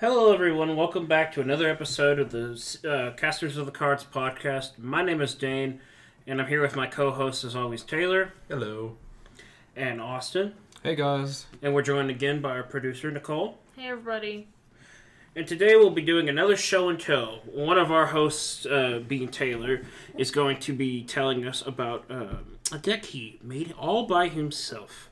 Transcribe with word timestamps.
Hello, 0.00 0.32
everyone. 0.32 0.76
Welcome 0.76 1.04
back 1.04 1.30
to 1.32 1.42
another 1.42 1.68
episode 1.68 2.18
of 2.18 2.30
the 2.30 2.78
uh, 2.90 3.14
Casters 3.18 3.58
of 3.58 3.66
the 3.66 3.70
Cards 3.70 4.02
podcast. 4.10 4.78
My 4.78 5.02
name 5.02 5.20
is 5.20 5.34
Dane, 5.34 5.78
and 6.26 6.40
I'm 6.40 6.48
here 6.48 6.62
with 6.62 6.74
my 6.74 6.86
co 6.86 7.10
host, 7.10 7.44
as 7.44 7.54
always, 7.54 7.82
Taylor 7.82 8.32
Hello. 8.48 8.96
and 9.76 10.00
Austin. 10.00 10.54
Hey 10.82 10.94
guys. 10.94 11.44
And 11.60 11.74
we're 11.74 11.82
joined 11.82 12.08
again 12.08 12.40
by 12.40 12.52
our 12.52 12.62
producer, 12.62 13.10
Nicole. 13.10 13.58
Hey 13.76 13.88
everybody. 13.88 14.48
And 15.36 15.46
today 15.46 15.76
we'll 15.76 15.90
be 15.90 16.00
doing 16.00 16.30
another 16.30 16.56
show 16.56 16.88
and 16.88 16.98
tell. 16.98 17.42
One 17.44 17.76
of 17.76 17.92
our 17.92 18.06
hosts, 18.06 18.64
uh, 18.64 19.02
being 19.06 19.28
Taylor, 19.28 19.82
is 20.16 20.30
going 20.30 20.60
to 20.60 20.72
be 20.72 21.04
telling 21.04 21.46
us 21.46 21.62
about 21.66 22.06
um 22.10 22.56
a 22.72 22.78
deck 22.78 23.04
he 23.04 23.38
made 23.42 23.72
all 23.72 24.06
by 24.06 24.28
himself. 24.28 25.10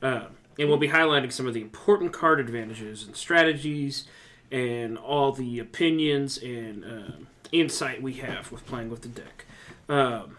Uh, 0.00 0.28
and 0.58 0.68
we'll 0.68 0.78
be 0.78 0.88
highlighting 0.88 1.32
some 1.32 1.46
of 1.46 1.52
the 1.52 1.60
important 1.60 2.12
card 2.12 2.40
advantages 2.40 3.04
and 3.06 3.14
strategies 3.14 4.06
and 4.52 4.98
all 4.98 5.32
the 5.32 5.58
opinions 5.58 6.38
and 6.38 6.84
uh, 6.84 7.12
insight 7.50 8.02
we 8.02 8.12
have 8.14 8.52
with 8.52 8.64
playing 8.66 8.90
with 8.90 9.02
the 9.02 9.08
deck. 9.08 9.46
Um, 9.88 10.36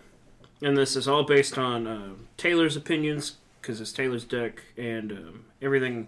and 0.61 0.77
this 0.77 0.95
is 0.95 1.07
all 1.07 1.23
based 1.23 1.57
on 1.57 1.87
uh, 1.87 2.09
Taylor's 2.37 2.77
opinions 2.77 3.35
because 3.61 3.81
it's 3.81 3.91
Taylor's 3.91 4.23
deck, 4.23 4.61
and 4.77 5.11
um, 5.11 5.45
everything 5.61 6.07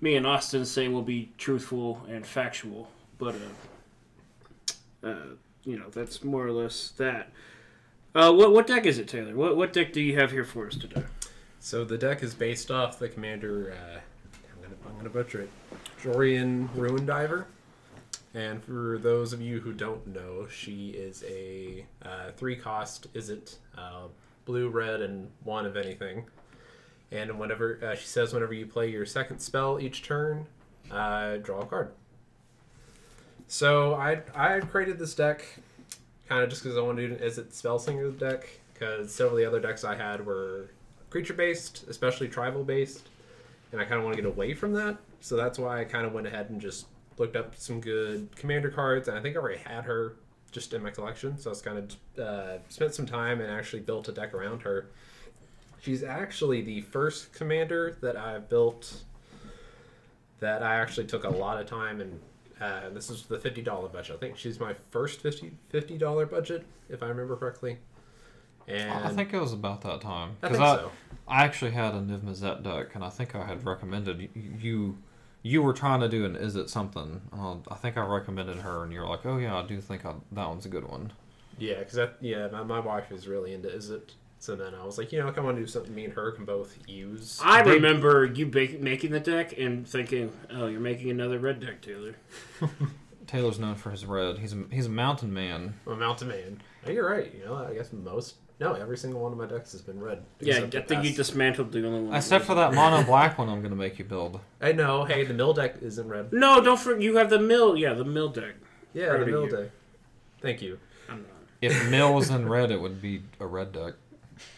me 0.00 0.16
and 0.16 0.26
Austin 0.26 0.64
say 0.64 0.88
will 0.88 1.02
be 1.02 1.30
truthful 1.38 2.02
and 2.08 2.26
factual. 2.26 2.88
But 3.18 3.36
uh, 5.02 5.08
uh, 5.08 5.26
you 5.64 5.78
know, 5.78 5.90
that's 5.90 6.24
more 6.24 6.46
or 6.46 6.52
less 6.52 6.90
that. 6.96 7.30
Uh, 8.14 8.32
what 8.32 8.52
what 8.52 8.66
deck 8.66 8.86
is 8.86 8.98
it, 8.98 9.08
Taylor? 9.08 9.34
What 9.34 9.56
what 9.56 9.72
deck 9.72 9.92
do 9.92 10.00
you 10.00 10.18
have 10.18 10.30
here 10.30 10.44
for 10.44 10.66
us 10.66 10.76
today? 10.76 11.04
So 11.60 11.84
the 11.84 11.98
deck 11.98 12.22
is 12.22 12.34
based 12.34 12.70
off 12.70 12.98
the 12.98 13.08
commander. 13.08 13.72
Uh, 13.72 13.98
I'm 14.54 14.62
gonna 14.62 14.76
I'm 14.86 14.96
gonna 14.96 15.10
butcher 15.10 15.42
it. 15.42 15.50
Jori 16.04 16.38
En 16.38 16.68
Ruin 16.74 17.06
Diver. 17.06 17.46
And 18.34 18.62
for 18.62 18.98
those 18.98 19.32
of 19.32 19.40
you 19.40 19.60
who 19.60 19.72
don't 19.72 20.06
know, 20.08 20.46
she 20.48 20.90
is 20.90 21.24
a 21.26 21.86
uh, 22.04 22.32
three 22.36 22.56
cost. 22.56 23.06
Is 23.14 23.30
it 23.30 23.56
uh, 23.78 24.08
blue, 24.44 24.68
red, 24.68 25.00
and 25.00 25.30
one 25.44 25.64
of 25.64 25.78
anything? 25.78 26.26
And 27.10 27.38
whenever 27.38 27.78
uh, 27.82 27.94
she 27.94 28.06
says, 28.06 28.34
whenever 28.34 28.52
you 28.52 28.66
play 28.66 28.90
your 28.90 29.06
second 29.06 29.38
spell 29.38 29.80
each 29.80 30.02
turn, 30.02 30.46
draw 30.90 31.60
a 31.60 31.66
card. 31.66 31.92
So 33.46 33.94
I 33.94 34.20
I 34.34 34.60
created 34.60 34.98
this 34.98 35.14
deck 35.14 35.44
kind 36.28 36.42
of 36.42 36.50
just 36.50 36.62
because 36.62 36.76
I 36.76 36.80
wanted 36.82 37.02
to 37.02 37.08
do 37.08 37.24
an 37.24 37.30
Izzet 37.30 37.52
Spell 37.52 37.78
Slinger 37.78 38.10
deck 38.10 38.48
because 38.72 39.14
several 39.14 39.36
of 39.36 39.38
the 39.38 39.46
other 39.46 39.60
decks 39.60 39.84
I 39.84 39.94
had 39.94 40.26
were 40.26 40.70
creature 41.08 41.34
based, 41.34 41.84
especially 41.88 42.28
tribal 42.28 42.64
based, 42.64 43.08
and 43.72 43.80
I 43.80 43.84
kind 43.84 43.98
of 43.98 44.04
want 44.04 44.16
to 44.16 44.22
get 44.22 44.28
away 44.28 44.52
from 44.52 44.72
that. 44.74 44.98
So 45.24 45.36
that's 45.36 45.58
why 45.58 45.80
I 45.80 45.84
kind 45.84 46.04
of 46.04 46.12
went 46.12 46.26
ahead 46.26 46.50
and 46.50 46.60
just 46.60 46.84
looked 47.16 47.34
up 47.34 47.56
some 47.56 47.80
good 47.80 48.28
commander 48.36 48.68
cards, 48.68 49.08
and 49.08 49.16
I 49.16 49.22
think 49.22 49.36
I 49.36 49.38
already 49.38 49.58
had 49.58 49.84
her 49.84 50.16
just 50.52 50.74
in 50.74 50.82
my 50.82 50.90
collection. 50.90 51.38
So 51.38 51.48
I 51.48 51.52
was 51.52 51.62
kind 51.62 51.78
of 51.78 52.22
uh, 52.22 52.58
spent 52.68 52.92
some 52.94 53.06
time 53.06 53.40
and 53.40 53.50
actually 53.50 53.80
built 53.80 54.06
a 54.08 54.12
deck 54.12 54.34
around 54.34 54.60
her. 54.60 54.90
She's 55.80 56.02
actually 56.02 56.60
the 56.60 56.82
first 56.82 57.32
commander 57.32 57.96
that 58.02 58.18
I've 58.18 58.50
built 58.50 59.02
that 60.40 60.62
I 60.62 60.74
actually 60.74 61.06
took 61.06 61.24
a 61.24 61.30
lot 61.30 61.58
of 61.58 61.66
time 61.66 62.02
and. 62.02 62.20
Uh, 62.60 62.88
this 62.90 63.10
is 63.10 63.22
the 63.24 63.38
fifty 63.38 63.62
dollar 63.62 63.88
budget. 63.88 64.14
I 64.14 64.18
think 64.20 64.36
she's 64.38 64.60
my 64.60 64.74
first 64.90 65.20
50 65.20 65.98
dollar 65.98 66.24
budget, 66.24 66.64
if 66.88 67.02
I 67.02 67.06
remember 67.06 67.34
correctly. 67.34 67.78
And 68.68 68.92
I 68.92 69.08
think 69.08 69.34
it 69.34 69.40
was 69.40 69.52
about 69.52 69.80
that 69.82 70.00
time. 70.00 70.36
I 70.40 70.48
'Cause 70.48 70.56
think 70.58 70.68
so. 70.78 70.90
I 71.26 71.44
actually 71.44 71.72
had 71.72 71.94
a 71.94 71.98
Niv 71.98 72.20
Mizzet 72.20 72.62
deck, 72.62 72.94
and 72.94 73.02
I 73.02 73.10
think 73.10 73.34
I 73.34 73.44
had 73.44 73.66
recommended 73.66 74.30
you. 74.60 74.96
You 75.46 75.60
were 75.62 75.74
trying 75.74 76.00
to 76.00 76.08
do 76.08 76.24
an 76.24 76.36
Izzet 76.36 76.70
something? 76.70 77.20
Uh, 77.30 77.56
I 77.70 77.74
think 77.74 77.98
I 77.98 78.04
recommended 78.04 78.56
her, 78.56 78.82
and 78.82 78.90
you're 78.92 79.06
like, 79.06 79.26
oh 79.26 79.36
yeah, 79.36 79.54
I 79.56 79.66
do 79.66 79.78
think 79.80 80.04
I, 80.06 80.14
that 80.32 80.48
one's 80.48 80.64
a 80.64 80.70
good 80.70 80.88
one. 80.88 81.12
Yeah, 81.58 81.80
because 81.80 82.08
yeah, 82.22 82.48
my, 82.48 82.62
my 82.62 82.80
wife 82.80 83.12
is 83.12 83.28
really 83.28 83.52
into 83.52 83.68
Izzet. 83.68 84.10
So 84.38 84.56
then 84.56 84.74
I 84.74 84.84
was 84.84 84.96
like, 84.98 85.12
you 85.12 85.18
know, 85.20 85.28
I 85.34 85.40
want 85.40 85.56
to 85.56 85.62
do 85.62 85.66
something 85.66 85.94
me 85.94 86.04
and 86.06 86.14
her 86.14 86.32
can 86.32 86.44
both 86.46 86.76
use. 86.88 87.40
I 87.44 87.62
They- 87.62 87.72
remember 87.72 88.24
you 88.24 88.46
ba- 88.46 88.76
making 88.80 89.10
the 89.12 89.20
deck 89.20 89.58
and 89.58 89.86
thinking, 89.86 90.32
"Oh, 90.50 90.66
you're 90.66 90.80
making 90.80 91.10
another 91.10 91.38
red 91.38 91.60
deck, 91.60 91.82
Taylor." 91.82 92.14
Taylor's 93.26 93.58
known 93.58 93.74
for 93.74 93.90
his 93.90 94.04
red. 94.04 94.38
He's 94.38 94.52
a, 94.52 94.64
he's 94.70 94.86
a 94.86 94.90
mountain 94.90 95.32
man. 95.32 95.74
I'm 95.86 95.92
a 95.92 95.96
mountain 95.96 96.28
man. 96.28 96.60
You're 96.86 97.08
right. 97.08 97.32
You 97.34 97.44
know, 97.46 97.56
I 97.56 97.72
guess 97.74 97.92
most 97.92 98.34
no, 98.60 98.74
every 98.74 98.96
single 98.96 99.20
one 99.20 99.32
of 99.32 99.38
my 99.38 99.46
decks 99.46 99.72
has 99.72 99.82
been 99.82 100.00
red. 100.00 100.22
Yeah, 100.40 100.54
I 100.54 100.56
except 100.58 100.72
the 100.72 100.80
think 100.94 101.04
you 101.04 101.10
past- 101.10 101.16
dismantled 101.16 101.72
the 101.72 101.86
only 101.86 102.02
one. 102.02 102.14
Except 102.16 102.44
for 102.44 102.54
that 102.54 102.72
mono 102.74 103.02
black 103.04 103.36
one, 103.38 103.48
I'm 103.48 103.62
gonna 103.62 103.74
make 103.76 103.98
you 103.98 104.04
build. 104.04 104.40
I 104.60 104.72
know. 104.72 105.04
Hey, 105.04 105.24
the 105.24 105.34
mill 105.34 105.52
deck 105.52 105.76
isn't 105.82 106.08
red. 106.08 106.32
No, 106.32 106.62
don't 106.62 106.78
forget 106.78 107.02
you 107.02 107.16
have 107.16 107.30
the 107.30 107.38
mill. 107.40 107.76
Yeah, 107.76 107.94
the 107.94 108.04
mill 108.04 108.28
deck. 108.28 108.54
Yeah, 108.92 109.08
Proud 109.08 109.18
the 109.18 109.22
of 109.22 109.28
mill 109.28 109.44
you. 109.46 109.50
deck. 109.50 109.70
Thank 110.40 110.62
you. 110.62 110.78
I'm 111.08 111.18
not. 111.22 111.28
If 111.60 111.88
Mill 111.88 112.12
was 112.14 112.28
in 112.30 112.48
red, 112.48 112.70
it 112.70 112.80
would 112.80 113.00
be 113.00 113.22
a 113.40 113.46
red 113.46 113.72
deck, 113.72 113.94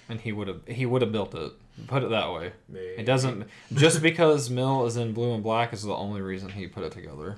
and 0.08 0.20
he 0.20 0.32
would 0.32 0.48
have 0.48 0.60
he 0.66 0.84
would 0.86 1.00
have 1.02 1.12
built 1.12 1.34
it. 1.34 1.52
Put 1.86 2.02
it 2.02 2.10
that 2.10 2.32
way. 2.32 2.52
Maybe. 2.68 2.86
It 2.98 3.04
doesn't 3.06 3.46
just 3.74 4.02
because 4.02 4.50
Mill 4.50 4.84
is 4.86 4.96
in 4.96 5.12
blue 5.12 5.32
and 5.34 5.42
black 5.42 5.72
is 5.72 5.82
the 5.84 5.94
only 5.94 6.20
reason 6.22 6.48
he 6.50 6.66
put 6.66 6.82
it 6.84 6.92
together. 6.92 7.36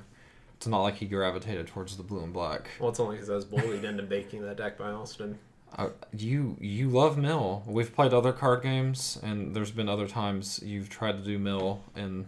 It's 0.56 0.66
not 0.66 0.82
like 0.82 0.96
he 0.96 1.06
gravitated 1.06 1.66
towards 1.68 1.96
the 1.96 2.02
blue 2.02 2.22
and 2.24 2.32
black. 2.32 2.68
Well, 2.80 2.88
it's 2.88 2.98
only 3.00 3.16
because 3.16 3.30
I 3.30 3.34
was 3.34 3.44
bullied 3.44 3.84
into 3.84 4.02
making 4.02 4.42
that 4.42 4.56
deck 4.56 4.76
by 4.78 4.90
Austin. 4.90 5.38
Uh, 5.76 5.90
you 6.16 6.56
you 6.60 6.88
love 6.88 7.18
Mill. 7.18 7.62
We've 7.66 7.94
played 7.94 8.12
other 8.12 8.32
card 8.32 8.62
games, 8.62 9.18
and 9.22 9.54
there's 9.54 9.70
been 9.70 9.88
other 9.88 10.08
times 10.08 10.60
you've 10.64 10.88
tried 10.88 11.12
to 11.12 11.24
do 11.24 11.38
Mill, 11.38 11.82
and 11.94 12.26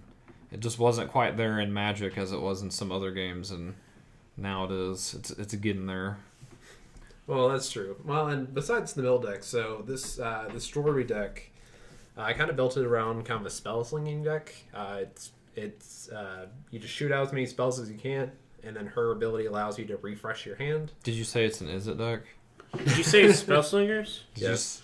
it 0.53 0.61
just 0.61 0.79
wasn't 0.79 1.11
quite 1.11 1.37
there 1.37 1.59
in 1.59 1.73
Magic 1.73 2.17
as 2.19 2.33
it 2.33 2.41
was 2.41 2.63
in 2.63 2.71
some 2.71 2.93
other 2.93 3.11
games, 3.11 3.51
and 3.51 3.75
now 4.37 4.65
it 4.65 4.71
is. 4.71 5.15
It's 5.15 5.31
it's 5.31 5.55
getting 5.55 5.87
there. 5.87 6.19
Well, 7.27 7.49
that's 7.49 7.71
true. 7.71 7.97
Well, 8.05 8.27
and 8.29 8.53
besides 8.53 8.93
the 8.93 9.03
mill 9.03 9.21
deck, 9.21 9.45
so 9.45 9.85
this 9.87 10.19
uh, 10.19 10.49
this 10.53 10.67
jewelry 10.67 11.05
deck, 11.05 11.51
uh, 12.19 12.23
I 12.23 12.33
kind 12.33 12.51
of 12.51 12.57
built 12.57 12.77
it 12.77 12.85
around 12.85 13.25
kind 13.25 13.41
of 13.41 13.47
a 13.47 13.51
spell 13.51 13.85
slinging 13.85 14.25
deck. 14.25 14.53
Uh, 14.75 14.99
it's 15.03 15.31
it's 15.55 16.09
uh, 16.09 16.47
you 16.71 16.81
just 16.81 16.93
shoot 16.93 17.13
out 17.13 17.27
as 17.27 17.33
many 17.33 17.47
spells 17.47 17.79
as 17.79 17.91
you 17.91 17.99
can, 17.99 18.33
and 18.65 18.75
then 18.75 18.87
her 18.87 19.13
ability 19.13 19.47
allows 19.47 19.79
you 19.79 19.85
to 19.87 19.97
refresh 19.99 20.45
your 20.45 20.57
hand. 20.57 20.93
Did 21.05 21.15
you 21.15 21.25
say 21.25 21.45
it's 21.45 21.61
an 21.61 21.69
Izzet 21.69 21.99
deck? 21.99 22.23
Did 22.77 22.97
you 22.97 23.03
say 23.05 23.23
it's 23.23 23.39
spell 23.41 23.63
slingers? 23.63 24.25
Did 24.35 24.43
Yes. 24.51 24.83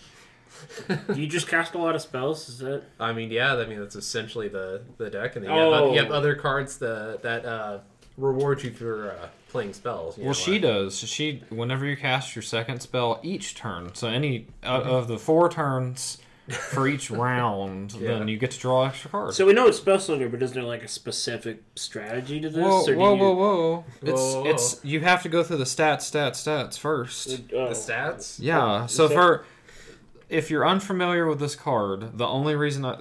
Do 0.89 1.21
you 1.21 1.27
just 1.27 1.49
cast 1.49 1.75
a 1.75 1.79
lot 1.79 1.95
of 1.95 2.01
spells? 2.03 2.49
Is 2.49 2.59
that? 2.61 2.83
I 2.99 3.13
mean, 3.13 3.31
yeah, 3.31 3.55
I 3.57 3.67
mean 3.67 3.79
that's 3.79 3.95
essentially 3.97 4.49
the 4.49 4.83
the 4.97 5.11
deck, 5.11 5.37
and 5.37 5.45
then 5.45 5.53
you, 5.53 5.59
have, 5.59 5.73
Oh. 5.83 5.93
you 5.93 6.01
have 6.01 6.11
other 6.11 6.35
cards 6.35 6.79
that 6.79 7.21
that 7.23 7.45
uh, 7.45 7.79
reward 8.17 8.63
you 8.63 8.71
for 8.73 9.11
uh, 9.13 9.29
playing 9.51 9.75
spells. 9.75 10.17
you 10.17 10.25
Well, 10.25 10.31
know, 10.31 10.35
she 10.35 10.59
does. 10.59 10.99
She 10.99 11.43
whenever 11.51 11.85
you 11.85 11.97
cast 11.97 12.35
your 12.35 12.43
second 12.43 12.81
spell 12.81 13.21
each 13.23 13.55
turn, 13.55 13.95
so 13.95 14.09
any 14.09 14.47
uh, 14.65 14.81
of 14.83 15.09
the 15.09 15.19
four 15.19 15.49
turns 15.51 16.19
for 16.49 16.87
each 16.87 17.11
round, 17.11 17.93
Yeah. 18.01 18.19
then 18.19 18.29
you 18.29 18.37
get 18.39 18.53
to 18.53 18.59
draw 18.59 18.87
extra 18.87 19.11
cards. 19.11 19.37
So 19.37 19.47
we 19.47 19.53
know 19.53 19.67
it's 19.67 19.79
spell 19.79 19.99
slinger, 19.99 20.29
but 20.29 20.43
is 20.43 20.53
there 20.53 20.63
like 20.63 20.83
a 20.83 20.89
specific 20.89 21.63
strategy 21.75 22.41
to 22.41 22.49
this? 22.49 22.63
whoa, 22.65 22.83
or 22.83 22.87
do 22.87 22.97
whoa, 22.97 23.15
you- 23.15 23.21
whoa, 23.21 23.35
whoa! 23.35 23.85
It's 24.03 24.11
Whoa, 24.13 24.43
whoa. 24.43 24.51
it's 24.51 24.81
you 24.85 25.01
have 25.01 25.23
to 25.25 25.29
go 25.29 25.43
through 25.43 25.57
the 25.59 25.65
stats, 25.65 26.11
stats, 26.11 26.47
stats 26.47 26.79
first. 26.79 27.41
Oh. 27.55 27.69
the 27.69 27.75
stats. 27.75 28.39
Yeah. 28.41 28.63
Oh, 28.83 28.85
is 28.85 28.93
So 28.93 29.09
that- 29.09 29.15
for 29.15 29.45
if 30.29 30.51
you're 30.51 30.67
unfamiliar 30.67 31.27
with 31.27 31.39
this 31.39 31.55
card, 31.57 32.17
the 32.19 32.27
only 32.27 32.55
reason 32.57 32.85
I 32.85 32.99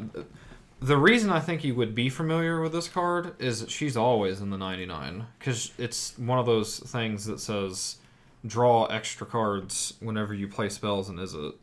the 0.81 0.97
reason 0.97 1.31
I 1.31 1.39
think 1.39 1.63
you 1.63 1.73
would 1.75 1.95
be 1.95 2.09
familiar 2.09 2.59
with 2.61 2.71
this 2.73 2.87
card 2.87 3.33
is 3.41 3.61
that 3.61 3.71
she's 3.71 3.95
always 3.97 4.41
in 4.41 4.49
the 4.51 4.57
99 4.57 5.25
because 5.39 5.71
it's 5.77 6.15
one 6.19 6.37
of 6.37 6.45
those 6.45 6.79
things 6.79 7.25
that 7.25 7.39
says 7.39 7.95
draw 8.45 8.85
extra 8.85 9.25
cards 9.25 9.93
whenever 10.01 10.33
you 10.33 10.47
play 10.47 10.69
spells 10.69 11.09
and 11.09 11.19
is 11.19 11.33
it 11.33 11.55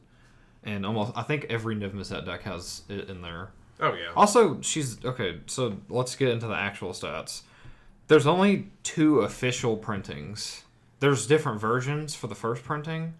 and 0.64 0.86
almost 0.86 1.12
I 1.16 1.22
think 1.22 1.46
every 1.48 1.76
Niv 1.76 1.92
Mizzet 1.92 2.24
deck 2.24 2.42
has 2.42 2.82
it 2.88 3.08
in 3.08 3.22
there. 3.22 3.50
Oh 3.80 3.94
yeah. 3.94 4.12
Also, 4.16 4.60
she's 4.60 5.04
okay. 5.04 5.40
So 5.46 5.76
let's 5.88 6.14
get 6.14 6.28
into 6.28 6.46
the 6.46 6.54
actual 6.54 6.90
stats. 6.90 7.42
There's 8.08 8.26
only 8.26 8.70
two 8.82 9.20
official 9.20 9.76
printings. 9.76 10.64
There's 11.00 11.26
different 11.26 11.60
versions 11.60 12.14
for 12.14 12.28
the 12.28 12.34
first 12.34 12.62
printing, 12.62 13.14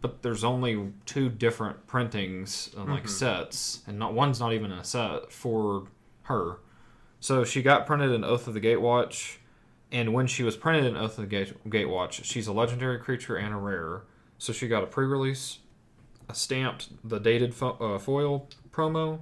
but 0.00 0.22
there's 0.22 0.44
only 0.44 0.92
two 1.04 1.28
different 1.28 1.86
printings 1.86 2.70
and 2.76 2.88
like 2.88 3.00
mm-hmm. 3.00 3.08
sets, 3.08 3.82
and 3.86 3.98
not 3.98 4.14
one's 4.14 4.40
not 4.40 4.52
even 4.52 4.72
in 4.72 4.78
a 4.78 4.84
set 4.84 5.30
for 5.32 5.88
her. 6.22 6.58
So 7.20 7.44
she 7.44 7.62
got 7.62 7.86
printed 7.86 8.12
in 8.12 8.24
Oath 8.24 8.46
of 8.46 8.54
the 8.54 8.60
Gatewatch, 8.60 9.36
and 9.90 10.14
when 10.14 10.26
she 10.26 10.42
was 10.42 10.56
printed 10.56 10.84
in 10.84 10.96
Oath 10.96 11.18
of 11.18 11.24
the 11.24 11.26
Gate- 11.26 11.64
Gatewatch, 11.68 12.24
she's 12.24 12.46
a 12.46 12.52
legendary 12.52 12.98
creature 12.98 13.36
and 13.36 13.52
a 13.52 13.56
rare. 13.56 14.02
So 14.38 14.52
she 14.52 14.68
got 14.68 14.82
a 14.82 14.86
pre-release, 14.86 15.58
a 16.28 16.34
stamped, 16.34 16.88
the 17.08 17.18
dated 17.18 17.54
fo- 17.54 17.76
uh, 17.80 17.98
foil 17.98 18.48
promo, 18.72 19.20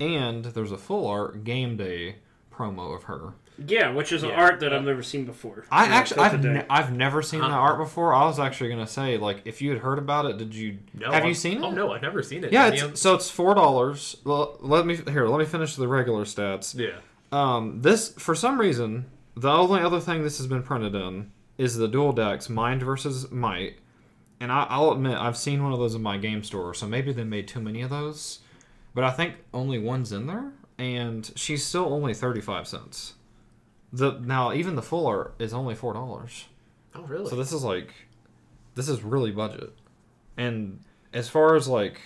and 0.00 0.44
there's 0.46 0.72
a 0.72 0.78
full 0.78 1.06
art 1.06 1.44
game 1.44 1.76
day 1.76 2.16
promo 2.52 2.94
of 2.96 3.04
her. 3.04 3.34
Yeah, 3.64 3.92
which 3.92 4.10
is 4.10 4.24
an 4.24 4.30
Yeah. 4.30 4.40
art 4.42 4.60
that 4.60 4.72
I've 4.74 4.82
never 4.84 5.02
seen 5.02 5.26
before. 5.26 5.64
I 5.70 5.86
Yeah, 5.86 5.94
actually, 5.94 6.14
till 6.16 6.24
I've, 6.24 6.32
today. 6.32 6.52
ne- 6.54 6.66
I've 6.68 6.92
never 6.92 7.22
seen 7.22 7.38
that 7.40 7.50
Huh. 7.52 7.56
art 7.56 7.78
before. 7.78 8.12
I 8.12 8.24
was 8.26 8.40
actually 8.40 8.70
gonna 8.70 8.86
say, 8.86 9.16
like, 9.16 9.42
if 9.44 9.62
you 9.62 9.70
had 9.70 9.78
heard 9.80 9.98
about 9.98 10.26
it, 10.26 10.38
did 10.38 10.54
you 10.54 10.78
No, 10.92 11.12
have 11.12 11.24
I- 11.24 11.28
you 11.28 11.34
seen 11.34 11.58
it? 11.58 11.62
Oh 11.62 11.70
no, 11.70 11.92
I've 11.92 12.02
never 12.02 12.20
seen 12.22 12.42
it. 12.42 12.52
Yeah, 12.52 12.64
Any 12.66 12.74
it's, 12.78 12.82
of- 12.84 12.98
so 12.98 13.14
it's 13.14 13.30
four 13.30 13.54
dollars. 13.54 14.16
Well, 14.24 14.56
let 14.60 14.86
me 14.86 14.96
here. 14.96 15.28
Let 15.28 15.38
me 15.38 15.44
finish 15.44 15.76
the 15.76 15.86
regular 15.86 16.24
stats. 16.24 16.74
yeah. 16.76 16.96
Um, 17.30 17.80
this 17.82 18.12
for 18.18 18.34
some 18.34 18.58
reason, 18.60 19.06
the 19.36 19.50
only 19.52 19.80
other 19.80 20.00
thing 20.00 20.22
this 20.24 20.38
has 20.38 20.48
been 20.48 20.62
printed 20.64 20.94
in 20.96 21.30
is 21.56 21.76
the 21.76 21.86
dual 21.86 22.12
decks 22.12 22.48
Mind 22.48 22.82
versus 22.82 23.30
Might. 23.30 23.74
And 24.40 24.50
I, 24.50 24.66
I'll 24.68 24.92
admit, 24.92 25.16
I've 25.16 25.36
seen 25.36 25.62
one 25.62 25.72
of 25.72 25.78
those 25.78 25.94
in 25.94 26.02
my 26.02 26.18
game 26.18 26.42
store, 26.42 26.74
so 26.74 26.86
maybe 26.86 27.12
they 27.12 27.24
made 27.24 27.48
too 27.48 27.60
many 27.60 27.82
of 27.82 27.90
those. 27.90 28.40
But 28.94 29.04
I 29.04 29.10
think 29.10 29.36
only 29.52 29.78
one's 29.78 30.12
in 30.12 30.26
there, 30.26 30.52
and 30.78 31.30
she's 31.36 31.64
still 31.64 31.92
only 31.92 32.14
35 32.14 32.66
cents. 32.66 33.14
The 33.92 34.18
Now, 34.20 34.52
even 34.52 34.74
the 34.74 34.82
full 34.82 35.06
art 35.06 35.34
is 35.38 35.54
only 35.54 35.74
$4. 35.74 36.44
Oh, 36.96 37.02
really? 37.02 37.28
So 37.28 37.36
this 37.36 37.52
is 37.52 37.64
like, 37.64 37.92
this 38.74 38.88
is 38.88 39.02
really 39.02 39.30
budget. 39.30 39.72
And 40.36 40.80
as 41.12 41.28
far 41.28 41.54
as 41.54 41.68
like 41.68 42.00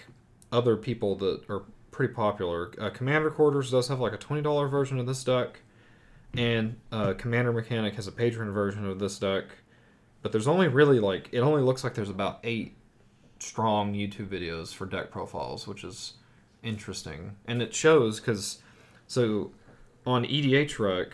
other 0.52 0.76
people 0.76 1.16
that 1.16 1.48
are 1.48 1.62
pretty 1.90 2.12
popular, 2.14 2.70
uh, 2.78 2.90
Commander 2.90 3.30
Quarters 3.30 3.70
does 3.70 3.88
have 3.88 4.00
like 4.00 4.12
a 4.12 4.18
twenty 4.18 4.42
dollar 4.42 4.68
version 4.68 4.98
of 4.98 5.06
this 5.06 5.24
deck, 5.24 5.60
and 6.34 6.76
uh, 6.92 7.14
Commander 7.14 7.52
Mechanic 7.52 7.94
has 7.94 8.06
a 8.06 8.12
patron 8.12 8.52
version 8.52 8.86
of 8.86 8.98
this 8.98 9.18
deck. 9.18 9.44
But 10.22 10.32
there's 10.32 10.48
only 10.48 10.68
really 10.68 11.00
like 11.00 11.28
it 11.32 11.40
only 11.40 11.62
looks 11.62 11.84
like 11.84 11.94
there's 11.94 12.10
about 12.10 12.40
eight 12.44 12.74
strong 13.38 13.94
YouTube 13.94 14.28
videos 14.28 14.74
for 14.74 14.86
deck 14.86 15.10
profiles, 15.10 15.66
which 15.66 15.84
is 15.84 16.14
interesting, 16.62 17.36
and 17.46 17.62
it 17.62 17.74
shows 17.74 18.18
because 18.20 18.60
so 19.06 19.52
on 20.06 20.24
EDHREC, 20.24 21.12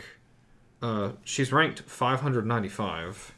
uh, 0.83 1.11
she's 1.25 1.53
ranked 1.53 1.81
595 1.81 3.35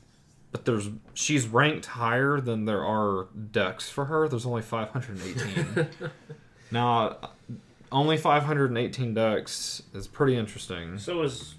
but 0.57 0.65
there's 0.65 0.89
she's 1.13 1.47
ranked 1.49 1.85
higher 1.85 2.41
than 2.41 2.65
there 2.65 2.83
are 2.83 3.27
decks 3.53 3.91
for 3.91 4.07
her. 4.07 4.27
There's 4.27 4.47
only 4.47 4.63
518. 4.63 5.87
now, 6.71 7.19
only 7.93 8.17
518 8.17 9.13
decks 9.13 9.83
is 9.93 10.07
pretty 10.07 10.35
interesting 10.35 10.99
So 10.99 11.23
is 11.23 11.57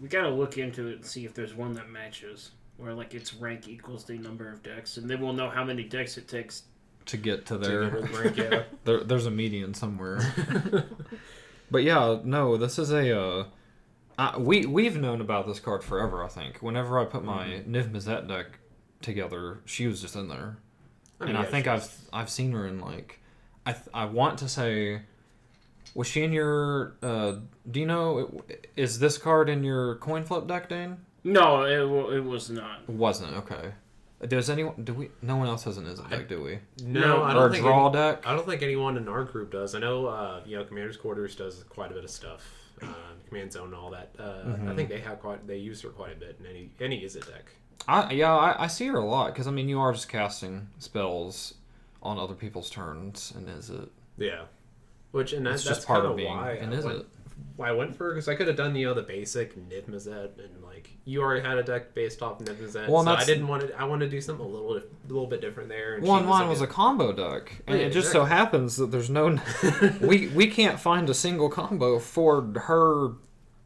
we 0.00 0.06
gotta 0.06 0.30
look 0.30 0.58
into 0.58 0.86
it 0.86 0.96
and 0.96 1.04
see 1.04 1.24
if 1.24 1.34
there's 1.34 1.54
one 1.54 1.72
that 1.74 1.90
matches, 1.90 2.52
where 2.78 2.94
like 2.94 3.12
its 3.14 3.34
rank 3.34 3.68
equals 3.68 4.04
the 4.04 4.16
number 4.18 4.50
of 4.50 4.62
decks, 4.62 4.96
and 4.96 5.08
then 5.10 5.20
we'll 5.20 5.32
know 5.34 5.50
how 5.50 5.62
many 5.64 5.82
decks 5.84 6.16
it 6.16 6.26
takes. 6.28 6.62
to 7.06 7.16
get 7.16 7.44
to 7.46 7.54
To 7.54 7.58
there. 7.58 7.90
rank, 8.22 8.36
yeah. 8.36 8.62
there 8.84 9.04
there's 9.04 9.26
a 9.26 9.30
median 9.30 9.74
somewhere. 9.74 10.20
but 11.70 11.82
yeah, 11.82 12.18
no, 12.24 12.56
this 12.56 12.78
is 12.78 12.90
a. 12.92 13.18
Uh, 13.20 13.44
uh, 14.18 14.34
we 14.38 14.66
we've 14.66 14.96
known 14.96 15.20
about 15.20 15.46
this 15.46 15.60
card 15.60 15.84
forever. 15.84 16.24
I 16.24 16.28
think. 16.28 16.58
Whenever 16.62 16.98
I 16.98 17.04
put 17.04 17.24
my 17.24 17.62
Niv 17.68 17.90
Mizzet 17.90 18.26
deck 18.28 18.58
together, 19.02 19.60
she 19.64 19.86
was 19.86 20.00
just 20.00 20.16
in 20.16 20.28
there. 20.28 20.58
mean, 21.20 21.30
and 21.30 21.38
I 21.38 21.44
think 21.44 21.66
I've 21.66 21.88
I've 22.12 22.30
seen 22.30 22.52
her 22.52 22.66
in 22.66 22.80
like 22.80 23.20
I 23.66 23.72
th- 23.72 23.86
I 23.94 24.06
want 24.06 24.38
to 24.38 24.48
say 24.48 25.02
was 25.94 26.06
she 26.06 26.22
in 26.22 26.32
your 26.32 26.94
uh 27.02 27.36
do 27.70 27.80
you 27.80 27.86
know 27.86 28.42
is 28.76 28.98
this 28.98 29.18
card 29.18 29.48
in 29.48 29.62
your 29.64 29.96
coin 29.96 30.22
flip 30.24 30.46
deck 30.46 30.68
Dane? 30.68 30.98
No, 31.32 31.64
it, 31.64 31.88
wa- 31.88 32.10
it 32.10 32.24
was 32.24 32.50
not. 32.50 32.80
It 32.88 32.94
wasn't 32.94 33.34
okay. 33.36 33.72
Does 34.26 34.50
anyone 34.50 34.74
do 34.82 34.94
we 34.94 35.10
no 35.22 35.36
one 35.36 35.46
else 35.46 35.62
has 35.64 35.78
an 35.78 35.84
Izzet 35.84 36.10
deck, 36.10 36.28
do 36.28 36.42
we? 36.42 36.58
No, 36.84 37.00
No, 37.00 37.22
I 37.22 37.30
Or 37.30 37.34
don't 37.34 37.50
a 37.50 37.52
think 37.52 37.62
draw 37.64 37.86
any- 37.88 37.96
deck? 37.96 38.26
I 38.26 38.34
don't 38.34 38.46
think 38.46 38.62
anyone 38.62 38.96
in 38.96 39.06
our 39.08 39.22
group 39.24 39.52
does. 39.52 39.74
I 39.76 39.78
know, 39.78 40.06
uh, 40.06 40.40
you 40.44 40.56
know, 40.58 40.64
Commander's 40.64 40.96
Quarters 40.96 41.36
does 41.36 41.62
quite 41.68 41.92
a 41.92 41.94
bit 41.94 42.02
of 42.04 42.10
stuff. 42.10 42.44
Uh, 42.82 42.86
Command 43.28 43.52
Zone 43.52 43.66
and 43.66 43.74
all 43.74 43.90
that. 43.90 44.10
Uh, 44.18 44.22
Mm-hmm. 44.44 44.68
I 44.70 44.74
think 44.74 44.88
they 44.88 45.00
have 45.00 45.20
quite. 45.20 45.46
They 45.46 45.58
use 45.58 45.82
her 45.82 45.90
quite 45.90 46.12
a 46.12 46.16
bit 46.16 46.36
in 46.40 46.46
any 46.46 46.70
any 46.80 47.00
Izzet 47.04 47.26
deck. 47.28 47.52
I 47.86 48.10
yeah, 48.12 48.34
I, 48.34 48.64
I 48.64 48.66
see 48.66 48.86
her 48.88 48.98
a 48.98 49.04
lot 49.04 49.32
because 49.32 49.46
I 49.46 49.50
mean 49.52 49.68
you 49.68 49.78
are 49.78 49.92
just 49.92 50.08
casting 50.08 50.68
spells 50.78 51.54
on 52.02 52.18
other 52.18 52.34
people's 52.34 52.70
turns 52.70 53.32
and 53.36 53.48
is 53.48 53.70
it 53.70 53.88
Yeah, 54.16 54.42
which 55.12 55.32
and 55.32 55.46
that, 55.46 55.54
it's 55.54 55.64
that's 55.64 55.78
just 55.78 55.86
part 55.88 56.00
kind 56.00 56.10
of 56.10 56.16
being 56.16 56.28
why 56.36 56.52
and 56.54 56.74
I 56.74 56.76
is 56.78 56.84
went, 56.84 56.98
it? 57.00 57.06
Why 57.56 57.68
I 57.68 57.72
went 57.72 57.96
for 57.96 58.10
because 58.14 58.28
I 58.28 58.34
could 58.36 58.46
have 58.46 58.56
done 58.56 58.74
you 58.76 58.86
know 58.86 58.94
the 58.94 59.02
basic 59.02 59.56
Niv 59.68 59.84
Mizzet 59.90 60.38
and 60.38 60.62
like 60.62 60.90
you 61.04 61.20
already 61.22 61.42
had 61.46 61.58
a 61.58 61.62
deck 61.62 61.94
based 61.94 62.22
off 62.22 62.38
Niv 62.38 62.54
Mizzet. 62.56 62.88
Well, 62.88 63.02
so 63.04 63.10
I 63.14 63.24
didn't 63.24 63.48
want 63.48 63.66
to. 63.66 63.74
I 63.80 63.84
wanted 63.84 64.06
to 64.06 64.10
do 64.10 64.20
something 64.20 64.44
a 64.44 64.48
little 64.48 64.76
a 64.76 64.82
little 65.08 65.26
bit 65.26 65.40
different 65.40 65.68
there. 65.68 65.94
And 65.96 66.04
One 66.06 66.22
she 66.22 66.28
mine 66.28 66.40
like 66.42 66.50
was 66.50 66.60
a 66.60 66.66
combo 66.66 67.12
deck, 67.12 67.62
and 67.66 67.78
Yeah, 67.80 67.86
it 67.86 67.90
just 67.90 68.12
so 68.12 68.24
happens 68.24 68.76
that 68.76 68.90
there's 68.92 69.10
no 69.10 69.38
we 70.00 70.28
we 70.28 70.46
can't 70.48 70.78
find 70.78 71.08
a 71.10 71.14
single 71.14 71.48
combo 71.48 71.98
for 71.98 72.42
her 72.66 73.12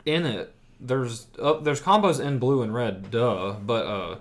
in 0.06 0.25
it. 0.26 0.54
There's 0.80 1.26
uh, 1.38 1.54
there's 1.60 1.80
combos 1.80 2.18
in 2.18 2.38
blue 2.38 2.62
and 2.62 2.75
red, 2.75 3.10
duh, 3.10 3.52
but 3.52 3.86
uh, 3.86 4.18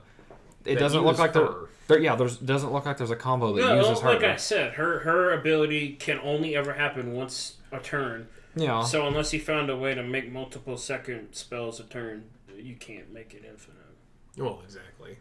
it 0.65 0.75
That 0.75 0.80
doesn't 0.80 1.04
look 1.04 1.18
like 1.18 1.33
there, 1.33 1.45
her. 1.45 1.69
there. 1.88 2.00
Yeah, 2.00 2.15
there's 2.15 2.38
doesn't 2.38 2.71
look 2.71 2.86
like 2.86 2.97
there's 2.97 3.09
a 3.09 3.15
combo 3.15 3.54
that 3.56 3.62
No, 3.62 3.75
uses 3.77 4.01
her. 4.01 4.13
like 4.13 4.24
I 4.24 4.36
said, 4.36 4.74
her 4.74 5.00
her 5.00 5.31
ability 5.33 5.94
can 5.94 6.19
only 6.19 6.56
ever 6.56 6.74
happen 6.74 7.13
once 7.13 7.56
a 7.71 7.80
turn. 7.80 8.27
Yeah, 8.56 8.83
So 8.83 9.07
unless 9.07 9.33
you 9.33 9.39
found 9.39 9.69
a 9.69 9.77
way 9.77 9.95
to 9.95 10.03
make 10.03 10.31
multiple 10.31 10.77
second 10.77 11.30
spells 11.33 11.80
a 11.80 11.83
turn, 11.83 12.25
you 12.56 12.75
can't 12.75 13.12
make 13.13 13.33
it 13.33 13.44
infinite. 13.48 13.77
Well, 14.38 14.62
exactly. 14.63 15.18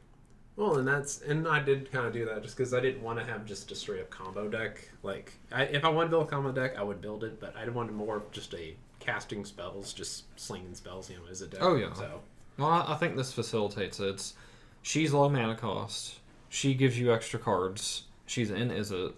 Well, 0.57 0.77
and 0.77 0.87
that's 0.87 1.23
and 1.23 1.49
I 1.49 1.61
did 1.61 1.91
kind 1.91 2.07
of 2.07 2.13
do 2.13 2.27
that 2.27 2.43
just 2.43 2.57
because 2.57 2.75
I 2.75 2.81
didn't 2.81 3.03
want 3.03 3.19
to 3.19 3.25
have 3.25 3.47
just 3.47 3.71
a 3.71 3.75
straight 3.75 4.01
up 4.01 4.11
combo 4.11 4.49
deck. 4.49 4.91
Like, 5.03 5.33
I, 5.51 5.63
if 5.63 5.85
I 5.85 5.89
wanted 5.89 6.09
to 6.09 6.11
build 6.11 6.27
a 6.27 6.31
combo 6.31 6.53
deck, 6.53 6.77
I 6.79 6.83
would 6.83 7.01
build 7.01 7.25
it, 7.25 7.41
but 7.41 7.55
I 7.57 7.67
wanted 7.69 7.93
more 7.93 8.23
just 8.33 8.53
a 8.55 8.75
casting 8.99 9.45
spells, 9.45 9.93
just 9.93 10.25
slinging 10.39 10.75
spells. 10.75 11.09
You 11.09 11.17
know, 11.17 11.23
as 11.31 11.41
a 11.41 11.47
deck. 11.47 11.61
Oh, 11.63 11.77
yeah. 11.77 11.93
So 11.95 12.21
Well, 12.59 12.69
I 12.69 12.93
I 12.93 12.97
think 12.97 13.17
this 13.17 13.33
facilitates 13.33 14.01
it. 14.01 14.09
It's, 14.09 14.35
she's 14.83 15.13
low 15.13 15.29
mana 15.29 15.57
cost. 15.57 16.19
She 16.51 16.75
gives 16.75 16.99
you 16.99 17.13
extra 17.13 17.39
cards. 17.39 18.05
She's 18.27 18.51
in 18.51 18.71
Izzet, 18.71 19.15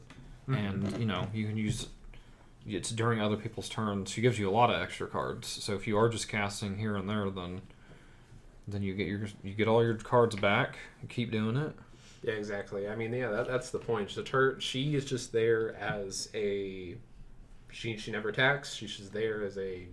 mm-hmm. 0.48 0.54
and 0.54 0.98
you 0.98 1.06
know 1.06 1.26
you 1.34 1.46
can 1.46 1.56
use. 1.56 1.88
It's 2.66 2.90
during 2.90 3.20
other 3.20 3.36
people's 3.36 3.68
turns. 3.68 4.10
She 4.10 4.20
gives 4.20 4.38
you 4.38 4.48
a 4.48 4.52
lot 4.52 4.70
of 4.70 4.80
extra 4.80 5.06
cards. 5.06 5.48
So 5.48 5.74
if 5.74 5.86
you 5.86 5.96
are 5.98 6.08
just 6.08 6.28
casting 6.28 6.78
here 6.78 6.96
and 6.96 7.08
there, 7.08 7.28
then 7.30 7.62
then 8.68 8.82
you 8.82 8.94
get 8.94 9.06
your 9.08 9.26
you 9.42 9.54
get 9.54 9.68
all 9.68 9.82
your 9.82 9.94
cards 9.94 10.36
back. 10.36 10.76
You 11.02 11.08
keep 11.08 11.30
doing 11.32 11.56
it. 11.56 11.72
yeah, 12.22 12.34
exactly. 12.34 12.88
I 12.88 12.94
mean, 12.94 13.12
yeah, 13.12 13.30
that, 13.30 13.48
that's 13.48 13.70
the 13.70 13.78
point. 13.80 14.08
Just 14.08 14.28
her, 14.28 14.60
she 14.60 14.94
is 14.94 15.04
just 15.04 15.32
there 15.32 15.74
as 15.76 16.28
a. 16.34 16.94
She 17.72 17.96
she 17.96 18.12
never 18.12 18.28
attacks. 18.28 18.74
She's 18.74 18.96
just 18.96 19.12
there 19.12 19.42
as 19.44 19.58
a 19.58 19.86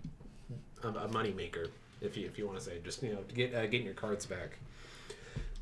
a, 0.83 0.87
a 0.87 1.07
money 1.07 1.31
maker, 1.33 1.67
if 2.01 2.15
you 2.17 2.25
if 2.27 2.37
you 2.37 2.45
want 2.45 2.59
to 2.59 2.63
say, 2.63 2.77
just 2.83 3.01
you 3.01 3.13
know, 3.13 3.21
to 3.27 3.35
get 3.35 3.55
uh, 3.55 3.65
getting 3.65 3.85
your 3.85 3.95
cards 3.95 4.25
back. 4.25 4.59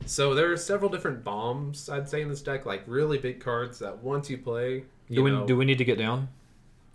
So 0.05 0.33
there 0.33 0.51
are 0.51 0.57
several 0.57 0.89
different 0.89 1.23
bombs 1.23 1.89
I'd 1.89 2.07
say 2.09 2.21
in 2.21 2.29
this 2.29 2.41
deck, 2.41 2.65
like 2.65 2.83
really 2.87 3.17
big 3.17 3.39
cards 3.39 3.79
that 3.79 3.97
once 4.03 4.29
you 4.29 4.37
play, 4.37 4.83
you 5.09 5.15
Do 5.17 5.23
we 5.23 5.31
know, 5.31 5.45
do 5.45 5.57
we 5.57 5.65
need 5.65 5.77
to 5.79 5.85
get 5.85 5.97
down? 5.97 6.29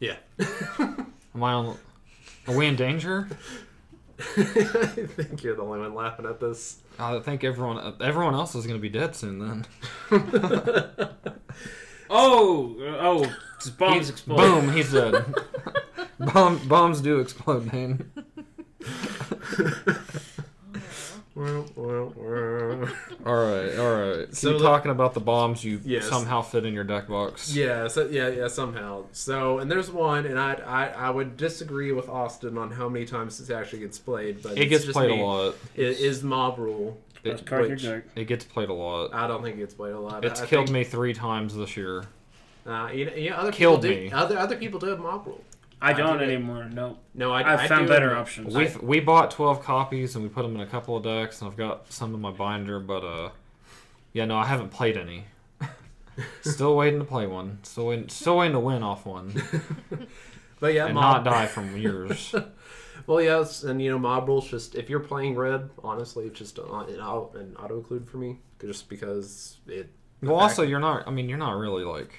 Yeah. 0.03 0.17
Am 0.79 1.43
I 1.43 1.53
on? 1.53 1.77
Are 2.49 2.57
we 2.57 2.67
in 2.67 2.77
danger? 2.77 3.29
I 4.19 4.43
think 4.45 5.43
you're 5.43 5.57
the 5.57 5.63
only 5.63 5.81
one 5.81 5.95
laughing 5.95 6.27
at 6.27 6.41
this. 6.41 6.79
I 6.99 7.19
think 7.21 7.45
everyone 7.45 7.95
everyone 8.01 8.35
else 8.35 8.55
is 8.55 8.67
going 8.67 8.79
to 8.79 8.83
be 8.83 8.89
dead 8.89 9.15
soon. 9.17 9.39
Then 9.39 9.65
Oh, 12.11 12.77
uh, 12.81 12.97
oh, 13.01 13.33
bombs 13.79 14.07
He- 14.09 14.13
explode. 14.13 14.37
Boom, 14.37 14.73
he's 14.73 14.93
dead. 14.93 15.25
Bomb, 16.19 16.59
bombs 16.69 17.01
do 17.01 17.21
explode, 17.21 17.71
Dane. 17.71 18.11
Well, 21.35 21.65
well, 21.77 22.13
well. 22.15 22.89
All 23.25 23.35
right, 23.35 23.79
all 23.79 24.01
right. 24.19 24.35
So 24.37 24.51
Keep 24.51 24.59
the- 24.59 24.65
talking 24.65 24.91
about 24.91 25.15
the 25.15 25.21
bombs 25.21 25.65
you 25.65 25.81
Yes. 25.85 26.07
somehow 26.09 26.43
fit 26.43 26.67
in 26.67 26.75
your 26.75 26.85
deck 26.85 27.09
box. 27.09 27.55
Yeah, 27.57 27.89
so 27.89 28.07
yeah, 28.07 28.29
yeah, 28.29 28.49
somehow. 28.49 29.05
So, 29.13 29.59
and 29.59 29.71
there's 29.71 29.91
one, 29.91 30.27
and 30.27 30.39
I, 30.39 30.55
I, 30.55 30.87
I 30.89 31.11
would 31.11 31.37
disagree 31.39 31.93
with 31.93 32.09
Austin 32.11 32.59
on 32.59 32.71
how 32.71 32.89
many 32.89 33.07
times 33.07 33.39
this 33.39 33.49
actually 33.49 33.81
gets 33.81 33.99
played, 33.99 34.43
but 34.43 34.53
It 34.53 34.59
it's 34.63 34.69
gets 34.71 34.85
just 34.85 34.95
played 34.95 35.11
me. 35.11 35.21
a 35.23 35.25
lot. 35.25 35.55
It 35.75 35.99
is 36.01 36.23
mob 36.23 36.59
rule. 36.59 36.99
Best 37.25 37.43
It, 37.43 37.47
card 37.47 37.71
which- 37.71 37.83
your 37.83 37.97
deck. 38.01 38.05
it 38.17 38.25
gets 38.27 38.45
played 38.45 38.69
a 38.69 38.75
lot. 38.75 39.15
I 39.15 39.27
don't 39.27 39.43
think 39.43 39.57
it 39.57 39.61
gets 39.61 39.75
played 39.75 39.95
a 39.95 40.01
lot. 40.01 40.25
It's 40.25 40.43
I 40.43 40.47
killed 40.47 40.67
think, 40.67 40.75
me 40.75 40.85
three 40.85 41.15
times 41.15 41.57
this 41.57 41.77
year. 41.79 42.05
Uh, 42.67 42.91
you 42.93 43.07
know, 43.07 43.15
yeah, 43.15 43.37
other 43.41 43.51
Killed 43.53 43.83
people 43.83 43.97
me. 44.05 44.13
Other 44.13 44.39
other 44.39 44.57
people 44.57 44.79
do 44.79 44.87
have 44.89 45.01
mob 45.01 45.27
rule. 45.27 45.43
I 45.83 45.93
don't 45.93 46.19
do 46.19 46.25
anymore. 46.25 46.65
No, 46.73 46.99
No, 47.15 47.33
I, 47.33 47.41
I've 47.53 47.61
I 47.61 47.67
found 47.69 47.87
do 47.87 47.93
better 47.93 48.11
have- 48.11 48.19
options. 48.19 48.55
We 48.55 48.69
we 48.83 49.01
bought 49.01 49.31
twelve 49.31 49.63
copies 49.63 50.15
and 50.15 50.23
we 50.25 50.29
put 50.31 50.43
them 50.43 50.55
in 50.55 50.61
a 50.61 50.67
couple 50.67 50.97
of 50.97 51.03
decks, 51.03 51.41
and 51.43 51.51
I've 51.51 51.57
got 51.57 51.93
some 51.93 52.15
in 52.15 52.21
my 52.21 52.31
binder. 52.31 52.79
But 52.81 53.05
uh, 53.05 53.31
yeah, 54.13 54.25
no, 54.25 54.37
I 54.37 54.47
haven't 54.47 54.71
played 54.71 54.97
any. 54.97 55.25
Still 56.43 56.77
waiting 56.77 56.99
to 57.01 57.05
play 57.05 57.27
one. 57.27 57.59
Still 57.63 57.87
waiting, 57.89 58.09
still 58.09 58.37
waiting 58.39 58.53
to 58.53 58.61
win 58.61 58.83
off 58.83 59.07
one 59.07 59.33
But 60.61 60.75
yeah, 60.75 60.85
and 60.87 60.95
mob. 60.95 61.25
not 61.25 61.33
die 61.33 61.47
from 61.47 61.77
years. 61.77 62.35
Well, 63.07 63.21
yes, 63.21 63.65
and 63.65 63.83
you 63.83 63.91
know, 63.91 63.99
mob 63.99 64.29
rules 64.29 64.49
just 64.49 64.77
if 64.77 64.89
you're 64.89 65.01
playing 65.01 65.35
red, 65.35 65.71
honestly, 65.83 66.27
it's 66.27 66.39
just 66.39 66.61
uh, 66.61 66.63
an, 66.63 67.01
auto, 67.01 67.37
an 67.37 67.57
auto 67.57 67.79
include 67.79 68.09
for 68.09 68.19
me, 68.19 68.39
just 68.61 68.89
because 68.89 69.57
it. 69.67 69.91
Well, 70.23 70.37
also 70.37 70.63
you're 70.63 70.79
not. 70.79 71.09
I 71.09 71.11
mean, 71.11 71.29
you're 71.29 71.39
not 71.39 71.55
really 71.59 71.83
like. 71.83 72.15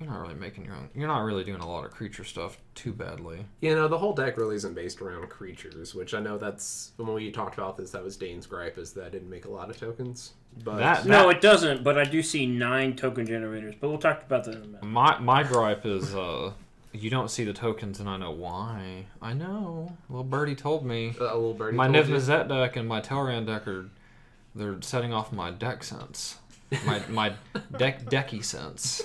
You're 0.00 0.08
not 0.10 0.20
really 0.22 0.34
making 0.34 0.64
your 0.64 0.74
own. 0.74 0.88
You're 0.94 1.08
not 1.08 1.20
really 1.24 1.44
doing 1.44 1.60
a 1.60 1.68
lot 1.68 1.84
of 1.84 1.90
creature 1.90 2.24
stuff 2.24 2.56
too 2.74 2.92
badly. 2.92 3.44
You 3.60 3.74
know, 3.74 3.86
the 3.86 3.98
whole 3.98 4.14
deck 4.14 4.38
really 4.38 4.56
isn't 4.56 4.74
based 4.74 5.02
around 5.02 5.28
creatures, 5.28 5.94
which 5.94 6.14
I 6.14 6.20
know 6.20 6.38
that's 6.38 6.92
when 6.96 7.12
we 7.12 7.30
talked 7.30 7.58
about 7.58 7.76
this. 7.76 7.90
That 7.90 8.02
was 8.02 8.16
Dane's 8.16 8.46
gripe 8.46 8.78
is 8.78 8.92
that 8.94 9.04
I 9.04 9.08
didn't 9.10 9.28
make 9.28 9.44
a 9.44 9.50
lot 9.50 9.68
of 9.68 9.76
tokens. 9.78 10.32
But 10.64 10.78
That- 10.78 11.04
no, 11.06 11.28
it 11.28 11.42
doesn't. 11.42 11.84
But 11.84 11.98
I 11.98 12.04
do 12.04 12.22
see 12.22 12.46
nine 12.46 12.96
token 12.96 13.26
generators. 13.26 13.74
But 13.78 13.90
we'll 13.90 13.98
talk 13.98 14.22
about 14.24 14.44
that 14.44 14.54
in 14.54 14.62
a 14.62 14.66
minute. 14.66 14.82
My 14.84 15.18
my 15.18 15.42
gripe 15.42 15.84
is 15.84 16.14
uh, 16.14 16.52
you 16.92 17.10
don't 17.10 17.30
see 17.30 17.44
the 17.44 17.52
tokens, 17.52 18.00
and 18.00 18.08
I 18.08 18.16
know 18.16 18.30
why. 18.30 19.04
I 19.20 19.34
know. 19.34 19.96
Little 20.08 20.24
birdie 20.24 20.56
told 20.56 20.84
me. 20.86 21.14
A 21.20 21.24
little 21.24 21.52
birdie. 21.52 21.76
my 21.76 21.88
told. 21.92 22.06
Niv-Mizzet 22.06 22.48
deck 22.48 22.76
and 22.76 22.88
my 22.88 23.00
Talrand 23.02 23.46
deck 23.46 23.68
are 23.68 23.90
they're 24.54 24.80
setting 24.80 25.12
off 25.12 25.30
my 25.30 25.50
deck 25.50 25.84
sense. 25.84 26.38
My 26.86 27.02
my 27.10 27.32
deck 27.76 28.04
decky 28.06 28.42
sense. 28.44 29.02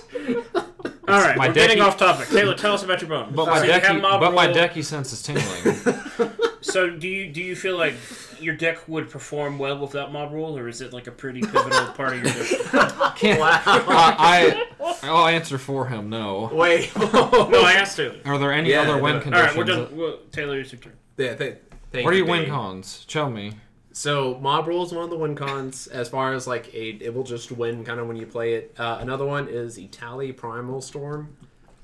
All 1.08 1.20
right, 1.20 1.36
my 1.36 1.48
we're 1.48 1.54
getting 1.54 1.80
off 1.80 1.96
topic. 1.96 2.28
Taylor, 2.28 2.54
tell 2.54 2.74
us 2.74 2.82
about 2.82 3.00
your 3.00 3.08
bone. 3.10 3.32
But 3.34 3.46
my 3.46 3.58
So 3.58 3.64
you 3.64 3.70
decky 3.72 4.00
mob 4.00 4.20
but 4.20 4.34
my 4.34 4.46
decky 4.48 4.84
sense 4.84 5.12
is 5.12 5.22
tingling. 5.22 6.32
So 6.62 6.90
do 6.90 7.06
you 7.06 7.32
do 7.32 7.40
you 7.40 7.54
feel 7.54 7.76
like 7.78 7.94
your 8.40 8.54
deck 8.56 8.88
would 8.88 9.08
perform 9.08 9.56
well 9.56 9.78
without 9.78 10.12
mob 10.12 10.32
rule, 10.32 10.58
or 10.58 10.66
is 10.68 10.80
it 10.80 10.92
like 10.92 11.06
a 11.06 11.12
pretty 11.12 11.40
pivotal 11.40 11.86
part 11.92 12.14
of 12.14 12.24
your 12.24 12.32
deck? 12.32 13.14
Can't, 13.16 13.40
I, 13.40 14.66
I 14.80 14.94
I'll 15.04 15.28
answer 15.28 15.58
for 15.58 15.86
him. 15.86 16.10
No. 16.10 16.50
Wait. 16.52 16.90
No, 16.96 17.62
I 17.64 17.74
asked 17.74 17.96
Taylor. 17.98 18.16
Are 18.24 18.36
there 18.38 18.52
any 18.52 18.70
Yeah, 18.70 18.82
other 18.82 18.98
win 19.00 19.12
no. 19.12 19.16
All 19.18 19.22
conditions? 19.22 19.48
right, 19.48 19.56
we're 19.56 19.64
done. 19.64 19.96
Well, 19.96 20.18
Taylor, 20.32 20.58
it's 20.58 20.72
your 20.72 20.80
turn. 20.80 20.94
yeah, 21.16 21.34
th- 21.36 21.56
thank 21.92 22.04
What 22.04 22.12
are 22.12 22.16
your 22.16 22.26
you, 22.26 22.32
win 22.32 22.50
cons? 22.50 23.04
Show 23.06 23.30
me. 23.30 23.52
So 23.96 24.38
mob 24.42 24.66
rule 24.68 24.84
is 24.84 24.92
one 24.92 25.04
of 25.04 25.08
the 25.10 25.16
win 25.16 25.34
cons 25.34 25.86
as 25.86 26.10
far 26.10 26.34
as 26.34 26.46
like 26.46 26.66
a 26.74 26.90
it 27.00 27.14
will 27.14 27.22
just 27.24 27.50
win 27.50 27.82
kind 27.82 27.98
of 27.98 28.06
when 28.06 28.18
you 28.18 28.26
play 28.26 28.52
it. 28.52 28.74
Uh, 28.78 28.98
another 29.00 29.24
one 29.24 29.48
is 29.48 29.78
Etali 29.78 30.36
Primal 30.36 30.82
Storm, 30.82 31.34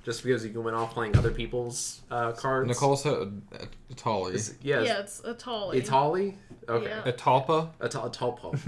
just 0.05 0.23
because 0.23 0.45
you 0.45 0.51
can 0.51 0.63
win 0.63 0.75
off 0.75 0.93
playing 0.93 1.17
other 1.17 1.31
people's 1.31 2.03
uh, 2.11 2.33
cards. 2.33 2.69
Nicole 2.69 2.97
said 2.97 3.15
uh, 3.55 3.65
Atali. 3.95 4.35
Is- 4.35 4.57
yes, 4.61 4.87
Yeah, 4.87 4.99
it's 5.01 5.23
Itali. 5.23 5.83
Itali. 5.83 6.35
Okay, 6.69 6.91
Yeah. 6.91 7.11
Atalpa. 7.11 7.71
Atal- 7.81 8.15
Atalpo. 8.15 8.59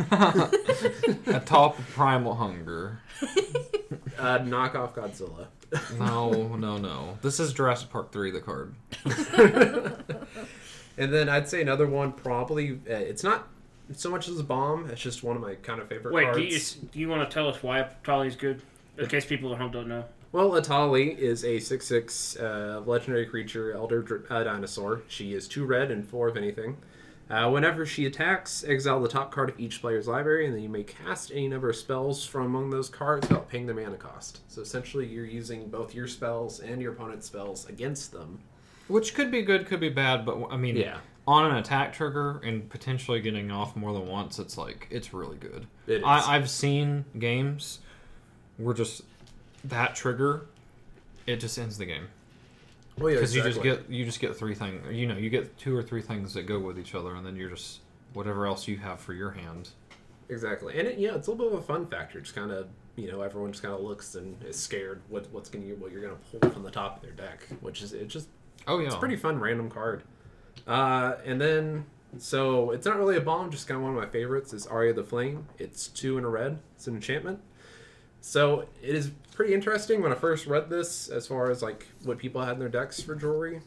Atalpa 1.27 1.87
Primal 1.93 2.35
Hunger. 2.35 2.99
uh, 4.19 4.39
knockoff 4.39 4.95
Godzilla. 4.95 5.49
No, 5.99 6.57
no, 6.57 6.79
no. 6.79 7.19
This 7.21 7.39
is 7.41 7.53
Jurassic 7.53 7.91
Park 7.91 8.11
3, 8.11 8.31
the 8.31 8.41
card. 8.41 8.75
And 10.97 11.13
then 11.13 11.29
I'd 11.29 11.49
say 11.49 11.61
another 11.61 11.87
one 11.87 12.13
probably 12.13 12.73
uh, 12.89 12.95
it's 12.95 13.25
not 13.25 13.49
so 13.93 14.11
much 14.11 14.29
as 14.29 14.39
a 14.39 14.45
bomb. 14.45 14.89
It's 14.91 15.01
just 15.01 15.23
one 15.23 15.37
of 15.37 15.43
my 15.43 15.57
kind 15.57 15.81
of 15.81 15.89
favorite 15.89 16.15
Wait, 16.15 16.25
cards. 16.25 16.39
do 16.39 16.45
you, 16.83 16.89
do 16.93 16.99
you 17.01 17.09
want 17.09 17.29
to 17.29 17.33
tell 17.33 17.49
us 17.49 17.63
why 17.63 17.87
Tali's 18.03 18.37
good? 18.37 18.63
In 18.97 19.07
case 19.07 19.27
people 19.27 19.53
at 19.53 19.59
home 19.59 19.73
don't 19.73 19.89
know. 19.89 20.05
Well, 20.31 20.51
Atali 20.51 21.17
is 21.17 21.45
a 21.45 21.61
6 21.61 21.87
6 21.87 22.37
uh, 22.37 22.83
legendary 22.85 23.27
creature, 23.27 23.73
Elder 23.73 24.25
uh, 24.31 24.43
Dinosaur. 24.45 25.03
She 25.09 25.33
is 25.33 25.47
2 25.47 25.65
red 25.65 25.91
and 25.91 26.07
4 26.07 26.29
of 26.29 26.37
anything. 26.37 26.77
Uh, 27.31 27.49
whenever 27.51 27.87
she 27.87 28.05
attacks, 28.05 28.65
exile 28.65 29.01
the 29.01 29.09
top 29.09 29.33
card 29.33 29.49
of 29.49 29.59
each 29.59 29.81
player's 29.81 30.07
library, 30.07 30.45
and 30.47 30.55
then 30.55 30.63
you 30.63 30.69
may 30.69 30.83
cast 30.83 31.31
any 31.31 31.49
number 31.49 31.71
of 31.71 31.77
spells 31.77 32.27
from 32.27 32.47
among 32.47 32.71
those 32.71 32.89
cards 32.89 33.29
without 33.29 33.49
paying 33.49 33.65
their 33.65 33.75
mana 33.75 33.97
cost. 33.97 34.41
So 34.49 34.61
essentially, 34.61 35.07
you're 35.07 35.25
using 35.25 35.69
both 35.69 35.95
your 35.95 36.07
spells 36.07 36.61
and 36.61 36.83
your 36.83 36.93
opponent's 36.93 37.27
spells 37.27 37.67
against 37.69 38.13
them. 38.13 38.41
Which 38.89 39.15
could 39.15 39.31
be 39.31 39.43
good, 39.43 39.67
could 39.67 39.81
be 39.81 39.89
bad, 39.89 40.25
but 40.27 40.49
I 40.51 40.57
mean, 40.57 40.77
Yeah. 40.77 40.99
on 41.27 41.51
an 41.51 41.57
attack 41.57 41.93
trigger 41.93 42.41
and 42.45 42.69
potentially 42.69 43.21
getting 43.21 43.51
off 43.51 43.77
more 43.77 43.93
than 43.93 44.07
once, 44.07 44.39
it's 44.39 44.59
like, 44.59 44.87
it's 44.91 45.15
really 45.15 45.37
good. 45.39 45.67
It 45.87 45.99
is. 45.99 46.03
I, 46.05 46.37
I've 46.37 46.51
seen 46.51 47.05
games 47.19 47.81
where 48.59 48.75
just 48.75 49.03
that 49.65 49.95
trigger, 49.95 50.47
it 51.27 51.37
just 51.37 51.59
ends 51.59 51.79
the 51.79 51.87
game. 51.87 52.09
well, 52.99 53.09
yeah, 53.11 53.17
Because 53.17 53.35
you 53.35 53.43
just 53.43 53.63
get 53.63 53.89
you 53.91 54.05
just 54.05 54.21
get 54.21 54.37
three 54.37 54.55
things, 54.55 54.95
you 54.95 55.07
know, 55.07 55.17
you 55.17 55.31
get 55.31 55.57
two 55.59 55.75
or 55.77 55.83
three 55.83 56.03
things 56.03 56.35
that 56.35 56.43
go 56.47 56.59
with 56.59 56.79
each 56.79 56.95
other, 56.95 57.15
and 57.15 57.25
then 57.27 57.35
you're 57.37 57.51
just 57.51 57.81
whatever 58.13 58.47
else 58.47 58.69
you 58.69 58.77
have 58.77 59.01
for 59.01 59.13
your 59.15 59.31
hand. 59.31 59.71
Exactly, 60.29 60.79
and 60.79 60.87
it, 60.89 60.99
know, 60.99 61.15
it's 61.15 61.27
a 61.27 61.31
little 61.33 61.47
bit 61.49 61.55
of 61.59 61.65
a 61.65 61.67
fun 61.67 61.87
factor. 61.87 62.21
Just 62.21 62.35
kind 62.35 62.51
of, 62.51 62.69
you 62.97 63.11
know, 63.11 63.23
everyone 63.23 63.51
just 63.53 63.63
kind 63.63 63.75
of 63.75 63.81
looks 63.81 64.15
and 64.15 64.41
is 64.45 64.57
scared 64.59 65.01
what 65.09 65.27
what's 65.33 65.49
gonna 65.49 65.65
what 65.75 65.91
you're 65.91 66.03
gonna 66.03 66.17
pull 66.31 66.51
from 66.51 66.63
the 66.63 66.71
top 66.71 66.97
of 66.97 67.03
their 67.03 67.13
deck, 67.13 67.47
which 67.61 67.83
is 67.83 67.93
it 67.95 68.07
just 68.09 68.29
Oh 68.67 68.79
yeah, 68.79 68.87
it's 68.87 68.95
a 68.95 68.99
pretty 68.99 69.17
fun 69.17 69.39
random 69.39 69.71
card. 69.71 70.03
Uh, 70.67 71.15
and 71.25 71.41
then 71.41 71.85
so 72.19 72.71
it's 72.71 72.87
not 72.87 72.97
really 72.97 73.17
a 73.17 73.21
bomb, 73.21 73.51
just 73.51 73.67
kind 73.67 73.77
of 73.77 73.83
one 73.83 73.97
of 73.97 74.03
my 74.03 74.09
favorites 74.09 74.53
is 74.53 74.67
Aria 74.67 74.93
the 74.93 75.05
Flame. 75.05 75.47
It's 75.59 75.89
two 75.89 76.19
in 76.19 76.25
a 76.25 76.29
red. 76.29 76.59
It's 76.77 76.87
an 76.87 76.95
enchantment. 76.95 77.41
So 78.21 78.67
it 78.83 78.95
is 78.95 79.11
pretty 79.33 79.53
interesting 79.53 80.01
when 80.01 80.13
I 80.13 80.15
first 80.15 80.47
read 80.47 80.71
this, 80.71 81.09
as 81.09 81.27
far 81.27 81.51
as 81.51 81.63
like 81.63 81.87
what 82.05 82.19
people 82.19 82.41
had 82.41 82.55
in 82.55 82.59
their 82.59 82.69
decks 82.69 83.01
for 83.03 83.15
jewelry. 83.15 83.61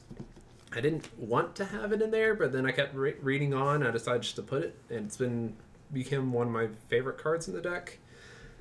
I 0.73 0.81
didn't 0.81 1.07
want 1.17 1.55
to 1.57 1.65
have 1.65 1.91
it 1.91 2.01
in 2.01 2.11
there, 2.11 2.33
but 2.33 2.51
then 2.51 2.65
I 2.65 2.71
kept 2.71 2.95
re- 2.95 3.15
reading 3.21 3.53
on. 3.53 3.85
I 3.85 3.91
decided 3.91 4.23
just 4.23 4.35
to 4.37 4.41
put 4.41 4.63
it, 4.63 4.75
and 4.89 5.05
it's 5.05 5.17
been 5.17 5.55
become 5.93 6.33
one 6.33 6.47
of 6.47 6.53
my 6.53 6.67
favorite 6.89 7.17
cards 7.17 7.47
in 7.47 7.53
the 7.53 7.61
deck. 7.61 7.99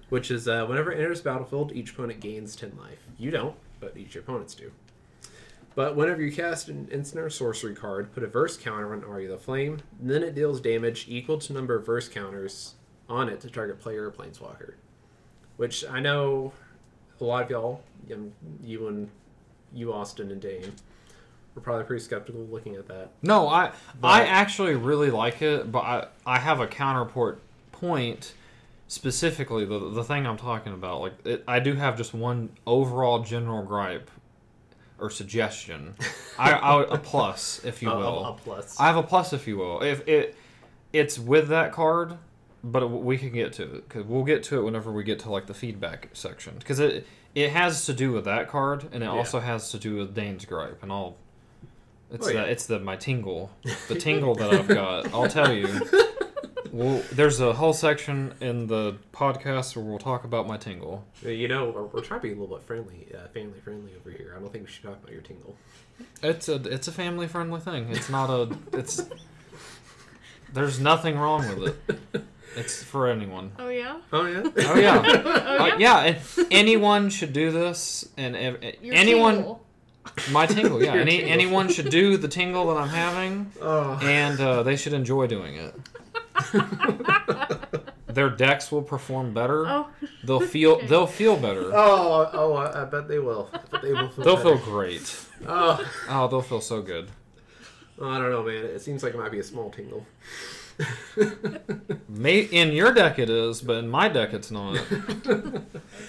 Which 0.08 0.30
is 0.30 0.46
uh, 0.46 0.64
whenever 0.66 0.92
it 0.92 1.00
enters 1.00 1.20
battlefield, 1.20 1.72
each 1.72 1.92
opponent 1.92 2.20
gains 2.20 2.54
ten 2.54 2.76
life. 2.78 3.00
You 3.18 3.32
don't, 3.32 3.56
but 3.80 3.96
each 3.96 4.14
your 4.14 4.22
opponents 4.22 4.54
do. 4.54 4.70
But 5.76 5.94
whenever 5.94 6.22
you 6.22 6.32
cast 6.32 6.68
an 6.70 6.88
instant 6.90 7.22
or 7.22 7.28
sorcery 7.28 7.74
card, 7.74 8.10
put 8.12 8.22
a 8.22 8.26
verse 8.26 8.56
counter 8.56 8.94
on 8.94 9.04
Aria 9.04 9.28
the 9.28 9.36
Flame, 9.36 9.82
and 10.00 10.10
then 10.10 10.22
it 10.22 10.34
deals 10.34 10.58
damage 10.60 11.04
equal 11.06 11.38
to 11.38 11.52
number 11.52 11.76
of 11.76 11.84
verse 11.84 12.08
counters 12.08 12.74
on 13.10 13.28
it 13.28 13.40
to 13.42 13.50
target 13.50 13.78
player 13.78 14.06
or 14.06 14.10
planeswalker. 14.10 14.72
Which 15.58 15.84
I 15.88 16.00
know 16.00 16.54
a 17.20 17.24
lot 17.24 17.44
of 17.44 17.50
y'all, 17.50 17.82
um, 18.12 18.32
you 18.64 18.88
and 18.88 19.10
you, 19.74 19.92
Austin 19.92 20.30
and 20.30 20.40
Dane, 20.40 20.72
were 21.54 21.60
probably 21.60 21.84
pretty 21.84 22.02
skeptical 22.02 22.46
looking 22.46 22.74
at 22.76 22.88
that. 22.88 23.10
No, 23.22 23.46
I 23.46 23.72
But- 24.00 24.08
I 24.08 24.24
actually 24.24 24.74
really 24.76 25.10
like 25.10 25.42
it, 25.42 25.70
but 25.70 25.80
I 25.80 26.06
I 26.24 26.38
have 26.38 26.58
a 26.58 26.66
counterport 26.66 27.36
point 27.72 28.32
specifically 28.88 29.66
the 29.66 29.78
the 29.90 30.04
thing 30.04 30.26
I'm 30.26 30.38
talking 30.38 30.72
about. 30.72 31.02
Like 31.02 31.26
it, 31.26 31.44
I 31.46 31.60
do 31.60 31.74
have 31.74 31.98
just 31.98 32.14
one 32.14 32.48
overall 32.66 33.18
general 33.18 33.62
gripe 33.62 34.10
or 34.98 35.10
suggestion. 35.10 35.94
I, 36.38 36.52
I 36.52 36.82
a 36.94 36.98
plus, 36.98 37.64
if 37.64 37.82
you 37.82 37.90
a- 37.90 37.96
will. 37.98 38.24
a 38.24 38.32
plus. 38.34 38.78
I 38.80 38.86
have 38.86 38.96
a 38.96 39.02
plus, 39.02 39.32
if 39.32 39.46
you 39.46 39.56
will. 39.58 39.82
If 39.82 40.06
it 40.08 40.36
it's 40.92 41.18
with 41.18 41.48
that 41.48 41.72
card, 41.72 42.16
but 42.64 42.82
it, 42.82 42.86
we 42.90 43.18
can 43.18 43.32
get 43.32 43.52
to 43.54 43.62
it 43.64 43.88
because 43.88 44.04
we'll 44.04 44.24
get 44.24 44.42
to 44.44 44.58
it 44.58 44.62
whenever 44.62 44.90
we 44.92 45.04
get 45.04 45.18
to 45.20 45.30
like 45.30 45.46
the 45.46 45.54
feedback 45.54 46.08
section 46.14 46.54
because 46.58 46.80
it 46.80 47.06
it 47.34 47.50
has 47.50 47.84
to 47.86 47.92
do 47.92 48.12
with 48.12 48.24
that 48.24 48.48
card 48.48 48.84
and 48.92 49.02
it 49.02 49.06
Yeah. 49.06 49.12
also 49.12 49.40
has 49.40 49.70
to 49.72 49.78
do 49.78 49.96
with 49.96 50.14
Dane's 50.14 50.44
gripe 50.44 50.82
and 50.82 50.90
I'll. 50.92 51.16
It's 52.10 52.28
Oh, 52.28 52.30
yeah. 52.30 52.42
the 52.44 52.50
it's 52.50 52.66
the 52.66 52.78
my 52.78 52.96
tingle, 52.96 53.50
the 53.88 53.96
tingle 53.96 54.34
that 54.36 54.52
I've 54.54 54.68
got. 54.68 55.12
I'll 55.12 55.28
tell 55.28 55.52
you. 55.52 55.66
Well, 56.72 57.02
there's 57.12 57.40
a 57.40 57.52
whole 57.52 57.72
section 57.72 58.34
in 58.40 58.66
the 58.66 58.96
podcast 59.12 59.76
where 59.76 59.84
we'll 59.84 59.98
talk 59.98 60.24
about 60.24 60.46
my 60.46 60.56
tingle. 60.56 61.04
Uh, 61.24 61.28
You 61.30 61.48
know, 61.48 61.70
we're, 61.70 61.82
we're 61.84 62.00
trying 62.02 62.20
to 62.20 62.26
be 62.26 62.32
a 62.32 62.36
little 62.36 62.56
bit 62.56 62.66
friendly, 62.66 63.08
uh, 63.14 63.28
family 63.28 63.60
friendly 63.60 63.92
over 63.98 64.10
here. 64.10 64.34
I 64.36 64.40
don't 64.40 64.52
think 64.52 64.66
we 64.66 64.70
should 64.70 64.84
talk 64.84 64.98
about 65.02 65.12
your 65.12 65.22
tingle. 65.22 65.56
It's 66.22 66.48
a 66.48 66.56
it's 66.56 66.88
a 66.88 66.92
family 66.92 67.26
friendly 67.26 67.60
thing. 67.60 67.88
It's 67.90 68.10
not 68.10 68.28
a 68.30 68.54
it's. 68.72 69.02
There's 70.52 70.78
nothing 70.80 71.18
wrong 71.18 71.46
with 71.58 71.76
it. 72.14 72.22
It's 72.56 72.82
for 72.82 73.08
anyone. 73.08 73.52
Oh 73.58 73.68
yeah. 73.68 73.98
Oh 74.12 74.24
yeah. 74.26 74.42
Oh 74.58 74.78
yeah, 74.78 75.02
Oh 75.06 75.56
Uh, 75.58 75.66
yeah. 75.78 76.04
yeah. 76.04 76.18
and 76.36 76.46
anyone 76.50 77.10
should 77.10 77.32
do 77.32 77.50
this, 77.50 78.08
and 78.16 78.34
ev- 78.36 78.62
Your 78.82 78.94
anyone 78.94 79.34
tingle. 79.36 79.66
my 80.32 80.46
tingle. 80.46 80.82
Yeah, 80.82 80.94
any 81.04 81.18
tingle. 81.18 81.32
anyone 81.32 81.68
should 81.68 81.90
do 81.90 82.16
the 82.16 82.28
tingle 82.28 82.66
that 82.74 82.80
I'm 82.80 82.88
having, 82.88 83.52
Oh. 83.60 83.98
and 84.02 84.40
uh, 84.40 84.62
they 84.62 84.76
should 84.76 84.92
enjoy 84.94 85.26
doing 85.26 85.56
it. 85.56 85.74
Their 88.08 88.30
decks 88.30 88.72
will 88.72 88.82
perform 88.82 89.34
better. 89.34 89.66
Oh. 89.66 89.88
They'll 90.24 90.40
feel 90.40 90.72
Okay. 90.76 90.86
they'll 90.86 91.06
feel 91.06 91.36
better. 91.36 91.70
Oh, 91.74 92.30
oh, 92.32 92.54
I 92.54 92.82
I 92.82 92.84
bet 92.86 93.08
they 93.08 93.18
will. 93.18 93.50
I 93.52 93.58
bet 93.70 93.82
they 93.82 93.92
will 93.92 94.08
feel 94.08 94.24
They'll 94.24 94.36
better. 94.36 94.56
feel 94.56 94.64
great. 94.64 95.22
Oh, 95.46 95.78
Oh, 96.08 96.28
they'll 96.28 96.40
feel 96.40 96.62
so 96.62 96.80
good. 96.80 97.10
I 98.02 98.18
don't 98.18 98.30
know, 98.30 98.42
man. 98.42 98.64
It 98.64 98.80
seems 98.80 99.02
like 99.02 99.12
it 99.12 99.18
might 99.18 99.30
be 99.30 99.38
a 99.38 99.42
small 99.44 99.70
tingle. 99.70 100.06
May 102.08 102.40
in 102.40 102.72
your 102.72 102.92
deck 102.92 103.18
it 103.18 103.28
is, 103.30 103.60
but 103.60 103.76
in 103.78 103.88
my 103.88 104.08
deck 104.08 104.32
it's 104.32 104.50
not. 104.50 104.76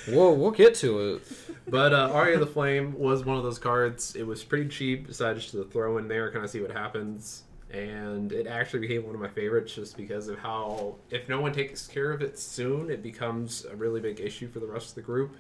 Whoa, 0.10 0.32
we'll 0.34 0.52
get 0.52 0.76
to 0.76 1.16
it. 1.16 1.22
But 1.68 1.94
uh, 1.94 2.10
Aria 2.14 2.40
the 2.40 2.48
Flame 2.48 2.98
was 2.98 3.26
one 3.26 3.38
of 3.38 3.44
those 3.44 3.60
cards. 3.60 4.16
It 4.16 4.24
was 4.26 4.44
pretty 4.44 4.70
cheap. 4.70 5.08
Decided 5.08 5.42
just 5.42 5.52
to 5.54 5.66
throw 5.66 5.98
in 5.98 6.08
there, 6.08 6.32
kind 6.32 6.44
of 6.46 6.50
see 6.52 6.62
what 6.62 6.72
happens. 6.72 7.44
And 7.72 8.32
it 8.32 8.48
actually 8.48 8.80
became 8.80 9.06
one 9.06 9.14
of 9.14 9.20
my 9.20 9.28
favorites 9.28 9.76
just 9.76 9.98
because 9.98 10.30
of 10.30 10.40
how, 10.40 10.96
if 11.10 11.28
no 11.28 11.42
one 11.42 11.52
takes 11.52 11.86
care 11.86 12.12
of 12.12 12.22
it 12.22 12.40
soon, 12.40 12.90
it 12.90 13.04
becomes 13.04 13.66
a 13.66 13.76
really 13.76 14.00
big 14.00 14.22
issue 14.22 14.48
for 14.48 14.60
the 14.60 14.68
rest 14.68 14.90
of 14.90 14.96
the 14.96 15.02
group. 15.02 15.36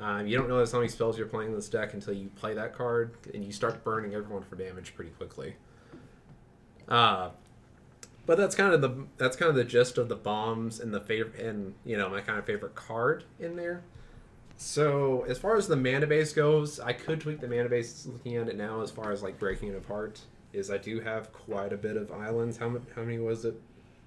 Um, 0.00 0.26
you 0.26 0.38
don't 0.38 0.46
realize 0.46 0.72
how 0.72 0.78
many 0.78 0.88
spells 0.88 1.18
you're 1.18 1.26
playing 1.26 1.50
in 1.50 1.56
this 1.56 1.68
deck 1.68 1.92
until 1.92 2.14
you 2.14 2.28
play 2.36 2.54
that 2.54 2.72
card, 2.72 3.14
and 3.34 3.44
you 3.44 3.52
start 3.52 3.84
burning 3.84 4.14
everyone 4.14 4.42
for 4.42 4.56
damage 4.56 4.94
pretty 4.94 5.10
quickly. 5.10 5.56
Uh, 6.88 7.30
but 8.24 8.36
that's 8.36 8.54
kind 8.54 8.74
of 8.74 8.80
the 8.80 9.06
that's 9.16 9.36
kind 9.36 9.48
of 9.48 9.56
the 9.56 9.64
gist 9.64 9.96
of 9.96 10.08
the 10.08 10.14
bombs 10.14 10.80
and 10.80 10.92
the 10.92 11.00
favorite 11.00 11.40
and 11.40 11.74
you 11.84 11.96
know 11.96 12.10
my 12.10 12.20
kind 12.20 12.38
of 12.38 12.44
favorite 12.44 12.74
card 12.74 13.24
in 13.40 13.56
there. 13.56 13.82
So 14.58 15.24
as 15.28 15.38
far 15.38 15.56
as 15.56 15.66
the 15.66 15.76
mana 15.76 16.06
base 16.06 16.32
goes, 16.32 16.78
I 16.78 16.92
could 16.92 17.20
tweak 17.20 17.40
the 17.40 17.48
mana 17.48 17.68
base 17.68 18.06
looking 18.06 18.36
at 18.36 18.48
it 18.48 18.56
now 18.56 18.82
as 18.82 18.90
far 18.90 19.12
as 19.12 19.22
like 19.22 19.38
breaking 19.38 19.70
it 19.70 19.76
apart. 19.76 20.20
Is 20.52 20.70
I 20.70 20.78
do 20.78 21.00
have 21.00 21.32
quite 21.32 21.72
a 21.72 21.76
bit 21.76 21.96
of 21.96 22.10
islands. 22.10 22.56
How 22.56 22.68
many, 22.68 22.84
how 22.96 23.02
many 23.02 23.18
was 23.18 23.44
it? 23.44 23.60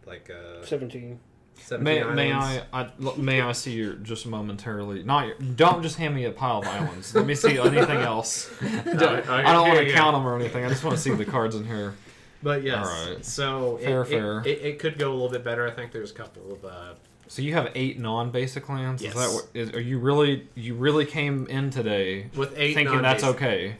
Like 0.05 0.29
uh, 0.29 0.65
Seventeen. 0.65 1.19
17 1.63 1.83
May, 1.83 2.03
may 2.15 2.31
islands. 2.31 2.65
I, 2.73 2.81
I 2.81 2.89
l- 3.03 3.17
may 3.17 3.41
I 3.41 3.51
see 3.51 3.73
your 3.73 3.93
just 3.95 4.25
momentarily? 4.25 5.03
Not 5.03 5.27
your, 5.27 5.35
don't 5.37 5.83
just 5.83 5.97
hand 5.97 6.15
me 6.15 6.23
a 6.25 6.31
pile 6.31 6.59
of 6.59 6.65
islands. 6.67 7.13
Let 7.13 7.27
me 7.27 7.35
see 7.35 7.59
anything 7.59 7.97
else. 7.99 8.49
Don't- 8.61 9.29
I- 9.29 9.49
I 9.49 9.53
don't 9.53 9.67
want 9.67 9.79
to 9.85 9.91
count 9.91 10.13
go. 10.13 10.19
them 10.19 10.27
or 10.27 10.39
anything. 10.39 10.65
I 10.65 10.69
just 10.69 10.83
want 10.83 10.95
to 10.95 11.01
see 11.01 11.11
the 11.13 11.25
cards 11.25 11.55
in 11.55 11.65
here. 11.67 11.93
But 12.41 12.63
yes, 12.63 12.87
Alright. 12.87 13.25
so 13.25 13.77
it- 13.77 13.83
Fair, 13.83 14.01
it, 14.01 14.07
fair. 14.07 14.39
It, 14.39 14.47
it, 14.61 14.79
could 14.79 14.97
go 14.97 15.11
a 15.11 15.13
little 15.13 15.29
bit 15.29 15.43
better. 15.43 15.67
I 15.67 15.71
think 15.71 15.91
there's 15.91 16.09
a 16.11 16.15
couple 16.15 16.53
of 16.53 16.65
uh, 16.65 16.93
So 17.27 17.41
you 17.43 17.53
have 17.53 17.69
eight 17.75 17.99
non-basic 17.99 18.67
lands. 18.67 19.03
Is 19.03 19.13
that 19.13 19.19
Yes. 19.19 19.33
what? 19.35 19.47
Is, 19.53 19.71
are 19.73 19.81
you 19.81 19.99
really? 19.99 20.47
You 20.55 20.73
really 20.73 21.05
came 21.05 21.45
in 21.47 21.69
today 21.69 22.27
with 22.35 22.57
eight. 22.57 22.73
thinking 22.73 23.01
that's 23.03 23.21
non-basic- 23.23 23.43
okay? 23.47 23.75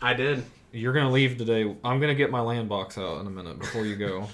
I 0.00 0.14
did, 0.14 0.44
You're 0.74 0.92
gonna 0.92 1.10
leave 1.12 1.38
today. 1.38 1.62
I'm 1.84 2.00
gonna 2.00 2.14
get 2.16 2.30
my 2.32 2.40
land 2.40 2.68
box 2.68 2.98
out 2.98 3.20
in 3.20 3.26
a 3.28 3.30
minute 3.30 3.60
before 3.60 3.86
you 3.86 3.94
go. 3.94 4.28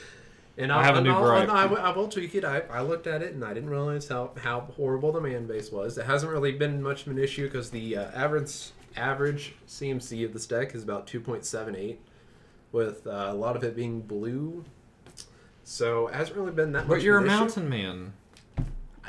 and 0.58 0.72
I 0.72 0.78
I'll, 0.78 0.82
have 0.82 0.96
a 0.96 1.00
new 1.00 1.12
I'll- 1.12 1.22
gripe. 1.22 1.48
I, 1.48 1.66
will- 1.66 1.78
I 1.78 1.90
will 1.92 2.08
tweak 2.08 2.34
it. 2.34 2.44
I, 2.44 2.60
I 2.70 2.80
looked 2.80 3.06
at 3.06 3.22
it 3.22 3.32
and 3.32 3.44
I 3.44 3.54
didn't 3.54 3.70
realize 3.70 4.08
how, 4.08 4.32
how 4.42 4.60
horrible 4.76 5.12
the 5.12 5.20
man 5.20 5.46
base 5.46 5.70
was. 5.70 5.96
It 5.96 6.06
hasn't 6.06 6.32
really 6.32 6.50
been 6.50 6.82
much 6.82 7.06
of 7.06 7.12
an 7.12 7.18
issue 7.18 7.44
because 7.46 7.70
the 7.70 7.96
uh, 7.96 8.10
average 8.12 8.70
average 8.96 9.54
CMC 9.68 10.24
of 10.24 10.32
this 10.32 10.46
deck 10.46 10.74
is 10.74 10.82
about 10.82 11.06
2.78, 11.06 11.96
with 12.72 13.06
uh, 13.06 13.28
a 13.30 13.34
lot 13.34 13.54
of 13.54 13.62
it 13.62 13.76
being 13.76 14.00
blue. 14.00 14.64
So 15.62 16.08
it 16.08 16.14
hasn't 16.14 16.36
really 16.36 16.52
been 16.52 16.72
that 16.72 16.88
much. 16.88 16.88
But 16.88 17.02
you're 17.02 17.18
a 17.18 17.20
of 17.20 17.26
an 17.26 17.30
issue. 17.30 17.40
mountain 17.40 17.68
man. 17.68 18.12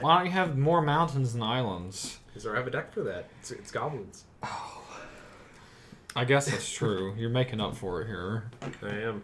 Why 0.02 0.18
don't 0.18 0.26
you 0.28 0.32
have 0.34 0.56
more 0.58 0.82
mountains 0.82 1.34
than 1.34 1.42
islands? 1.42 2.20
Because 2.28 2.46
I 2.46 2.56
have 2.56 2.68
a 2.68 2.72
deck 2.72 2.94
for 2.94 3.02
that. 3.04 3.28
It's, 3.40 3.50
it's 3.52 3.72
goblins. 3.72 4.26
I 6.16 6.24
guess 6.26 6.50
that's 6.50 6.72
true. 6.72 7.14
You're 7.18 7.30
making 7.30 7.60
up 7.60 7.76
for 7.76 8.02
it 8.02 8.08
here. 8.08 8.50
I 8.82 8.96
am. 9.02 9.24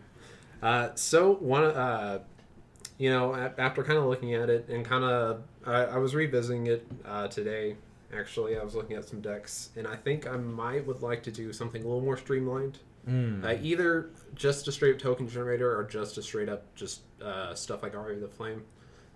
Uh, 0.62 0.90
so 0.96 1.36
one, 1.36 1.64
uh, 1.64 2.20
you 2.98 3.10
know, 3.10 3.34
after 3.58 3.84
kind 3.84 3.98
of 3.98 4.06
looking 4.06 4.34
at 4.34 4.50
it 4.50 4.68
and 4.70 4.86
kind 4.86 5.04
of, 5.04 5.44
I, 5.66 5.84
I 5.86 5.98
was 5.98 6.14
revisiting 6.14 6.68
it 6.68 6.86
uh, 7.06 7.28
today. 7.28 7.78
Actually, 8.14 8.60
I 8.60 8.64
was 8.64 8.76
looking 8.76 8.98
at 8.98 9.08
some 9.08 9.22
decks, 9.22 9.70
and 9.78 9.88
I 9.88 9.96
think 9.96 10.28
I 10.28 10.36
might 10.36 10.86
would 10.86 11.02
like 11.02 11.24
to 11.24 11.32
do 11.32 11.54
something 11.54 11.82
a 11.82 11.86
little 11.86 12.02
more 12.02 12.18
streamlined. 12.18 12.80
Mm. 13.08 13.44
Uh, 13.44 13.58
either 13.62 14.10
just 14.36 14.68
a 14.68 14.72
straight 14.72 14.96
up 14.96 15.02
token 15.02 15.30
generator, 15.30 15.76
or 15.76 15.86
just 15.86 16.18
a 16.18 16.22
straight 16.22 16.50
up 16.50 16.64
just 16.76 17.02
uh, 17.24 17.56
stuff 17.56 17.82
like 17.84 17.96
Aria 17.96 18.16
of 18.16 18.22
the 18.22 18.28
Flame. 18.28 18.64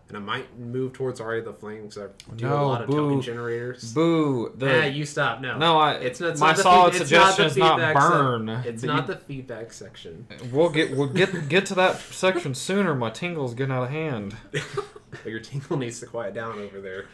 And 0.08 0.16
I 0.16 0.20
might 0.20 0.60
move 0.60 0.94
towards 0.94 1.20
Aria 1.20 1.40
of 1.40 1.46
the 1.46 1.54
Flame 1.54 1.88
because 1.88 1.98
I 1.98 2.36
do 2.36 2.48
a 2.48 2.54
lot 2.54 2.82
of 2.84 2.88
boo. 2.88 2.96
token 2.96 3.22
generators. 3.22 3.92
Boo! 3.92 4.54
The, 4.56 4.88
you 4.88 5.04
stop. 5.04 5.42
No, 5.42 5.58
no, 5.58 5.80
I. 5.80 5.94
it's 5.94 6.20
not. 6.20 6.32
It's 6.32 6.40
my 6.40 6.48
not 6.50 6.58
solid 6.60 6.90
it's 6.90 7.00
not 7.00 7.08
suggestion 7.08 7.46
is 7.46 7.58
not 7.58 7.96
burn. 7.96 8.50
It's 8.50 8.82
The- 8.82 8.88
not 8.88 9.08
the 9.08 9.16
feedback 9.16 9.74
section. 9.74 10.28
We'll 10.52 10.70
get 10.70 10.96
we'll 10.96 11.08
get 11.08 11.50
get 11.50 11.66
to 11.68 11.76
that 11.76 11.98
section 11.98 12.54
sooner. 12.54 12.94
My 12.94 13.10
tingle's 13.10 13.56
getting 13.56 13.74
out 13.74 13.84
of 13.84 13.90
hand. 13.90 14.36
Your 15.26 15.40
tingle 15.40 15.78
needs 15.78 16.00
to 16.02 16.06
quiet 16.06 16.36
down 16.36 16.60
over 16.60 16.82
there. 16.82 17.06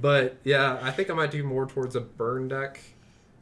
But 0.00 0.36
yeah, 0.44 0.78
I 0.80 0.92
think 0.92 1.10
I 1.10 1.14
might 1.14 1.32
do 1.32 1.42
more 1.42 1.66
towards 1.66 1.96
a 1.96 2.00
burn 2.00 2.46
deck 2.48 2.80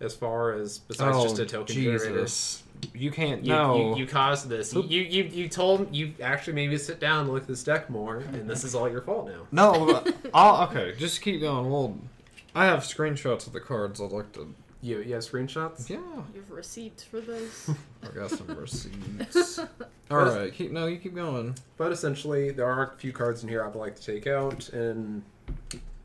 as 0.00 0.14
far 0.14 0.52
as 0.54 0.78
besides 0.78 1.16
oh 1.16 1.22
just 1.24 1.38
a 1.38 1.42
oh, 1.42 1.46
token 1.46 1.74
generator. 1.74 2.20
Jesus! 2.20 2.62
You 2.94 3.10
can't. 3.10 3.44
You, 3.44 3.52
no. 3.52 3.94
you, 3.94 4.00
you 4.00 4.06
caused 4.06 4.48
this. 4.48 4.72
You, 4.72 4.82
you 4.82 5.02
you 5.02 5.24
you 5.24 5.48
told 5.48 5.94
you 5.94 6.14
actually 6.22 6.54
made 6.54 6.70
me 6.70 6.78
sit 6.78 7.00
down 7.00 7.20
and 7.24 7.32
look 7.32 7.42
at 7.42 7.48
this 7.48 7.64
deck 7.64 7.90
more, 7.90 8.18
and 8.18 8.48
this 8.48 8.64
is 8.64 8.74
all 8.74 8.88
your 8.88 9.02
fault 9.02 9.28
now. 9.28 9.46
No, 9.52 10.02
I'll, 10.34 10.68
okay, 10.68 10.94
just 10.98 11.20
keep 11.22 11.40
going. 11.40 11.70
Well, 11.70 11.96
I 12.54 12.66
have 12.66 12.80
screenshots 12.80 13.46
of 13.46 13.52
the 13.52 13.60
cards. 13.60 14.00
I'd 14.00 14.12
like 14.12 14.32
to. 14.32 14.54
You 14.82 15.00
you 15.00 15.14
have 15.14 15.22
screenshots? 15.22 15.88
Yeah, 15.90 15.98
You 16.34 16.40
have 16.40 16.50
receipts 16.50 17.04
for 17.04 17.20
this. 17.20 17.70
I 18.02 18.14
got 18.14 18.30
some 18.30 18.46
receipts. 18.58 19.58
All 20.10 20.18
right, 20.24 20.52
keep 20.52 20.72
no, 20.72 20.86
you 20.86 20.96
keep 20.96 21.14
going. 21.14 21.54
But 21.76 21.92
essentially, 21.92 22.50
there 22.50 22.66
are 22.66 22.92
a 22.94 22.96
few 22.96 23.12
cards 23.12 23.42
in 23.42 23.48
here 23.48 23.64
I'd 23.64 23.74
like 23.74 23.96
to 23.96 24.02
take 24.02 24.26
out 24.26 24.70
and 24.70 25.22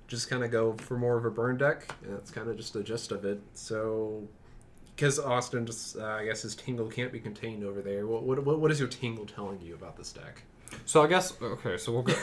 just 0.08 0.29
kind 0.29 0.44
of 0.44 0.51
go 0.51 0.74
for 0.74 0.98
more 0.98 1.17
of 1.17 1.25
a 1.25 1.32
burn 1.32 1.58
deck. 1.58 1.88
And 2.03 2.15
that's 2.15 2.32
kind 2.32 2.50
of 2.50 2.58
just 2.58 2.74
the 2.74 2.84
gist 2.84 3.12
of 3.12 3.25
it. 3.25 3.39
So, 3.53 4.24
because 4.95 5.19
Austin 5.19 5.65
just, 5.65 5.97
uh, 5.97 6.05
I 6.05 6.25
guess 6.25 6.41
his 6.41 6.55
tingle 6.55 6.87
can't 6.87 7.11
be 7.11 7.19
contained 7.19 7.63
over 7.63 7.81
there. 7.81 8.07
What, 8.07 8.23
what, 8.23 8.59
what 8.59 8.71
is 8.71 8.79
your 8.79 8.87
tingle 8.87 9.25
telling 9.25 9.61
you 9.61 9.73
about 9.75 9.97
this 9.97 10.11
deck? 10.13 10.43
So 10.85 11.03
I 11.03 11.07
guess 11.07 11.33
okay, 11.41 11.77
so 11.77 11.91
we'll 11.91 12.03
go. 12.03 12.15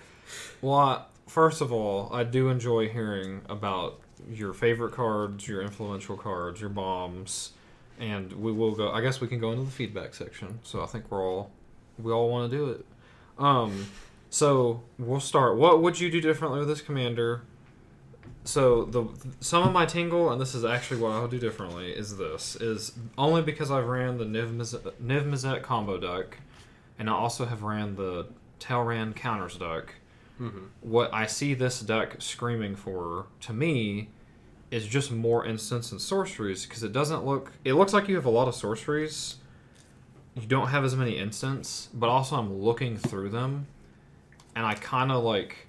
well, 0.62 0.74
I, 0.74 1.02
first 1.26 1.60
of 1.60 1.72
all, 1.72 2.10
I 2.12 2.24
do 2.24 2.48
enjoy 2.48 2.88
hearing 2.88 3.42
about 3.48 4.00
your 4.30 4.52
favorite 4.52 4.92
cards, 4.92 5.46
your 5.46 5.62
influential 5.62 6.16
cards, 6.16 6.60
your 6.60 6.70
bombs, 6.70 7.52
and 7.98 8.32
we 8.32 8.52
will 8.52 8.74
go. 8.74 8.90
I 8.90 9.00
guess 9.00 9.20
we 9.20 9.28
can 9.28 9.40
go 9.40 9.52
into 9.52 9.64
the 9.64 9.70
feedback 9.70 10.14
section. 10.14 10.60
So 10.62 10.82
I 10.82 10.86
think 10.86 11.10
we're 11.10 11.26
all 11.26 11.50
we 11.98 12.12
all 12.12 12.28
want 12.28 12.50
to 12.50 12.56
do 12.56 12.70
it. 12.70 12.86
Um, 13.38 13.86
so 14.30 14.82
we'll 14.98 15.20
start. 15.20 15.56
What 15.56 15.82
would 15.82 15.98
you 16.00 16.10
do 16.10 16.20
differently 16.20 16.58
with 16.60 16.68
this 16.68 16.80
commander? 16.80 17.42
So 18.48 18.84
the 18.84 19.04
some 19.40 19.64
of 19.64 19.74
my 19.74 19.84
tingle, 19.84 20.32
and 20.32 20.40
this 20.40 20.54
is 20.54 20.64
actually 20.64 21.02
what 21.02 21.12
I'll 21.12 21.28
do 21.28 21.38
differently, 21.38 21.92
is 21.92 22.16
this 22.16 22.56
is 22.56 22.92
only 23.18 23.42
because 23.42 23.70
I've 23.70 23.86
ran 23.86 24.16
the 24.16 24.24
Niv 24.24 24.56
Mizzet, 24.56 25.62
combo 25.62 25.98
deck, 25.98 26.38
and 26.98 27.10
I 27.10 27.12
also 27.12 27.44
have 27.44 27.62
ran 27.62 27.96
the 27.96 28.28
Talrand 28.58 29.16
counters 29.16 29.58
deck. 29.58 29.96
Mm-hmm. 30.40 30.64
What 30.80 31.12
I 31.12 31.26
see 31.26 31.52
this 31.52 31.80
deck 31.80 32.22
screaming 32.22 32.74
for 32.74 33.26
to 33.40 33.52
me 33.52 34.08
is 34.70 34.86
just 34.86 35.12
more 35.12 35.44
instants 35.44 35.92
and 35.92 36.00
sorceries 36.00 36.64
because 36.64 36.82
it 36.82 36.94
doesn't 36.94 37.26
look. 37.26 37.52
It 37.66 37.74
looks 37.74 37.92
like 37.92 38.08
you 38.08 38.14
have 38.14 38.24
a 38.24 38.30
lot 38.30 38.48
of 38.48 38.54
sorceries. 38.54 39.36
You 40.36 40.46
don't 40.46 40.68
have 40.68 40.86
as 40.86 40.96
many 40.96 41.18
instants, 41.18 41.90
but 41.92 42.08
also 42.08 42.36
I'm 42.36 42.62
looking 42.62 42.96
through 42.96 43.28
them, 43.28 43.66
and 44.56 44.64
I 44.64 44.72
kind 44.72 45.12
of 45.12 45.22
like. 45.22 45.67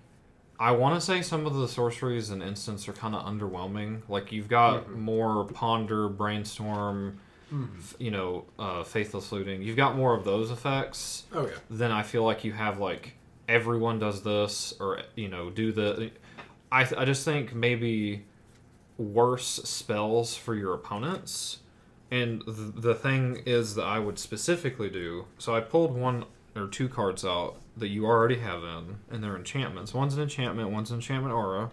I 0.59 0.71
want 0.71 0.95
to 0.95 1.01
say 1.01 1.21
some 1.21 1.45
of 1.45 1.53
the 1.55 1.67
sorceries 1.67 2.29
and 2.31 2.43
instants 2.43 2.87
are 2.89 2.93
kind 2.93 3.15
of 3.15 3.25
underwhelming. 3.25 4.01
Like 4.09 4.31
you've 4.31 4.49
got 4.49 4.87
Mhm. 4.87 4.95
more 4.97 5.45
ponder, 5.45 6.09
brainstorm, 6.09 7.19
f- 7.51 7.95
you 7.97 8.11
know, 8.11 8.45
uh, 8.59 8.83
faithless 8.83 9.31
looting. 9.31 9.61
You've 9.61 9.77
got 9.77 9.95
more 9.95 10.13
of 10.13 10.25
those 10.25 10.51
effects 10.51 11.23
Oh 11.33 11.47
yeah. 11.47 11.53
then 11.69 11.91
I 11.91 12.03
feel 12.03 12.23
like 12.23 12.43
you 12.43 12.51
have 12.51 12.79
like 12.79 13.15
everyone 13.47 13.97
does 13.99 14.21
this 14.21 14.73
or 14.79 14.99
you 15.15 15.29
know 15.29 15.49
do 15.49 15.71
the. 15.71 16.11
I 16.71 16.81
I 16.97 17.05
just 17.05 17.23
think 17.25 17.55
maybe 17.55 18.25
worse 18.97 19.61
spells 19.63 20.35
for 20.35 20.55
your 20.55 20.73
opponents. 20.73 21.59
And 22.11 22.43
th- 22.45 22.57
the 22.75 22.95
thing 22.95 23.43
is 23.45 23.75
that 23.75 23.85
I 23.85 23.99
would 23.99 24.19
specifically 24.19 24.89
do. 24.89 25.25
So 25.37 25.55
I 25.55 25.61
pulled 25.61 25.95
one 25.95 26.25
or 26.55 26.67
two 26.67 26.89
cards 26.89 27.23
out 27.23 27.55
that 27.79 27.87
you 27.89 28.05
already 28.05 28.39
have 28.39 28.63
in, 28.63 28.97
and 29.09 29.23
they're 29.23 29.35
enchantments. 29.35 29.93
One's 29.93 30.15
an 30.15 30.21
enchantment, 30.21 30.69
one's 30.71 30.91
an 30.91 30.97
enchantment 30.97 31.33
aura. 31.33 31.69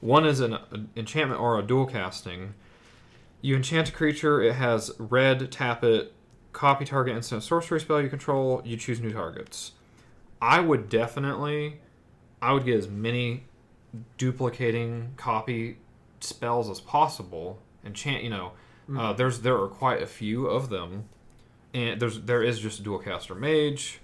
One 0.00 0.24
is 0.24 0.40
an 0.40 0.54
an 0.70 0.90
enchantment 0.96 1.40
aura 1.40 1.62
dual 1.62 1.86
casting. 1.86 2.54
You 3.40 3.56
enchant 3.56 3.88
a 3.88 3.92
creature, 3.92 4.40
it 4.42 4.54
has 4.54 4.92
red, 4.98 5.50
tap 5.52 5.84
it, 5.84 6.12
copy 6.52 6.84
target 6.84 7.16
instant 7.16 7.42
sorcery 7.42 7.80
spell 7.80 8.00
you 8.00 8.08
control, 8.08 8.62
you 8.64 8.76
choose 8.76 9.00
new 9.00 9.12
targets. 9.12 9.72
I 10.40 10.60
would 10.60 10.88
definitely 10.88 11.80
I 12.40 12.52
would 12.52 12.64
get 12.64 12.76
as 12.76 12.88
many 12.88 13.44
duplicating 14.16 15.12
copy 15.16 15.78
spells 16.20 16.68
as 16.68 16.80
possible. 16.80 17.60
Enchant 17.84 18.22
you 18.22 18.30
know, 18.30 18.52
uh, 18.96 19.12
there's 19.12 19.40
there 19.40 19.60
are 19.60 19.68
quite 19.68 20.02
a 20.02 20.06
few 20.06 20.46
of 20.46 20.68
them. 20.68 21.08
And 21.74 22.00
there's 22.00 22.20
there 22.20 22.42
is 22.42 22.58
just 22.58 22.80
a 22.80 22.82
Dualcaster 22.82 23.36
Mage. 23.36 24.00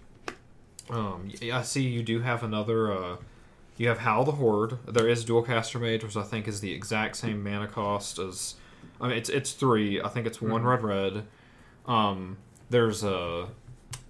Um 0.90 1.30
I 1.52 1.62
see 1.62 1.82
you 1.82 2.02
do 2.02 2.20
have 2.20 2.42
another 2.42 2.92
uh 2.92 3.16
you 3.76 3.88
have 3.88 3.98
Howl 3.98 4.24
the 4.24 4.32
Horde. 4.32 4.78
There 4.86 5.08
is 5.08 5.24
Dualcaster 5.24 5.80
Mage, 5.80 6.04
which 6.04 6.16
I 6.16 6.22
think 6.22 6.46
is 6.46 6.60
the 6.60 6.72
exact 6.72 7.16
same 7.16 7.42
mana 7.42 7.66
cost 7.66 8.18
as 8.18 8.54
I 9.00 9.08
mean 9.08 9.16
it's 9.16 9.28
it's 9.30 9.52
three. 9.52 10.00
I 10.00 10.08
think 10.08 10.26
it's 10.26 10.40
one 10.40 10.62
Mhm. 10.62 10.66
red 10.66 10.82
red. 10.84 11.24
Um, 11.86 12.36
there's 12.70 13.02
a 13.04 13.48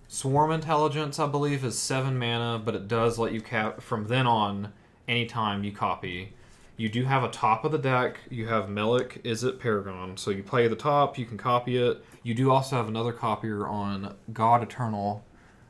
swarm 0.09 0.53
intelligence, 0.53 1.19
I 1.19 1.27
believe, 1.27 1.65
is 1.65 1.79
seven 1.79 2.19
mana, 2.19 2.61
but 2.65 2.75
it 2.75 2.87
does 2.89 3.19
let 3.19 3.33
you 3.33 3.41
cap 3.41 3.81
from 3.81 4.07
then 4.07 4.27
on 4.27 4.73
anytime 5.09 5.65
you 5.65 5.73
copy. 5.73 6.33
You 6.77 6.89
do 6.89 7.05
have 7.05 7.23
a 7.25 7.29
top 7.29 7.65
of 7.65 7.73
the 7.73 7.79
deck. 7.79 8.19
You 8.31 8.47
have 8.49 8.69
Melek, 8.69 9.21
is 9.25 9.43
it 9.45 9.59
Paragon? 9.61 10.17
So 10.17 10.31
you 10.31 10.43
play 10.43 10.67
the 10.69 10.77
top, 10.77 11.19
you 11.19 11.25
can 11.25 11.39
copy 11.39 11.77
it. 11.79 12.05
You 12.23 12.35
do 12.35 12.51
also 12.51 12.77
have 12.77 12.89
another 12.89 13.13
copier 13.13 13.67
on 13.67 14.15
God 14.33 14.63
Eternal, 14.63 15.25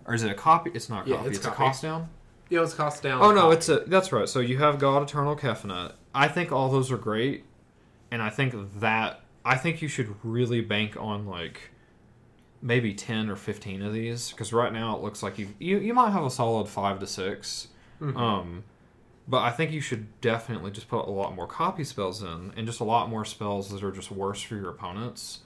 or 0.06 0.14
is 0.14 0.22
it 0.22 0.30
a 0.30 0.34
copy? 0.34 0.70
It's 0.74 0.88
not 0.88 1.06
a 1.06 1.10
Yeah, 1.10 1.16
copy. 1.16 1.28
it's 1.28 1.38
It's, 1.38 1.46
a 1.46 1.50
copy. 1.50 1.58
cost 1.64 1.82
down. 1.82 2.08
Yeah, 2.50 2.62
it's 2.62 2.74
cost 2.74 3.02
down. 3.02 3.22
Oh 3.22 3.32
no, 3.32 3.50
it's 3.50 3.68
a 3.68 3.80
that's 3.80 4.12
right. 4.12 4.28
So 4.28 4.40
you 4.40 4.58
have 4.58 4.78
God 4.78 5.02
Eternal 5.02 5.34
Kefnet. 5.36 5.92
I 6.14 6.28
think 6.28 6.52
all 6.52 6.68
those 6.70 6.90
are 6.92 6.98
great, 6.98 7.44
and 8.10 8.22
I 8.22 8.30
think 8.30 8.54
that 8.80 9.20
I 9.44 9.56
think 9.56 9.80
you 9.82 9.88
should 9.88 10.14
really 10.22 10.60
bank 10.60 10.96
on 10.98 11.26
like 11.26 11.70
maybe 12.62 12.94
ten 12.94 13.28
or 13.30 13.36
fifteen 13.36 13.82
of 13.82 13.92
these 13.92 14.30
because 14.30 14.52
right 14.52 14.72
now 14.72 14.96
it 14.96 15.02
looks 15.02 15.22
like 15.22 15.38
you 15.38 15.48
you 15.58 15.78
you 15.78 15.94
might 15.94 16.10
have 16.10 16.24
a 16.24 16.30
solid 16.30 16.68
five 16.68 16.98
to 17.00 17.06
6 17.06 17.68
Mhm. 18.00 18.16
Um, 18.18 18.64
but 19.28 19.38
I 19.42 19.50
think 19.50 19.70
you 19.70 19.80
should 19.80 20.20
definitely 20.20 20.70
just 20.72 20.88
put 20.88 21.06
a 21.06 21.10
lot 21.10 21.34
more 21.34 21.46
copy 21.46 21.84
spells 21.84 22.22
in, 22.22 22.52
and 22.56 22.66
just 22.66 22.80
a 22.80 22.84
lot 22.84 23.08
more 23.08 23.24
spells 23.24 23.70
that 23.70 23.82
are 23.82 23.92
just 23.92 24.10
worse 24.10 24.42
for 24.42 24.56
your 24.56 24.68
opponents. 24.70 25.40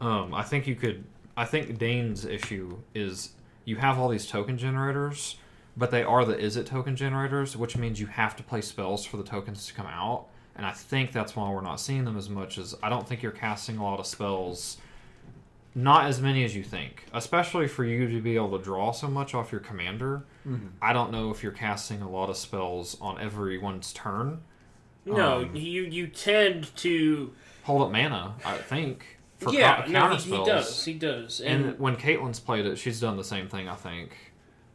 Um, 0.00 0.34
I 0.34 0.42
think 0.42 0.66
you 0.66 0.74
could. 0.74 1.04
I 1.36 1.44
think 1.44 1.78
Dane's 1.78 2.24
issue 2.24 2.78
is 2.94 3.30
you 3.66 3.76
have 3.76 3.98
all 3.98 4.08
these 4.08 4.26
token 4.26 4.56
generators, 4.56 5.36
but 5.76 5.90
they 5.90 6.02
are 6.02 6.24
the 6.24 6.36
Izzet 6.36 6.64
token 6.64 6.96
generators, 6.96 7.54
which 7.54 7.76
means 7.76 8.00
you 8.00 8.06
have 8.06 8.34
to 8.36 8.42
play 8.42 8.62
spells 8.62 9.04
for 9.04 9.18
the 9.18 9.22
tokens 9.24 9.66
to 9.66 9.74
come 9.74 9.86
out. 9.86 10.28
And 10.56 10.64
I 10.64 10.72
think 10.72 11.12
that's 11.12 11.36
why 11.36 11.50
we're 11.50 11.60
not 11.60 11.80
seeing 11.80 12.04
them 12.06 12.16
as 12.16 12.30
much 12.30 12.56
as 12.56 12.74
I 12.82 12.88
don't 12.88 13.06
think 13.06 13.22
you're 13.22 13.32
casting 13.32 13.76
a 13.76 13.84
lot 13.84 14.00
of 14.00 14.06
spells. 14.06 14.78
Not 15.74 16.06
as 16.06 16.22
many 16.22 16.42
as 16.44 16.56
you 16.56 16.62
think, 16.62 17.04
especially 17.12 17.68
for 17.68 17.84
you 17.84 18.08
to 18.08 18.22
be 18.22 18.36
able 18.36 18.56
to 18.56 18.64
draw 18.64 18.92
so 18.92 19.08
much 19.08 19.34
off 19.34 19.52
your 19.52 19.60
commander. 19.60 20.24
I 20.80 20.92
don't 20.94 21.10
know 21.12 21.30
if 21.30 21.42
you're 21.42 21.52
casting 21.52 22.00
a 22.00 22.08
lot 22.08 22.30
of 22.30 22.36
spells 22.38 22.96
on 23.00 23.20
everyone's 23.20 23.92
turn. 23.92 24.40
No, 25.04 25.42
Um, 25.42 25.56
you 25.56 25.82
you 25.82 26.06
tend 26.06 26.74
to 26.76 27.32
Hold 27.64 27.82
up 27.82 27.90
mana, 27.90 28.36
I 28.44 28.56
think. 28.56 29.18
For 29.38 29.52
yeah, 29.52 29.82
co- 29.82 29.90
no, 29.90 30.00
counter 30.00 30.16
he, 30.22 30.36
he 30.36 30.44
does, 30.44 30.84
he 30.84 30.94
does, 30.94 31.40
and, 31.40 31.64
And 31.66 31.78
when 31.78 31.96
Caitlin's 31.96 32.40
played 32.40 32.64
it, 32.64 32.78
she's 32.78 33.00
done 33.00 33.16
the 33.16 33.24
same 33.24 33.48
thing, 33.48 33.68
I 33.68 33.74
think. 33.74 34.16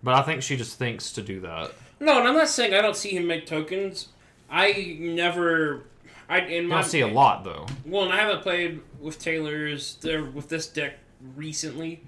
But 0.03 0.13
I 0.15 0.21
think 0.21 0.43
she 0.43 0.55
just 0.55 0.77
thinks 0.77 1.11
to 1.13 1.21
do 1.21 1.39
that. 1.41 1.71
no, 1.99 2.19
and 2.19 2.27
I'm 2.27 2.35
not 2.35 2.47
saying 2.47 2.73
I 2.73 2.81
don't 2.81 2.95
see 2.95 3.15
him 3.15 3.25
make 3.27 3.45
tokens. 3.47 4.09
I 4.49 4.97
never, 4.99 5.85
I 6.29 6.41
in 6.41 6.67
my 6.67 6.81
don't 6.81 6.89
see 6.89 7.01
a 7.01 7.07
lot 7.07 7.43
though. 7.43 7.65
well, 7.85 8.03
and 8.03 8.13
I 8.13 8.17
haven't 8.17 8.41
played 8.43 8.81
with 8.99 9.17
Taylor's 9.17 9.95
there 10.01 10.23
with 10.23 10.49
this 10.49 10.67
deck 10.67 10.95
recently, 11.35 12.01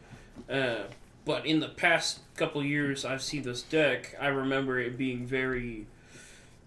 uh, 0.49 0.83
but 1.25 1.45
in 1.45 1.59
the 1.59 1.69
past 1.69 2.19
couple 2.35 2.63
years 2.63 3.03
I've 3.05 3.21
seen 3.23 3.43
this 3.43 3.61
deck. 3.63 4.15
I 4.19 4.27
remember 4.27 4.79
it 4.79 4.97
being 4.97 5.25
very. 5.25 5.87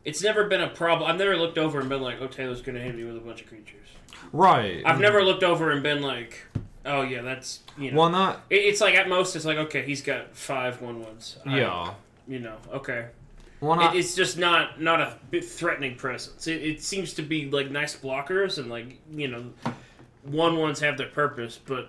It's 0.05 0.23
never 0.23 0.45
been 0.49 0.61
a 0.61 0.69
problem. 0.69 1.11
I've 1.11 1.19
never 1.19 1.37
looked 1.37 1.59
over 1.59 1.79
and 1.81 1.89
been 1.89 2.01
like, 2.03 2.21
"Oh, 2.21 2.27
Taylor's 2.29 2.63
gonna 2.63 2.81
hit 2.81 2.95
me 2.95 3.05
with 3.05 3.17
a 3.17 3.21
bunch 3.21 3.43
of 3.43 3.49
creatures." 3.49 3.89
Right. 4.33 4.83
I've 4.85 5.01
never 5.01 5.23
looked 5.25 5.43
over 5.43 5.71
and 5.71 5.83
been 5.83 6.03
like, 6.03 6.43
"Oh 6.85 7.03
yeah, 7.03 7.23
that's 7.23 7.61
you 7.79 7.91
know." 7.93 7.99
Well, 8.01 8.11
not. 8.11 8.43
It- 8.51 8.57
It's 8.65 8.81
like 8.81 8.95
at 8.95 9.09
most, 9.09 9.37
it's 9.37 9.45
like 9.45 9.59
okay, 9.59 9.83
he's 9.83 10.03
got 10.03 10.37
five 10.37 10.81
one 10.83 11.01
ones. 11.03 11.39
I- 11.47 11.59
Yeah. 11.59 11.95
you 12.29 12.39
know, 12.41 12.57
okay. 12.73 13.07
Well, 13.61 13.73
It, 13.75 13.77
not. 13.77 13.97
it's 13.97 14.15
just 14.15 14.37
not 14.39 14.81
not 14.81 15.01
a 15.01 15.17
bit 15.31 15.45
threatening 15.45 15.97
presence. 15.97 16.47
It, 16.47 16.63
it 16.63 16.83
seems 16.83 17.15
to 17.15 17.23
be 17.23 17.51
like 17.51 17.71
nice 17.71 17.97
blockers 17.97 18.59
and 18.59 18.69
like 18.71 18.99
you 19.11 19.29
know, 19.29 19.45
one 20.23 20.57
ones 20.57 20.81
have 20.81 20.99
their 20.99 21.09
purpose, 21.09 21.59
but 21.65 21.89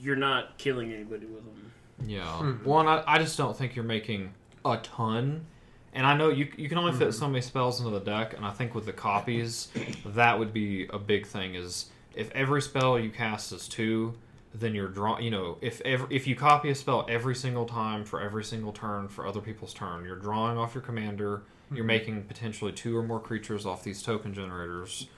you're 0.00 0.16
not 0.16 0.58
killing 0.58 0.92
anybody 0.92 1.26
with 1.26 1.44
them. 1.44 1.72
Yeah. 2.06 2.24
Hmm. 2.26 2.64
Well, 2.64 2.80
and 2.80 2.88
I, 2.88 3.02
I 3.06 3.18
just 3.18 3.38
don't 3.38 3.56
think 3.56 3.76
you're 3.76 3.84
making 3.84 4.32
a 4.64 4.78
ton. 4.78 5.46
And 5.96 6.06
I 6.06 6.14
know 6.14 6.28
you 6.28 6.46
you 6.58 6.68
can 6.68 6.76
only 6.76 6.92
fit 6.92 7.14
so 7.14 7.26
many 7.26 7.40
spells 7.40 7.80
into 7.80 7.90
the 7.90 8.04
deck, 8.04 8.34
and 8.36 8.44
I 8.44 8.50
think 8.50 8.74
with 8.74 8.84
the 8.84 8.92
copies, 8.92 9.68
that 10.04 10.38
would 10.38 10.52
be 10.52 10.86
a 10.90 10.98
big 10.98 11.26
thing. 11.26 11.54
Is 11.54 11.86
if 12.14 12.30
every 12.32 12.60
spell 12.60 12.98
you 12.98 13.08
cast 13.08 13.50
is 13.50 13.66
two, 13.66 14.14
then 14.54 14.74
you're 14.74 14.88
drawing. 14.88 15.24
You 15.24 15.30
know, 15.30 15.56
if 15.62 15.80
ever 15.80 16.06
if 16.10 16.26
you 16.26 16.36
copy 16.36 16.68
a 16.68 16.74
spell 16.74 17.06
every 17.08 17.34
single 17.34 17.64
time 17.64 18.04
for 18.04 18.20
every 18.20 18.44
single 18.44 18.72
turn 18.72 19.08
for 19.08 19.26
other 19.26 19.40
people's 19.40 19.72
turn, 19.72 20.04
you're 20.04 20.18
drawing 20.18 20.58
off 20.58 20.74
your 20.74 20.82
commander. 20.82 21.42
You're 21.72 21.84
making 21.84 22.24
potentially 22.24 22.72
two 22.72 22.96
or 22.96 23.02
more 23.02 23.18
creatures 23.18 23.64
off 23.64 23.82
these 23.82 24.02
token 24.02 24.34
generators. 24.34 25.08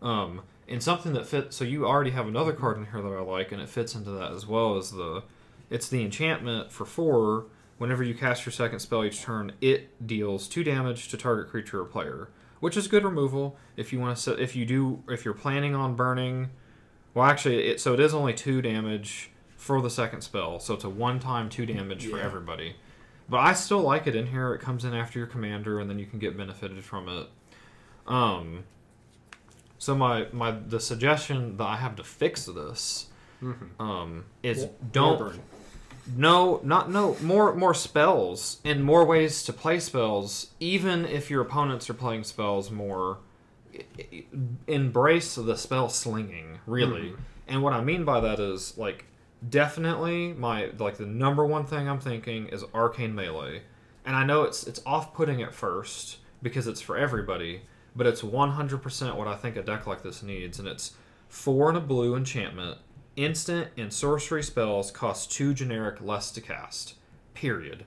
Um, 0.00 0.42
and 0.68 0.80
something 0.80 1.12
that 1.14 1.26
fits. 1.26 1.56
So 1.56 1.64
you 1.64 1.86
already 1.86 2.12
have 2.12 2.28
another 2.28 2.52
card 2.52 2.78
in 2.78 2.86
here 2.86 3.02
that 3.02 3.12
I 3.12 3.20
like, 3.20 3.50
and 3.50 3.60
it 3.60 3.68
fits 3.68 3.96
into 3.96 4.10
that 4.12 4.30
as 4.30 4.46
well 4.46 4.76
as 4.76 4.92
the. 4.92 5.24
It's 5.70 5.88
the 5.88 6.04
enchantment 6.04 6.70
for 6.70 6.84
four. 6.84 7.46
Whenever 7.80 8.04
you 8.04 8.12
cast 8.12 8.44
your 8.44 8.52
second 8.52 8.78
spell 8.78 9.02
each 9.02 9.22
turn, 9.22 9.52
it 9.62 10.06
deals 10.06 10.46
two 10.46 10.62
damage 10.62 11.08
to 11.08 11.16
target 11.16 11.48
creature 11.48 11.80
or 11.80 11.86
player, 11.86 12.28
which 12.60 12.76
is 12.76 12.86
good 12.86 13.02
removal 13.02 13.56
if 13.74 13.90
you 13.90 13.98
want 13.98 14.18
to. 14.18 14.38
If 14.38 14.54
you 14.54 14.66
do, 14.66 15.02
if 15.08 15.24
you're 15.24 15.32
planning 15.32 15.74
on 15.74 15.96
burning, 15.96 16.50
well, 17.14 17.24
actually, 17.24 17.68
it 17.68 17.80
so 17.80 17.94
it 17.94 18.00
is 18.00 18.12
only 18.12 18.34
two 18.34 18.60
damage 18.60 19.30
for 19.56 19.80
the 19.80 19.88
second 19.88 20.20
spell, 20.20 20.60
so 20.60 20.74
it's 20.74 20.84
a 20.84 20.90
one-time 20.90 21.48
two 21.48 21.64
damage 21.64 22.06
for 22.06 22.18
everybody. 22.18 22.76
But 23.30 23.38
I 23.38 23.54
still 23.54 23.80
like 23.80 24.06
it 24.06 24.14
in 24.14 24.26
here. 24.26 24.52
It 24.52 24.60
comes 24.60 24.84
in 24.84 24.92
after 24.92 25.18
your 25.18 25.26
commander, 25.26 25.80
and 25.80 25.88
then 25.88 25.98
you 25.98 26.04
can 26.04 26.18
get 26.18 26.36
benefited 26.36 26.84
from 26.84 27.08
it. 27.08 27.28
Um. 28.06 28.64
So 29.78 29.94
my 29.94 30.26
my 30.32 30.50
the 30.50 30.80
suggestion 30.80 31.56
that 31.56 31.64
I 31.64 31.76
have 31.76 31.96
to 31.96 32.04
fix 32.04 32.44
this, 32.44 33.06
um, 33.78 34.26
is 34.42 34.66
don't. 34.92 35.40
No, 36.16 36.60
not 36.62 36.90
no 36.90 37.16
more 37.22 37.54
more 37.54 37.74
spells 37.74 38.60
and 38.64 38.84
more 38.84 39.04
ways 39.04 39.42
to 39.44 39.52
play 39.52 39.80
spells. 39.80 40.50
Even 40.60 41.04
if 41.04 41.30
your 41.30 41.42
opponents 41.42 41.88
are 41.90 41.94
playing 41.94 42.24
spells 42.24 42.70
more, 42.70 43.18
embrace 44.66 45.34
the 45.34 45.56
spell 45.56 45.88
slinging 45.88 46.58
really. 46.66 47.10
Mm-hmm. 47.10 47.22
And 47.48 47.62
what 47.62 47.72
I 47.72 47.82
mean 47.82 48.04
by 48.04 48.20
that 48.20 48.38
is 48.38 48.76
like 48.78 49.06
definitely 49.48 50.32
my 50.34 50.70
like 50.78 50.96
the 50.96 51.06
number 51.06 51.44
one 51.44 51.66
thing 51.66 51.88
I'm 51.88 52.00
thinking 52.00 52.48
is 52.48 52.64
arcane 52.74 53.14
melee. 53.14 53.62
And 54.04 54.16
I 54.16 54.24
know 54.24 54.42
it's 54.42 54.66
it's 54.66 54.80
off 54.86 55.14
putting 55.14 55.42
at 55.42 55.54
first 55.54 56.18
because 56.42 56.66
it's 56.66 56.80
for 56.80 56.96
everybody, 56.96 57.62
but 57.94 58.06
it's 58.06 58.22
100% 58.22 59.16
what 59.16 59.28
I 59.28 59.36
think 59.36 59.56
a 59.56 59.62
deck 59.62 59.86
like 59.86 60.02
this 60.02 60.22
needs, 60.22 60.58
and 60.58 60.66
it's 60.66 60.94
four 61.28 61.68
and 61.68 61.76
a 61.76 61.80
blue 61.80 62.16
enchantment. 62.16 62.78
Instant 63.16 63.68
and 63.76 63.92
sorcery 63.92 64.42
spells 64.42 64.90
cost 64.90 65.30
two 65.32 65.52
generic 65.52 66.00
less 66.00 66.30
to 66.32 66.40
cast. 66.40 66.94
Period. 67.34 67.84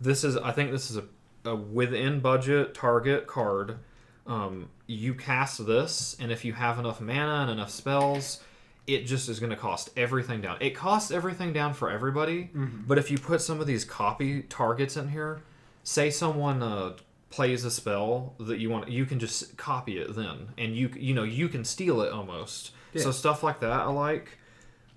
This 0.00 0.24
is 0.24 0.36
I 0.36 0.52
think 0.52 0.70
this 0.70 0.90
is 0.90 0.96
a, 0.96 1.04
a 1.44 1.56
within 1.56 2.20
budget 2.20 2.74
target 2.74 3.26
card. 3.26 3.78
Um, 4.26 4.68
you 4.86 5.14
cast 5.14 5.66
this, 5.66 6.16
and 6.20 6.30
if 6.30 6.44
you 6.44 6.52
have 6.52 6.78
enough 6.78 7.00
mana 7.00 7.42
and 7.42 7.50
enough 7.50 7.70
spells, 7.70 8.40
it 8.86 9.06
just 9.06 9.28
is 9.28 9.40
going 9.40 9.50
to 9.50 9.56
cost 9.56 9.90
everything 9.96 10.40
down. 10.40 10.56
It 10.60 10.70
costs 10.70 11.10
everything 11.10 11.52
down 11.52 11.74
for 11.74 11.90
everybody, 11.90 12.50
but 12.86 12.98
if 12.98 13.10
you 13.10 13.18
put 13.18 13.40
some 13.40 13.60
of 13.60 13.66
these 13.66 13.84
copy 13.84 14.42
targets 14.42 14.96
in 14.96 15.08
here, 15.08 15.42
say 15.82 16.10
someone 16.10 16.62
uh, 16.62 16.92
plays 17.30 17.64
a 17.64 17.70
spell 17.70 18.34
that 18.38 18.58
you 18.58 18.70
want, 18.70 18.88
you 18.88 19.04
can 19.06 19.18
just 19.18 19.56
copy 19.56 19.98
it 19.98 20.14
then, 20.14 20.48
and 20.58 20.76
you 20.76 20.90
you 20.96 21.14
know 21.14 21.22
you 21.24 21.48
can 21.48 21.64
steal 21.64 22.02
it 22.02 22.12
almost. 22.12 22.72
So 23.02 23.10
stuff 23.12 23.42
like 23.42 23.60
that 23.60 23.72
I 23.80 23.86
like. 23.90 24.36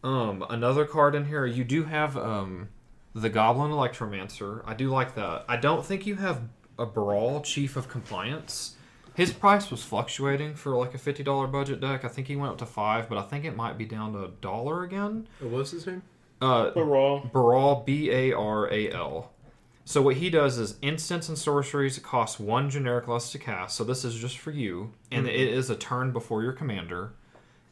Um, 0.03 0.45
another 0.49 0.85
card 0.85 1.15
in 1.15 1.25
here, 1.25 1.45
you 1.45 1.63
do 1.63 1.83
have 1.85 2.17
um, 2.17 2.69
the 3.13 3.29
Goblin 3.29 3.71
Electromancer. 3.71 4.61
I 4.65 4.73
do 4.73 4.89
like 4.89 5.15
that. 5.15 5.45
I 5.47 5.57
don't 5.57 5.85
think 5.85 6.05
you 6.05 6.15
have 6.15 6.41
a 6.77 6.85
Brawl 6.85 7.41
Chief 7.41 7.77
of 7.77 7.87
Compliance. 7.87 8.75
His 9.15 9.31
price 9.31 9.69
was 9.69 9.83
fluctuating 9.83 10.55
for 10.55 10.75
like 10.75 10.93
a 10.93 10.97
fifty 10.97 11.23
dollar 11.23 11.47
budget 11.47 11.79
deck. 11.79 12.03
I 12.03 12.07
think 12.07 12.27
he 12.27 12.35
went 12.35 12.53
up 12.53 12.57
to 12.57 12.65
five, 12.65 13.07
but 13.07 13.17
I 13.17 13.21
think 13.21 13.45
it 13.45 13.55
might 13.55 13.77
be 13.77 13.85
down 13.85 14.13
to 14.13 14.25
a 14.25 14.27
dollar 14.27 14.83
again. 14.83 15.27
What 15.39 15.51
was 15.51 15.71
his 15.71 15.85
name? 15.85 16.01
Uh, 16.41 16.71
raw. 16.75 17.19
Baral, 17.19 17.83
B 17.85 18.09
A 18.11 18.33
R 18.33 18.71
A 18.73 18.91
L. 18.91 19.31
So 19.85 20.01
what 20.01 20.15
he 20.15 20.29
does 20.29 20.57
is 20.57 20.77
instants 20.81 21.29
and 21.29 21.37
sorceries 21.37 21.99
cost 21.99 22.39
one 22.39 22.69
generic 22.69 23.07
less 23.07 23.31
to 23.33 23.37
cast. 23.37 23.75
So 23.75 23.83
this 23.83 24.03
is 24.03 24.15
just 24.15 24.37
for 24.37 24.51
you, 24.51 24.93
and 25.11 25.27
it 25.27 25.35
is 25.35 25.69
a 25.69 25.75
turn 25.75 26.11
before 26.11 26.41
your 26.41 26.53
commander. 26.53 27.13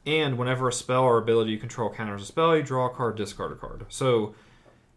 And 0.05 0.37
whenever 0.37 0.67
a 0.67 0.73
spell 0.73 1.03
or 1.03 1.17
ability 1.17 1.51
you 1.51 1.57
control 1.57 1.89
counters 1.91 2.23
a 2.23 2.25
spell, 2.25 2.57
you 2.57 2.63
draw 2.63 2.87
a 2.87 2.89
card, 2.89 3.17
discard 3.17 3.51
a 3.51 3.55
card. 3.55 3.85
So 3.89 4.33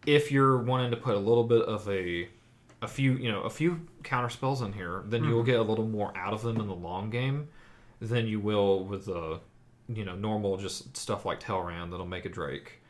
if 0.06 0.32
you're 0.32 0.58
wanting 0.58 0.90
to 0.92 0.96
put 0.96 1.14
a 1.14 1.18
little 1.18 1.44
bit 1.44 1.62
of 1.62 1.88
a 1.88 2.28
a 2.82 2.88
few 2.88 3.14
you 3.14 3.32
know 3.32 3.42
a 3.42 3.50
few 3.50 3.86
counter 4.02 4.28
spells 4.28 4.60
in 4.62 4.72
here, 4.72 5.02
then 5.06 5.24
you'll 5.24 5.42
get 5.42 5.58
a 5.58 5.62
little 5.62 5.86
more 5.86 6.16
out 6.16 6.32
of 6.32 6.42
them 6.42 6.60
in 6.60 6.66
the 6.66 6.74
long 6.74 7.10
game 7.10 7.48
than 8.00 8.26
you 8.26 8.40
will 8.40 8.84
with 8.84 9.06
the 9.06 9.40
you 9.88 10.04
know 10.04 10.14
normal 10.14 10.56
just 10.56 10.96
stuff 10.96 11.24
like 11.24 11.40
Talrand 11.40 11.90
that'll 11.90 12.06
make 12.06 12.24
a 12.24 12.28
Drake. 12.28 12.80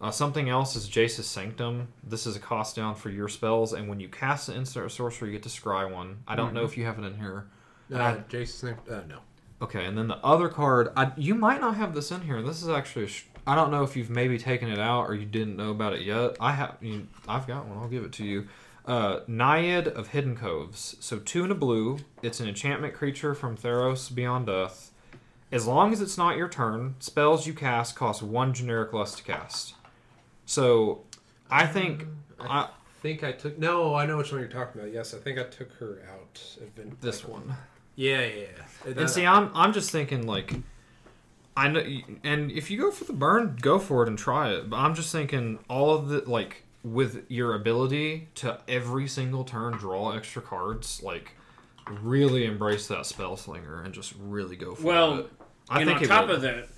Uh, 0.00 0.10
something 0.10 0.48
else 0.48 0.74
is 0.74 0.88
Jace's 0.88 1.26
Sanctum. 1.26 1.86
This 2.02 2.26
is 2.26 2.34
a 2.34 2.40
cost 2.40 2.74
down 2.74 2.96
for 2.96 3.08
your 3.08 3.28
spells, 3.28 3.72
and 3.72 3.88
when 3.88 4.00
you 4.00 4.08
cast 4.08 4.48
an 4.48 4.56
instant 4.56 4.84
or 4.84 4.88
sorcery, 4.88 5.28
you 5.28 5.32
get 5.32 5.44
to 5.44 5.48
scry 5.48 5.88
one. 5.88 6.24
I 6.26 6.34
don't 6.34 6.54
know 6.54 6.64
if 6.64 6.76
you 6.76 6.84
have 6.86 6.98
it 6.98 7.04
in 7.04 7.16
here. 7.16 7.46
Uh, 7.92 8.16
Jason's 8.28 8.62
name? 8.64 8.76
Uh, 8.90 9.02
no. 9.08 9.18
Okay, 9.62 9.84
and 9.84 9.96
then 9.96 10.08
the 10.08 10.18
other 10.18 10.48
card, 10.48 10.88
I, 10.96 11.12
you 11.16 11.36
might 11.36 11.60
not 11.60 11.76
have 11.76 11.94
this 11.94 12.10
in 12.10 12.22
here. 12.22 12.42
This 12.42 12.62
is 12.62 12.68
actually, 12.68 13.08
I 13.46 13.54
don't 13.54 13.70
know 13.70 13.84
if 13.84 13.96
you've 13.96 14.10
maybe 14.10 14.36
taken 14.36 14.68
it 14.68 14.80
out 14.80 15.04
or 15.04 15.14
you 15.14 15.24
didn't 15.24 15.56
know 15.56 15.70
about 15.70 15.92
it 15.92 16.02
yet. 16.02 16.36
I 16.40 16.52
have, 16.52 16.76
you, 16.80 17.06
I've 17.28 17.46
got 17.46 17.66
one. 17.66 17.78
I'll 17.78 17.88
give 17.88 18.02
it 18.02 18.12
to 18.14 18.24
you. 18.24 18.48
Uh, 18.84 19.20
Naiad 19.28 19.86
of 19.86 20.08
Hidden 20.08 20.36
Coves. 20.36 20.96
So 20.98 21.20
two 21.20 21.44
and 21.44 21.52
a 21.52 21.54
blue. 21.54 21.98
It's 22.22 22.40
an 22.40 22.48
enchantment 22.48 22.94
creature 22.94 23.34
from 23.36 23.56
Theros 23.56 24.12
Beyond 24.12 24.46
Death. 24.46 24.90
As 25.52 25.66
long 25.66 25.92
as 25.92 26.00
it's 26.00 26.18
not 26.18 26.36
your 26.36 26.48
turn, 26.48 26.96
spells 26.98 27.46
you 27.46 27.54
cast 27.54 27.94
cost 27.94 28.20
one 28.20 28.52
generic 28.52 28.92
less 28.92 29.14
to 29.14 29.22
cast. 29.22 29.74
So, 30.44 31.02
I 31.50 31.66
think 31.66 32.06
I, 32.40 32.68
think 33.00 33.22
I 33.22 33.32
took. 33.32 33.58
No, 33.58 33.94
I 33.94 34.06
know 34.06 34.16
which 34.16 34.32
one 34.32 34.40
you're 34.40 34.50
talking 34.50 34.80
about. 34.80 34.92
Yes, 34.92 35.14
I 35.14 35.18
think 35.18 35.38
I 35.38 35.44
took 35.44 35.72
her 35.74 36.02
out. 36.10 36.40
This 37.00 37.24
one. 37.24 37.54
Yeah, 37.94 38.20
yeah. 38.20 38.44
yeah. 38.86 38.92
And 38.96 39.10
see, 39.10 39.26
I'm 39.26 39.50
I'm 39.54 39.72
just 39.72 39.90
thinking 39.90 40.26
like, 40.26 40.54
I 41.56 41.68
know, 41.68 41.84
and 42.24 42.50
if 42.50 42.70
you 42.70 42.78
go 42.78 42.90
for 42.90 43.04
the 43.04 43.12
burn, 43.12 43.58
go 43.60 43.78
for 43.78 44.02
it 44.02 44.08
and 44.08 44.18
try 44.18 44.50
it. 44.50 44.70
But 44.70 44.78
I'm 44.78 44.94
just 44.94 45.12
thinking 45.12 45.58
all 45.68 45.94
of 45.94 46.08
the 46.08 46.28
like 46.28 46.64
with 46.82 47.24
your 47.28 47.54
ability 47.54 48.28
to 48.36 48.58
every 48.66 49.06
single 49.06 49.44
turn 49.44 49.74
draw 49.74 50.12
extra 50.12 50.42
cards, 50.42 51.02
like 51.02 51.32
really 52.00 52.44
embrace 52.44 52.88
that 52.88 53.06
spell 53.06 53.36
slinger 53.36 53.82
and 53.82 53.92
just 53.94 54.14
really 54.18 54.56
go 54.56 54.74
for 54.74 54.86
Well, 54.86 55.12
it. 55.12 55.16
Well, 55.16 55.26
I 55.68 55.80
and 55.80 55.88
think 55.88 56.02
on 56.02 56.08
top 56.08 56.26
would. 56.26 56.36
of 56.36 56.42
that, 56.42 56.68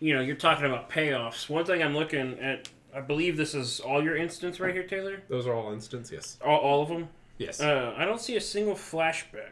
you 0.00 0.14
know, 0.14 0.20
you're 0.20 0.36
talking 0.36 0.66
about 0.66 0.90
payoffs. 0.90 1.48
One 1.48 1.64
thing 1.64 1.82
I'm 1.82 1.94
looking 1.94 2.38
at 2.40 2.68
I 2.94 3.00
believe 3.00 3.36
this 3.36 3.54
is 3.54 3.80
all 3.80 4.02
your 4.02 4.16
instants 4.16 4.58
right 4.58 4.72
here, 4.72 4.82
Taylor. 4.82 5.22
Those 5.28 5.46
are 5.46 5.54
all 5.54 5.72
instants. 5.72 6.10
Yes. 6.10 6.38
All, 6.42 6.56
all 6.58 6.82
of 6.82 6.88
them. 6.88 7.08
Yes. 7.36 7.60
Uh, 7.60 7.94
I 7.94 8.06
don't 8.06 8.20
see 8.20 8.36
a 8.36 8.40
single 8.40 8.74
flashback. 8.74 9.50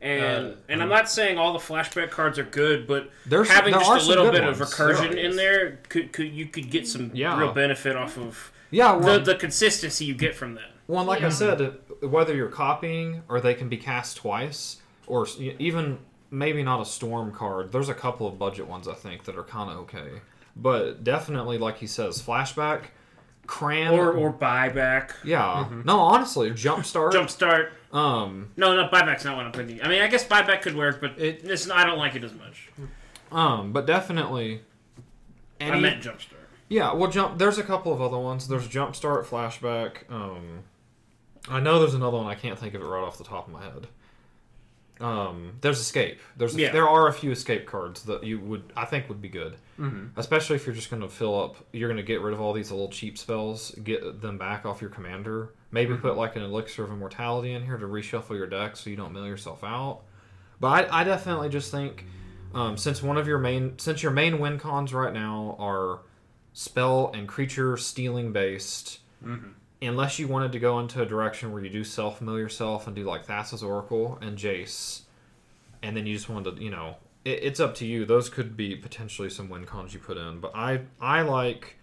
And 0.00 0.46
Uh, 0.46 0.56
and 0.68 0.82
I'm 0.82 0.88
not 0.88 1.10
saying 1.10 1.36
all 1.36 1.52
the 1.52 1.58
flashback 1.58 2.10
cards 2.10 2.38
are 2.38 2.44
good, 2.44 2.86
but 2.86 3.10
There's- 3.26 3.48
having 3.48 3.72
there 3.72 3.80
just 3.82 4.06
a 4.06 4.08
little 4.08 4.24
good 4.24 4.32
bit 4.40 4.44
of 4.44 4.58
recursion 4.58 5.10
There 5.12 5.18
in 5.18 5.36
there 5.36 5.78
could, 5.90 6.12
could 6.12 6.32
you 6.32 6.46
could 6.46 6.70
get 6.70 6.88
some 6.88 7.10
Yeah. 7.12 7.38
real 7.38 7.52
benefit 7.52 7.96
off 7.96 8.16
of 8.16 8.50
Yeah, 8.70 8.92
well, 8.92 9.18
the, 9.18 9.32
the 9.32 9.34
consistency 9.34 10.04
you 10.06 10.14
get 10.14 10.34
from 10.34 10.54
that. 10.54 10.70
Well, 10.86 11.04
like 11.04 11.22
I 11.22 11.28
said, 11.28 11.78
whether 12.00 12.34
you're 12.34 12.48
copying 12.48 13.22
or 13.28 13.40
they 13.40 13.54
can 13.54 13.68
be 13.68 13.76
cast 13.76 14.16
twice, 14.16 14.78
or 15.06 15.26
even 15.38 15.98
maybe 16.30 16.62
not 16.62 16.80
a 16.80 16.84
storm 16.84 17.32
card. 17.32 17.70
There's 17.72 17.88
a 17.88 17.94
couple 17.94 18.26
of 18.26 18.38
budget 18.38 18.66
ones 18.66 18.88
I 18.88 18.94
think 18.94 19.24
that 19.24 19.36
are 19.36 19.42
kind 19.44 19.70
of 19.70 19.76
okay, 19.78 20.22
but 20.56 21.04
definitely, 21.04 21.58
like 21.58 21.78
he 21.78 21.86
says, 21.86 22.22
flashback, 22.22 22.84
cram, 23.50 23.92
Or 23.92 24.12
or 24.12 24.32
buyback, 24.32 25.10
yeah. 25.24 25.66
No, 25.84 25.98
honestly, 25.98 26.50
jumpstart. 26.52 27.12
jumpstart. 27.12 27.70
Um, 27.92 28.52
No, 28.56 28.76
no, 28.76 28.88
buyback's 28.88 29.24
not 29.24 29.36
what 29.36 29.44
I'm 29.46 29.52
thinking. 29.52 29.82
I 29.82 29.88
mean, 29.88 30.00
I 30.02 30.06
guess 30.06 30.24
buyback 30.24 30.62
could 30.62 30.76
work, 30.76 31.00
but 31.00 31.18
It- 31.18 31.40
it's 31.42 31.68
I 31.68 31.84
don't 31.84 31.98
like 31.98 32.14
it 32.14 32.22
as 32.22 32.32
much. 32.32 32.68
um, 33.32 33.72
but 33.72 33.86
definitely. 33.86 34.62
I 35.60 35.64
Any, 35.64 35.80
meant 35.80 36.00
jumpstart. 36.02 36.34
Yeah, 36.68 36.92
well, 36.92 37.10
jump. 37.10 37.38
There's 37.38 37.58
a 37.58 37.64
couple 37.64 37.92
of 37.92 38.00
other 38.00 38.18
ones. 38.18 38.46
There's 38.46 38.68
Jumpstart, 38.68 39.24
Flashback. 39.26 40.08
Um, 40.08 40.60
I 41.48 41.58
know 41.58 41.80
there's 41.80 41.94
another 41.94 42.16
one. 42.18 42.26
I 42.26 42.36
can't 42.36 42.56
think 42.56 42.74
of 42.74 42.80
it 42.82 42.84
right 42.84 43.02
off 43.02 43.18
the 43.18 43.24
top 43.24 43.48
of 43.48 43.52
my 43.52 43.64
head. 43.64 43.88
Um, 45.00 45.52
there's 45.62 45.80
Escape. 45.80 46.20
There's 46.36 46.54
Yeah. 46.54 46.72
there 46.72 46.88
are 46.88 47.08
a 47.08 47.12
few 47.12 47.30
Escape 47.30 47.66
cards 47.66 48.02
that 48.04 48.22
you 48.22 48.38
would 48.40 48.72
I 48.76 48.84
think 48.84 49.08
would 49.08 49.22
be 49.22 49.28
good, 49.30 49.56
Mm-hmm. 49.78 50.18
especially 50.20 50.56
if 50.56 50.66
you're 50.66 50.74
just 50.74 50.90
going 50.90 51.00
to 51.02 51.08
fill 51.08 51.40
up. 51.42 51.56
You're 51.72 51.88
going 51.88 51.96
to 51.96 52.02
get 52.02 52.20
rid 52.20 52.34
of 52.34 52.40
all 52.40 52.52
these 52.52 52.70
little 52.70 52.90
cheap 52.90 53.16
spells, 53.16 53.70
get 53.82 54.20
them 54.20 54.36
back 54.36 54.66
off 54.66 54.80
your 54.82 54.90
commander. 54.90 55.54
Maybe 55.70 55.94
put 55.96 56.16
like 56.16 56.36
an 56.36 56.42
Elixir 56.42 56.84
of 56.84 56.90
Immortality 56.90 57.52
in 57.52 57.64
here 57.64 57.78
to 57.78 57.86
reshuffle 57.86 58.36
your 58.36 58.46
deck 58.46 58.76
so 58.76 58.90
you 58.90 58.96
don't 58.96 59.12
mill 59.12 59.26
yourself 59.26 59.64
out. 59.64 60.02
But 60.60 60.90
I, 60.92 61.00
I 61.00 61.04
definitely 61.04 61.48
just 61.48 61.70
think 61.70 62.04
um, 62.52 62.76
since 62.76 63.02
one 63.02 63.16
of 63.16 63.26
your 63.26 63.38
main 63.38 63.78
since 63.78 64.02
your 64.02 64.12
main 64.12 64.38
win 64.38 64.58
cons 64.58 64.92
right 64.92 65.14
now 65.14 65.56
are 65.58 66.00
spell 66.52 67.10
and 67.14 67.26
creature 67.28 67.76
stealing 67.78 68.32
based, 68.32 68.98
unless 69.82 70.18
you 70.18 70.28
wanted 70.28 70.52
to 70.52 70.58
go 70.58 70.78
into 70.78 71.00
a 71.02 71.06
direction 71.06 71.52
where 71.52 71.62
you 71.62 71.70
do 71.70 71.84
self 71.84 72.20
mill 72.20 72.38
yourself 72.38 72.86
and 72.86 72.94
do 72.94 73.04
like 73.04 73.26
Thassa's 73.26 73.62
Oracle 73.62 74.18
and 74.20 74.36
Jace, 74.36 75.02
and 75.82 75.96
then 75.96 76.06
you 76.06 76.14
just 76.14 76.28
wanted 76.28 76.56
to 76.56 76.62
you 76.62 76.70
know 76.70 76.96
it, 77.24 77.42
it's 77.42 77.60
up 77.60 77.74
to 77.76 77.86
you. 77.86 78.04
Those 78.04 78.28
could 78.28 78.56
be 78.56 78.76
potentially 78.76 79.30
some 79.30 79.48
win 79.48 79.64
cons 79.64 79.94
you 79.94 80.00
put 80.00 80.16
in, 80.16 80.40
but 80.40 80.52
I 80.54 80.82
I 81.00 81.22
like 81.22 81.76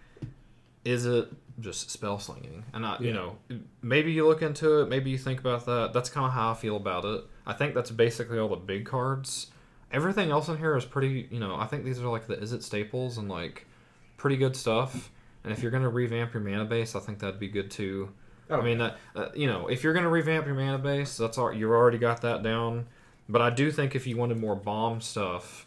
is 0.84 1.04
it 1.06 1.28
just 1.60 1.90
spell 1.90 2.18
slinging? 2.18 2.64
And 2.72 2.86
I 2.86 2.98
you 3.00 3.12
know 3.12 3.36
maybe 3.82 4.12
you 4.12 4.26
look 4.26 4.42
into 4.42 4.80
it 4.80 4.88
maybe 4.88 5.10
you 5.10 5.18
think 5.18 5.40
about 5.40 5.66
that. 5.66 5.92
That's 5.92 6.10
kind 6.10 6.26
of 6.26 6.32
how 6.32 6.52
i 6.52 6.54
feel 6.54 6.76
about 6.76 7.04
it. 7.04 7.24
I 7.46 7.52
think 7.52 7.74
that's 7.74 7.90
basically 7.90 8.38
all 8.38 8.48
the 8.48 8.56
big 8.56 8.86
cards. 8.86 9.48
Everything 9.90 10.30
else 10.30 10.48
in 10.48 10.58
here 10.58 10.76
is 10.76 10.84
pretty 10.84 11.28
you 11.30 11.40
know 11.40 11.56
i 11.56 11.64
think 11.64 11.82
these 11.82 11.98
are 11.98 12.08
like 12.08 12.26
the 12.26 12.36
Izzet 12.36 12.62
staples 12.62 13.16
and 13.16 13.26
like 13.26 13.66
pretty 14.18 14.36
good 14.36 14.54
stuff 14.54 15.10
and 15.48 15.56
if 15.56 15.62
you're 15.62 15.70
going 15.70 15.82
to 15.82 15.88
revamp 15.88 16.34
your 16.34 16.42
mana 16.42 16.66
base 16.66 16.94
i 16.94 17.00
think 17.00 17.18
that'd 17.18 17.40
be 17.40 17.48
good 17.48 17.70
too. 17.70 18.10
Oh, 18.50 18.60
i 18.60 18.62
mean 18.62 18.78
that 18.78 18.98
uh, 19.16 19.28
you 19.34 19.46
know 19.46 19.66
if 19.68 19.82
you're 19.82 19.94
going 19.94 20.04
to 20.04 20.10
revamp 20.10 20.44
your 20.44 20.54
mana 20.54 20.78
base 20.78 21.16
that's 21.16 21.38
all 21.38 21.52
you've 21.52 21.70
already 21.70 21.98
got 21.98 22.20
that 22.22 22.42
down. 22.42 22.86
But 23.30 23.40
i 23.42 23.50
do 23.50 23.70
think 23.70 23.94
if 23.94 24.06
you 24.06 24.16
wanted 24.16 24.38
more 24.38 24.54
bomb 24.54 25.00
stuff 25.00 25.66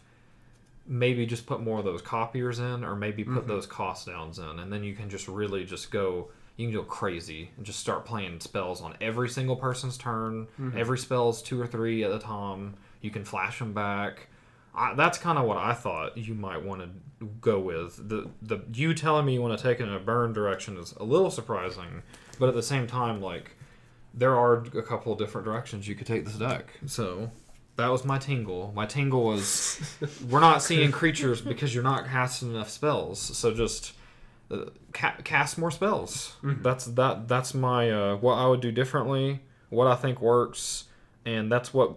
maybe 0.86 1.26
just 1.26 1.46
put 1.46 1.60
more 1.60 1.78
of 1.78 1.84
those 1.84 2.02
copiers 2.02 2.58
in 2.58 2.84
or 2.84 2.94
maybe 2.96 3.22
put 3.24 3.46
those 3.46 3.66
cost 3.66 4.06
downs 4.06 4.38
in. 4.40 4.58
And 4.58 4.72
then 4.72 4.82
you 4.82 4.94
can 4.94 5.08
just 5.08 5.28
really 5.28 5.64
just 5.64 5.90
go 5.90 6.28
you 6.56 6.66
can 6.66 6.74
go 6.74 6.82
crazy 6.82 7.50
and 7.56 7.64
just 7.64 7.78
start 7.80 8.04
playing 8.04 8.38
spells 8.40 8.82
on 8.82 8.94
every 9.00 9.28
single 9.28 9.56
person's 9.56 9.96
turn 9.96 10.46
every 10.76 10.98
spell's 10.98 11.40
two 11.42 11.60
or 11.60 11.66
three 11.66 12.04
at 12.04 12.10
a 12.12 12.18
time. 12.18 12.74
You 13.00 13.10
can 13.10 13.24
flash 13.24 13.58
them 13.58 13.72
back 13.72 14.28
I, 14.74 14.94
that's 14.94 15.18
kind 15.18 15.38
of 15.38 15.44
what 15.44 15.58
i 15.58 15.74
thought 15.74 16.16
you 16.16 16.34
might 16.34 16.62
want 16.62 16.82
to 16.82 17.26
go 17.40 17.60
with 17.60 18.08
the 18.08 18.28
the 18.40 18.60
you 18.72 18.94
telling 18.94 19.26
me 19.26 19.34
you 19.34 19.42
want 19.42 19.56
to 19.56 19.62
take 19.62 19.80
it 19.80 19.84
in 19.84 19.92
a 19.92 20.00
burn 20.00 20.32
direction 20.32 20.76
is 20.76 20.92
a 20.94 21.04
little 21.04 21.30
surprising 21.30 22.02
but 22.38 22.48
at 22.48 22.54
the 22.54 22.62
same 22.62 22.86
time 22.86 23.20
like 23.20 23.52
there 24.14 24.36
are 24.36 24.64
a 24.76 24.82
couple 24.82 25.12
of 25.12 25.18
different 25.18 25.44
directions 25.44 25.86
you 25.86 25.94
could 25.94 26.06
take 26.06 26.24
this 26.24 26.34
deck 26.34 26.72
so 26.86 27.30
that 27.76 27.88
was 27.88 28.04
my 28.04 28.18
tingle. 28.18 28.72
My 28.74 28.86
tingle 28.86 29.24
was 29.24 29.80
we're 30.28 30.40
not 30.40 30.62
seeing 30.62 30.92
creatures 30.92 31.40
because 31.40 31.74
you're 31.74 31.84
not 31.84 32.06
casting 32.06 32.50
enough 32.50 32.70
spells. 32.70 33.18
So 33.20 33.52
just 33.54 33.92
uh, 34.50 34.66
ca- 34.92 35.16
cast 35.24 35.58
more 35.58 35.70
spells. 35.70 36.36
That's 36.42 36.84
that. 36.86 37.28
That's 37.28 37.54
my 37.54 37.90
uh, 37.90 38.16
what 38.16 38.34
I 38.34 38.46
would 38.46 38.60
do 38.60 38.72
differently. 38.72 39.40
What 39.70 39.86
I 39.86 39.96
think 39.96 40.20
works, 40.20 40.84
and 41.24 41.50
that's 41.50 41.72
what 41.72 41.96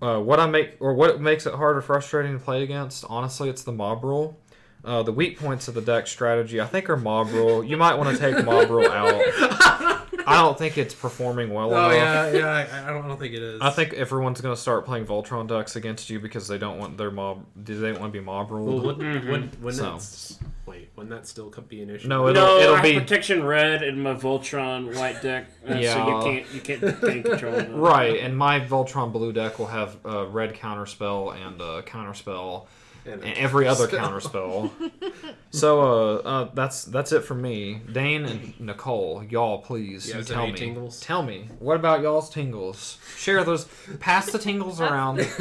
uh, 0.00 0.18
what 0.18 0.40
I 0.40 0.46
make 0.46 0.76
or 0.80 0.94
what 0.94 1.20
makes 1.20 1.46
it 1.46 1.54
hard 1.54 1.76
or 1.76 1.82
frustrating 1.82 2.38
to 2.38 2.44
play 2.44 2.62
against. 2.62 3.04
Honestly, 3.08 3.48
it's 3.48 3.62
the 3.62 3.72
mob 3.72 4.04
rule. 4.04 4.38
Uh, 4.84 5.02
the 5.02 5.12
weak 5.12 5.38
points 5.38 5.66
of 5.66 5.74
the 5.74 5.80
deck 5.80 6.06
strategy, 6.06 6.60
I 6.60 6.66
think, 6.66 6.88
are 6.88 6.96
mob 6.96 7.30
rule. 7.30 7.64
You 7.64 7.76
might 7.76 7.94
want 7.96 8.16
to 8.16 8.18
take 8.18 8.44
mob 8.44 8.70
rule 8.70 8.90
out. 8.90 10.04
I 10.28 10.40
don't 10.42 10.58
think 10.58 10.78
it's 10.78 10.94
performing 10.94 11.50
well 11.52 11.72
Oh 11.74 11.90
enough. 11.90 12.32
yeah, 12.34 12.38
yeah. 12.38 12.46
I, 12.82 12.84
I 12.88 12.92
don't, 12.92 13.04
I 13.04 13.08
don't 13.08 13.18
think 13.18 13.34
it 13.34 13.42
is. 13.42 13.60
I 13.60 13.70
think 13.70 13.94
everyone's 13.94 14.40
gonna 14.40 14.56
start 14.56 14.84
playing 14.86 15.06
Voltron 15.06 15.46
decks 15.48 15.76
against 15.76 16.10
you 16.10 16.20
because 16.20 16.46
they 16.48 16.58
don't 16.58 16.78
want 16.78 16.96
their 16.98 17.10
mob. 17.10 17.44
Do 17.62 17.78
they 17.78 17.92
want 17.92 18.04
to 18.04 18.08
be 18.10 18.20
mob 18.20 18.50
Well, 18.50 18.60
ruled? 18.60 18.84
wouldn't, 18.84 19.28
wouldn't, 19.28 19.60
wouldn't 19.60 19.74
So. 19.82 19.92
that's 19.92 20.38
wait? 20.66 20.90
Wouldn't 20.96 21.14
that 21.14 21.26
still 21.26 21.50
co- 21.50 21.62
be 21.62 21.82
an 21.82 21.90
issue? 21.90 22.08
No, 22.08 22.28
it'll, 22.28 22.44
no, 22.44 22.58
it'll 22.58 22.74
I 22.76 22.82
be 22.82 22.92
have 22.94 23.02
protection 23.04 23.44
red 23.44 23.82
in 23.82 24.00
my 24.02 24.14
Voltron 24.14 24.94
white 24.96 25.22
deck, 25.22 25.46
uh, 25.66 25.70
so 25.70 25.76
you 25.76 25.82
can't 26.22 26.54
you 26.54 26.60
can't 26.60 27.00
gain 27.00 27.22
control 27.22 27.54
of 27.54 27.70
it. 27.70 27.74
right. 27.74 28.20
And 28.20 28.36
my 28.36 28.60
Voltron 28.60 29.12
blue 29.12 29.32
deck 29.32 29.58
will 29.58 29.66
have 29.68 29.96
a 30.04 30.26
red 30.26 30.54
counterspell 30.54 31.34
and 31.34 31.60
a 31.60 31.82
counterspell 31.82 32.66
And 33.08 33.24
and 33.24 33.34
every 33.38 33.66
other 33.66 33.86
counterspell. 33.88 34.70
so 35.50 35.80
uh, 35.80 36.14
uh, 36.28 36.50
that's 36.54 36.84
that's 36.84 37.12
it 37.12 37.24
for 37.24 37.34
me. 37.34 37.80
Dane 37.90 38.24
and 38.26 38.60
Nicole, 38.60 39.24
y'all, 39.24 39.58
please 39.58 40.08
You 40.08 40.18
you 40.18 40.24
tell 40.24 40.46
me. 40.46 40.52
tingles? 40.52 41.00
Tell 41.00 41.22
me 41.22 41.48
what 41.58 41.76
about 41.76 42.02
y'all's 42.02 42.28
tingles? 42.30 42.98
Share 43.16 43.42
those. 43.44 43.66
Pass 44.00 44.30
the 44.30 44.38
tingles 44.38 44.80
around. 44.80 45.26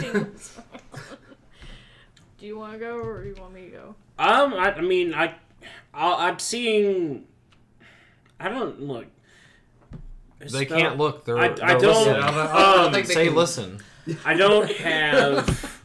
Do 2.39 2.45
you 2.45 2.57
want 2.57 2.73
to 2.73 2.79
go 2.79 2.97
or 2.99 3.23
do 3.23 3.29
you 3.29 3.35
want 3.39 3.53
me 3.53 3.65
to 3.65 3.71
go? 3.71 3.95
Um, 4.19 4.53
I, 4.53 4.73
I 4.73 4.81
mean, 4.81 5.13
I, 5.13 5.33
I, 5.93 6.27
I'm 6.27 6.37
seeing. 6.39 7.25
I 8.39 8.49
don't 8.49 8.79
look. 8.81 9.07
They 10.39 10.65
Spell- 10.65 10.77
can't 10.77 10.97
look. 10.97 11.25
They're, 11.25 11.37
I, 11.37 11.45
I 11.45 11.49
they're 11.55 11.79
don't. 11.79 12.07
I 12.09 12.31
don't- 12.31 12.37
I 12.37 12.75
don't 12.75 12.85
Um, 12.87 12.93
think 12.93 13.07
they 13.07 13.13
Say 13.15 13.25
can- 13.27 13.35
listen. 13.35 13.79
I 14.23 14.35
don't 14.35 14.71
have. 14.77 15.76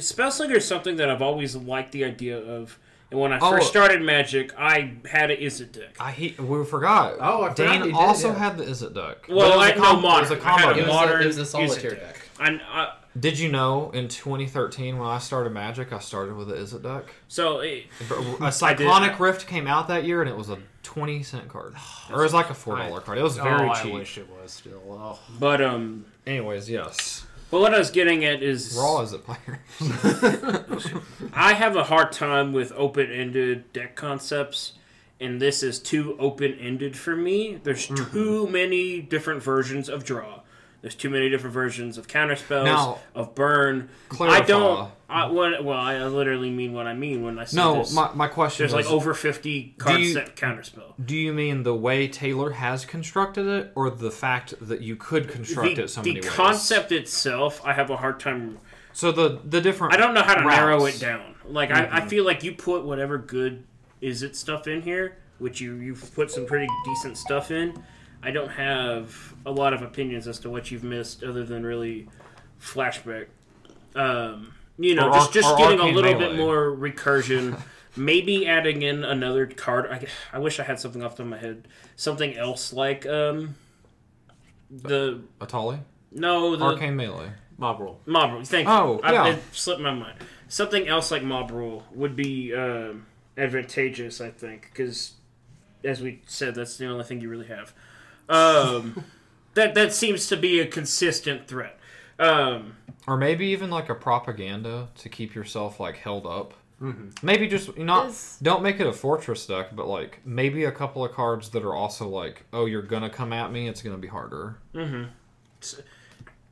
Spell 0.00 0.30
Slinger 0.30 0.56
is 0.56 0.66
something 0.66 0.96
that 0.96 1.10
I've 1.10 1.22
always 1.22 1.54
liked 1.56 1.92
the 1.92 2.04
idea 2.04 2.38
of, 2.38 2.78
and 3.10 3.20
when 3.20 3.32
I 3.32 3.38
Oh. 3.40 3.50
first 3.50 3.68
started 3.68 4.02
Magic, 4.02 4.52
I 4.58 4.94
had 5.08 5.30
an 5.30 5.38
Izzet 5.40 5.72
deck. 5.72 5.96
I 6.00 6.10
he, 6.12 6.34
we 6.38 6.64
forgot. 6.64 7.14
Oh, 7.20 7.42
I 7.44 7.48
forgot 7.50 7.56
Dane 7.56 7.78
you 7.80 7.84
did, 7.86 7.94
also 7.94 8.28
yeah. 8.28 8.38
had 8.38 8.58
the 8.58 8.64
Izzet 8.64 8.94
deck. 8.94 9.26
Well, 9.28 9.38
But 9.38 9.52
it 9.52 9.56
was 9.56 9.66
I 9.66 9.70
a 9.70 9.76
know 9.76 9.82
com- 9.82 10.02
modern. 10.02 10.18
It 10.18 10.20
was 10.20 10.30
a 10.30 10.34
I 10.34 10.36
had 10.50 10.60
combo 10.60 10.70
a 10.70 10.74
deck. 10.74 10.76
It 10.76 10.80
was 10.86 10.88
a- 10.88 10.94
modern 10.94 11.22
it 11.22 11.26
was 11.26 11.38
a 11.38 11.42
Izzet 11.42 11.46
solitaire 11.46 11.90
deck. 11.90 12.00
deck. 12.00 12.22
And 12.38 12.60
uh, 12.74 12.90
Did 13.18 13.38
you 13.38 13.50
know 13.50 13.90
in 13.92 14.08
2013 14.08 14.98
when 14.98 15.08
I 15.08 15.18
started 15.18 15.50
Magic, 15.52 15.92
I 15.92 15.98
started 16.00 16.34
with 16.36 16.48
the 16.48 16.54
Izzet 16.54 16.82
deck? 16.82 17.14
so 17.28 17.60
it, 17.60 17.84
A 18.40 18.52
Cyclonic 18.52 19.18
Rift 19.20 19.46
came 19.46 19.66
out 19.66 19.88
that 19.88 20.04
year, 20.04 20.20
and 20.20 20.28
it 20.30 20.36
was 20.36 20.50
a 20.50 20.58
20 20.82 21.22
cent 21.22 21.48
card, 21.48 21.74
or 22.12 22.20
it 22.20 22.22
was 22.24 22.34
like 22.34 22.50
a 22.50 22.54
four 22.54 22.76
dollar 22.76 23.00
card. 23.00 23.18
It 23.18 23.22
was 23.22 23.36
very 23.36 23.68
oh, 23.68 23.74
cheap. 23.74 23.92
I 23.94 23.98
wish 23.98 24.18
it 24.18 24.28
was 24.30 24.52
still. 24.52 24.82
Oh. 24.90 25.18
but 25.38 25.60
um, 25.62 26.04
Anyways, 26.26 26.68
yes, 26.68 27.24
but 27.50 27.60
what 27.60 27.74
I 27.74 27.78
was 27.78 27.90
getting 27.90 28.24
at 28.24 28.42
is 28.42 28.74
we're 28.76 28.84
all 28.84 29.04
Izzet. 29.04 29.22
I 31.32 31.54
have 31.54 31.76
a 31.76 31.84
hard 31.84 32.12
time 32.12 32.52
with 32.52 32.72
open-ended 32.76 33.72
deck 33.72 33.94
concepts, 33.96 34.72
and 35.20 35.40
this 35.40 35.62
is 35.62 35.78
too 35.78 36.16
open-ended 36.18 36.96
for 36.96 37.16
me. 37.16 37.60
There's 37.62 37.86
Mm-hmm. 37.86 38.12
too 38.12 38.46
many 38.48 39.00
different 39.00 39.42
versions 39.42 39.88
of 39.88 40.04
draw. 40.04 40.40
There's 40.86 40.94
too 40.94 41.10
many 41.10 41.28
different 41.28 41.52
versions 41.52 41.98
of 41.98 42.06
counterspells, 42.06 42.62
Now, 42.64 43.00
of 43.12 43.34
burn. 43.34 43.88
clarify. 44.08 44.36
I 44.38 44.46
don't. 44.46 44.88
I, 45.08 45.26
what, 45.26 45.64
well, 45.64 45.76
I 45.80 46.04
literally 46.06 46.48
mean 46.48 46.74
what 46.74 46.86
I 46.86 46.94
mean 46.94 47.24
when 47.24 47.40
I 47.40 47.44
say 47.44 47.56
no, 47.56 47.78
this. 47.78 47.92
my, 47.92 48.12
my 48.14 48.28
question 48.28 48.62
There's 48.62 48.72
like 48.72 48.86
over 48.86 49.12
50 49.12 49.74
card 49.78 49.98
you- 50.00 50.12
set 50.12 50.36
counterspell. 50.36 50.92
do 51.04 51.16
you 51.16 51.32
mean 51.32 51.64
the 51.64 51.74
way 51.74 52.06
Taylor 52.06 52.50
has 52.52 52.84
constructed 52.84 53.48
it, 53.48 53.72
or 53.74 53.90
the 53.90 54.12
fact 54.12 54.54
that 54.60 54.80
you 54.80 54.94
could 54.94 55.26
construct 55.28 55.74
The, 55.74 55.82
it 55.82 55.88
so 55.90 56.02
the 56.02 56.10
many 56.10 56.20
ways? 56.24 56.30
concept 56.30 56.92
itself, 56.92 57.60
I 57.64 57.72
have 57.72 57.90
a 57.90 57.96
hard 57.96 58.20
time 58.20 58.58
So 58.92 59.10
the 59.10 59.40
the 59.44 59.60
different. 59.60 59.92
I 59.92 59.96
don't 59.96 60.14
know 60.14 60.22
how 60.22 60.34
to 60.36 60.44
routes. 60.44 60.56
narrow 60.56 60.84
it 60.84 61.00
down. 61.00 61.34
Like 61.48 61.72
I, 61.72 61.80
Mm-hmm. 61.86 61.96
I 61.96 62.06
feel 62.06 62.24
like 62.24 62.44
you 62.44 62.52
put 62.52 62.84
whatever 62.84 63.18
good 63.18 63.64
Izzet 64.00 64.36
stuff 64.36 64.68
in 64.68 64.82
here, 64.82 65.16
which 65.40 65.60
you 65.60 65.74
you've 65.78 66.14
put 66.14 66.30
some 66.30 66.46
pretty 66.46 66.68
decent 66.84 67.16
stuff 67.18 67.50
in. 67.50 67.74
I 68.26 68.30
don't 68.32 68.50
have 68.50 69.34
a 69.46 69.50
lot 69.52 69.72
of 69.72 69.82
opinions 69.82 70.26
as 70.26 70.38
to 70.40 70.50
what 70.50 70.70
you've 70.70 70.82
missed, 70.84 71.22
other 71.22 71.44
than 71.44 71.64
really 71.64 72.08
flashback. 72.60 73.26
Um, 73.94 74.52
you 74.78 74.94
know, 74.94 75.08
Or 75.08 75.14
just 75.14 75.32
just 75.32 75.48
or 75.48 75.56
getting 75.56 75.78
a 75.80 75.84
little 75.84 76.12
melee. 76.14 76.28
bit 76.30 76.36
more 76.36 76.70
recursion. 76.70 77.60
maybe 77.96 78.46
adding 78.46 78.82
in 78.82 79.04
another 79.04 79.46
card. 79.46 79.86
I, 79.90 80.06
I 80.32 80.38
wish 80.38 80.58
I 80.60 80.64
had 80.64 80.78
something 80.80 81.02
off 81.02 81.12
the 81.16 81.22
top 81.22 81.26
of 81.26 81.30
my 81.30 81.38
head. 81.38 81.68
Something 81.94 82.36
else 82.36 82.72
like 82.72 83.06
um 83.06 83.54
the 84.70 85.22
Atali? 85.40 85.80
no 86.12 86.56
the 86.56 86.64
Arcane 86.64 86.96
Melee. 86.96 87.30
Mob 87.58 87.80
rule. 87.80 88.00
mob 88.04 88.32
rule. 88.32 88.44
Thank 88.44 88.68
Oh, 88.68 88.94
you. 88.96 89.00
I, 89.02 89.12
yeah. 89.12 89.26
It 89.28 89.42
slipped 89.52 89.80
my 89.80 89.94
mind. 89.94 90.18
Something 90.48 90.86
else 90.88 91.10
like 91.10 91.22
mob 91.22 91.50
rule 91.50 91.84
would 91.94 92.14
be 92.16 92.52
um 92.54 93.06
advantageous, 93.38 94.20
I 94.20 94.30
think, 94.30 94.68
because 94.72 95.12
as 95.84 96.02
we 96.02 96.20
said, 96.26 96.54
that's 96.54 96.76
the 96.76 96.86
only 96.86 97.04
thing 97.04 97.20
you 97.20 97.28
really 97.30 97.46
have. 97.46 97.72
Um, 98.28 99.04
that 99.54 99.74
that 99.74 99.92
seems 99.92 100.26
to 100.28 100.36
be 100.36 100.60
a 100.60 100.66
consistent 100.66 101.46
threat. 101.48 101.78
Um, 102.18 102.76
Or 103.06 103.16
maybe 103.16 103.46
even 103.46 103.70
like 103.70 103.88
a 103.88 103.94
propaganda 103.94 104.88
to 104.98 105.08
keep 105.08 105.34
yourself 105.34 105.78
like 105.80 105.96
held 105.96 106.26
up. 106.26 106.54
Maybe 107.22 107.46
just 107.48 107.78
not. 107.78 108.08
Is- 108.08 108.38
Don't 108.42 108.62
make 108.62 108.80
it 108.80 108.86
a 108.86 108.92
fortress 108.92 109.46
deck, 109.46 109.74
but 109.74 109.86
like 109.86 110.20
maybe 110.26 110.64
a 110.64 110.72
couple 110.72 111.04
of 111.04 111.12
cards 111.12 111.48
that 111.50 111.62
are 111.64 111.74
also 111.74 112.06
like, 112.08 112.44
oh, 112.52 112.66
you're 112.66 112.82
gonna 112.82 113.08
come 113.08 113.32
at 113.32 113.50
me. 113.50 113.66
It's 113.68 113.80
gonna 113.80 113.96
be 113.96 114.08
harder. 114.08 114.58
Mm-hmm. 114.74 115.04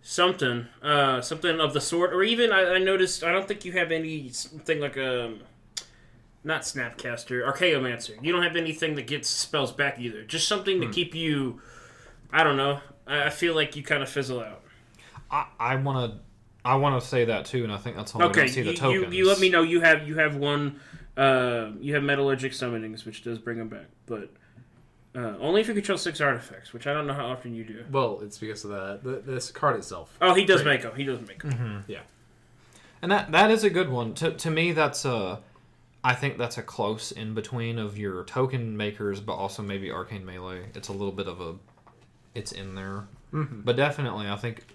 something, 0.03 0.67
uh, 0.83 1.21
something 1.21 1.61
of 1.61 1.73
the 1.75 1.81
sort, 1.81 2.13
or 2.13 2.23
even 2.23 2.53
I, 2.53 2.75
I 2.75 2.79
noticed. 2.79 3.23
I 3.25 3.33
don't 3.33 3.47
think 3.49 3.65
you 3.65 3.73
have 3.73 3.91
anything 3.93 4.81
like 4.81 4.97
a, 4.97 5.35
not 6.45 6.63
Snapcaster, 6.63 7.43
Archaeomancer. 7.51 8.23
You 8.23 8.33
don't 8.33 8.43
have 8.43 8.57
anything 8.57 8.95
that 8.97 9.07
gets 9.07 9.29
spells 9.29 9.73
back 9.73 9.99
either. 9.99 10.23
Just 10.25 10.47
something 10.47 10.81
to 10.81 10.89
keep 10.91 11.15
you. 11.15 11.61
I 12.33 12.45
don't 12.45 12.57
know. 12.57 12.81
I 13.07 13.25
I 13.25 13.31
feel 13.31 13.55
like 13.55 13.77
you 13.77 13.83
kind 13.83 14.03
of 14.03 14.09
fizzle 14.09 14.41
out. 14.41 14.63
I 15.31 15.47
I 15.59 15.77
want 15.77 16.13
to. 16.13 16.19
I 16.67 16.77
want 16.77 17.01
to 17.03 17.07
say 17.07 17.27
that 17.27 17.45
too, 17.45 17.63
and 17.65 17.73
I 17.73 17.77
think 17.77 17.95
that's 17.97 18.15
why 18.15 18.25
we 18.25 18.31
Okay, 18.31 18.41
don't 18.41 18.49
see 18.49 18.63
the 18.63 18.67
you, 18.69 18.73
you, 18.73 18.77
tokens. 19.01 19.15
you 19.15 19.27
let 19.29 19.39
me 19.39 19.51
know 19.51 19.63
you 19.63 19.81
have 19.83 20.07
you 20.09 20.17
have 20.17 20.37
one. 20.37 20.81
Uh, 21.17 21.71
you 21.81 21.95
have 21.95 22.03
metallurgic 22.03 22.51
summonings, 22.53 23.05
which 23.07 23.23
does 23.23 23.39
bring 23.39 23.57
them 23.59 23.69
back, 23.69 23.87
but 24.07 24.31
uh, 25.15 25.37
only 25.41 25.61
if 25.61 25.69
you 25.69 25.75
control 25.75 25.97
six 25.97 26.21
artifacts, 26.21 26.73
which 26.73 26.87
I 26.89 26.93
don't 26.95 27.07
know 27.07 27.13
how 27.15 27.27
often 27.27 27.55
you 27.55 27.63
do. 27.65 27.85
Well, 27.93 28.19
it's 28.23 28.37
because 28.39 28.65
of 28.65 28.71
that 28.71 29.05
the 29.05 29.21
this 29.33 29.51
card 29.53 29.77
itself. 29.77 30.17
Oh, 30.21 30.35
he 30.35 30.45
does 30.45 30.65
Right. 30.65 30.73
make 30.75 30.83
them. 30.83 30.97
He 30.97 31.05
does 31.05 31.21
make 31.27 31.43
them. 31.43 31.85
Yeah. 31.87 32.01
And 33.03 33.13
that 33.13 33.31
that 33.33 33.51
is 33.51 33.63
a 33.63 33.71
good 33.71 33.91
one. 33.91 34.15
To 34.15 34.33
to 34.33 34.51
me, 34.51 34.73
that's 34.73 35.05
a. 35.05 35.41
I 36.07 36.15
think 36.15 36.37
that's 36.37 36.59
a 36.59 36.63
close 36.63 37.13
in 37.13 37.33
between 37.33 37.79
of 37.79 37.97
your 37.97 38.25
token 38.25 38.77
makers, 38.77 39.21
but 39.21 39.33
also 39.33 39.63
maybe 39.63 39.91
arcane 39.91 40.27
melee. 40.27 40.67
It's 40.75 40.89
a 40.89 40.93
little 40.93 41.13
bit 41.13 41.27
of 41.27 41.41
a. 41.41 41.55
It's 42.35 42.53
in 42.53 42.75
there, 42.75 43.07
mm-hmm. 43.33 43.63
but 43.63 43.77
definitely, 43.77 44.29
I 44.29 44.37
think. 44.37 44.67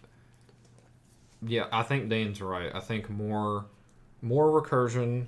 Yeah, 1.45 1.67
I 1.71 1.83
think 1.83 2.09
Dane's 2.09 2.41
right. 2.41 2.71
I 2.73 2.79
think 2.79 3.09
more, 3.09 3.65
more 4.21 4.61
recursion. 4.61 5.27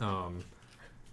Um, 0.00 0.44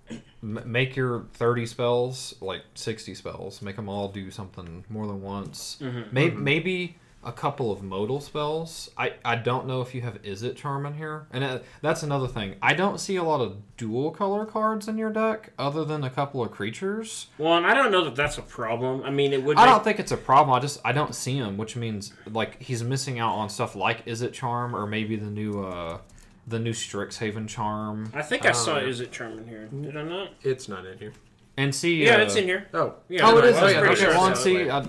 m- 0.09 0.63
make 0.65 0.95
your 0.95 1.25
thirty 1.33 1.67
spells 1.67 2.33
like 2.41 2.63
sixty 2.73 3.13
spells. 3.13 3.61
Make 3.61 3.75
them 3.75 3.89
all 3.89 4.07
do 4.07 4.31
something 4.31 4.85
more 4.89 5.05
than 5.05 5.21
once. 5.21 5.77
Mm-hmm. 5.79 5.97
Mm-hmm. 5.97 6.13
Maybe 6.13 6.35
maybe 6.35 6.95
a 7.23 7.31
couple 7.31 7.71
of 7.71 7.83
modal 7.83 8.21
spells. 8.21 8.89
I 8.97 9.13
I 9.25 9.35
don't 9.35 9.67
know 9.67 9.81
if 9.81 9.93
you 9.93 10.01
have 10.01 10.21
Izzet 10.21 10.55
charm 10.55 10.85
in 10.85 10.93
here, 10.93 11.27
and 11.31 11.43
uh, 11.43 11.59
that's 11.81 12.03
another 12.03 12.27
thing. 12.27 12.55
I 12.61 12.73
don't 12.73 12.99
see 12.99 13.15
a 13.15 13.23
lot 13.23 13.41
of 13.41 13.57
dual 13.75 14.11
color 14.11 14.45
cards 14.45 14.87
in 14.87 14.97
your 14.97 15.09
deck 15.11 15.51
other 15.59 15.83
than 15.83 16.03
a 16.03 16.09
couple 16.09 16.41
of 16.43 16.51
creatures. 16.51 17.27
Well, 17.37 17.57
and 17.57 17.65
I 17.65 17.73
don't 17.73 17.91
know 17.91 18.03
that 18.05 18.15
that's 18.15 18.37
a 18.37 18.41
problem. 18.41 19.03
I 19.03 19.09
mean, 19.09 19.33
it 19.33 19.43
would. 19.43 19.57
I 19.57 19.65
make- 19.65 19.73
don't 19.73 19.83
think 19.83 19.99
it's 19.99 20.11
a 20.11 20.17
problem. 20.17 20.55
I 20.55 20.59
just 20.59 20.79
I 20.85 20.91
don't 20.91 21.13
see 21.13 21.35
him, 21.37 21.57
which 21.57 21.75
means 21.75 22.13
like 22.31 22.61
he's 22.61 22.83
missing 22.83 23.19
out 23.19 23.33
on 23.33 23.49
stuff 23.49 23.75
like 23.75 24.05
Izzet 24.05 24.33
charm 24.33 24.75
or 24.75 24.87
maybe 24.87 25.15
the 25.15 25.29
new 25.29 25.63
uh 25.63 25.99
the 26.47 26.59
new 26.59 26.71
Strixhaven 26.71 27.47
charm. 27.47 28.11
I 28.13 28.21
think 28.21 28.45
I 28.45 28.53
saw. 28.53 28.77
Uh, 28.77 28.79
Is 28.79 29.01
it 29.01 29.11
charm 29.11 29.37
in 29.37 29.47
here? 29.47 29.65
Did 29.67 29.97
I 29.97 30.03
not? 30.03 30.29
It's 30.43 30.69
not 30.69 30.85
in 30.85 30.97
here. 30.97 31.13
And 31.57 31.73
see 31.73 32.05
Yeah, 32.05 32.15
uh, 32.15 32.19
it's 32.19 32.35
in 32.35 32.45
here. 32.45 32.67
Oh. 32.73 32.95
Yeah, 33.09 33.27
oh, 33.27 33.31
no, 33.31 33.37
it 33.39 33.45
is. 33.45 33.57
I 33.57 33.63
was 33.63 33.73
yeah, 33.73 33.79
pretty 33.79 33.93
okay, 33.95 34.03
sure 34.03 34.11
well, 34.11 34.25
and 34.27 34.37
see, 34.37 34.69
I, 34.69 34.79
Yeah. 34.79 34.85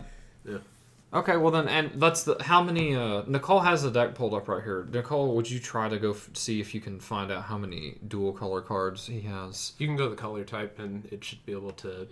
Okay, 1.13 1.39
well 1.39 1.51
then, 1.51 1.69
and 1.69 1.91
that's 2.01 2.25
the 2.25 2.37
how 2.43 2.63
many. 2.63 2.95
Uh, 2.95 3.23
Nicole 3.27 3.61
has 3.61 3.83
the 3.83 3.91
deck 3.91 4.15
pulled 4.15 4.35
up 4.35 4.47
right 4.47 4.63
here. 4.63 4.87
Nicole, 4.93 5.35
would 5.37 5.51
you 5.51 5.59
try 5.59 5.89
to 5.89 5.99
go 5.99 6.11
f- 6.11 6.29
see 6.35 6.61
if 6.61 6.75
you 6.75 6.83
can 6.83 7.01
find 7.01 7.33
out 7.33 7.45
how 7.45 7.57
many 7.57 7.97
dual 8.07 8.33
color 8.33 8.61
cards 8.61 9.07
he 9.07 9.23
has? 9.23 9.73
You 9.79 9.87
can 9.87 9.97
go 9.97 10.05
to 10.05 10.11
the 10.11 10.17
color 10.21 10.45
type, 10.45 10.79
and 10.79 11.07
it 11.11 11.25
should 11.25 11.45
be 11.47 11.53
able 11.53 11.73
to. 11.73 12.07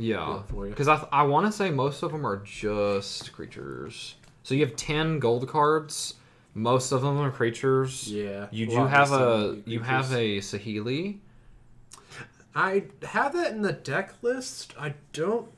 Yeah, 0.00 0.42
Yeah, 0.52 0.64
because 0.68 0.88
I 0.88 0.96
th- 0.96 1.08
I 1.12 1.22
want 1.22 1.46
to 1.46 1.52
say 1.52 1.70
most 1.70 2.02
of 2.02 2.10
them 2.10 2.26
are 2.26 2.38
just 2.38 3.32
creatures. 3.32 4.16
So 4.42 4.54
you 4.54 4.64
have 4.66 4.74
ten 4.74 5.20
gold 5.20 5.46
cards. 5.48 6.14
Most 6.54 6.90
of 6.90 7.02
them 7.02 7.18
are 7.20 7.30
creatures. 7.30 8.12
Yeah. 8.12 8.48
You 8.50 8.66
do 8.66 8.84
have 8.86 9.12
a 9.12 9.58
you 9.64 9.78
have 9.80 10.12
a 10.12 10.38
Saheeli. 10.38 11.18
I 12.52 12.84
have 13.04 13.32
that 13.34 13.52
in 13.52 13.62
the 13.62 13.72
deck 13.72 14.14
list. 14.22 14.74
I 14.76 14.94
don't. 15.12 15.48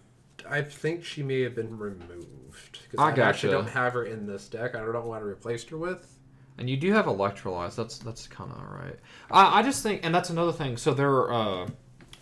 I 0.46 0.60
think 0.60 1.04
she 1.04 1.22
may 1.22 1.40
have 1.42 1.54
been 1.54 1.78
removed 1.78 2.26
because 2.90 3.18
I 3.18 3.22
I, 3.22 3.28
actually 3.28 3.52
don't 3.52 3.68
have 3.68 3.92
her 3.92 4.04
in 4.04 4.26
this 4.26 4.48
deck. 4.48 4.74
I 4.74 4.78
don't 4.78 4.92
know 4.92 5.00
what 5.00 5.18
I 5.18 5.24
replaced 5.24 5.70
her 5.70 5.76
with. 5.76 6.16
And 6.58 6.68
you 6.68 6.76
do 6.76 6.92
have 6.92 7.06
electrolyze. 7.06 7.74
That's 7.74 7.98
that's 7.98 8.26
kind 8.26 8.50
of 8.50 8.58
alright. 8.58 8.98
I, 9.30 9.60
I 9.60 9.62
just 9.62 9.82
think, 9.82 10.04
and 10.04 10.14
that's 10.14 10.30
another 10.30 10.52
thing. 10.52 10.76
So 10.76 10.92
there, 10.92 11.32
uh, 11.32 11.68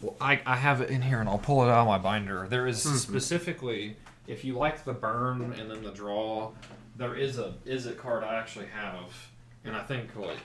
well, 0.00 0.16
I 0.20 0.40
I 0.46 0.56
have 0.56 0.80
it 0.80 0.90
in 0.90 1.02
here, 1.02 1.20
and 1.20 1.28
I'll 1.28 1.38
pull 1.38 1.62
it 1.64 1.68
out 1.68 1.80
of 1.80 1.86
my 1.88 1.98
binder. 1.98 2.46
There 2.48 2.66
is 2.66 2.82
specifically, 2.82 3.96
if 4.26 4.44
you 4.44 4.54
like 4.54 4.84
the 4.84 4.92
burn 4.92 5.54
and 5.58 5.70
then 5.70 5.82
the 5.82 5.90
draw, 5.90 6.52
there 6.96 7.16
is 7.16 7.38
a 7.38 7.54
Izzet 7.66 7.96
card 7.96 8.22
I 8.22 8.36
actually 8.36 8.66
have, 8.66 9.12
and 9.64 9.74
I 9.74 9.82
think 9.82 10.14
like 10.14 10.38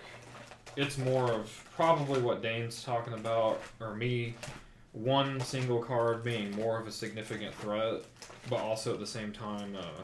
it's 0.76 0.98
more 0.98 1.32
of 1.32 1.70
probably 1.76 2.22
what 2.22 2.42
Dane's 2.42 2.84
talking 2.84 3.14
about, 3.14 3.62
or 3.80 3.96
me. 3.96 4.36
One 4.94 5.40
single 5.40 5.82
card 5.82 6.24
being 6.24 6.52
more 6.52 6.80
of 6.80 6.86
a 6.86 6.92
significant 6.92 7.56
threat, 7.56 8.04
but 8.50 8.60
also 8.60 8.94
at 8.94 9.00
the 9.00 9.08
same 9.08 9.32
time, 9.32 9.76
uh, 9.76 10.02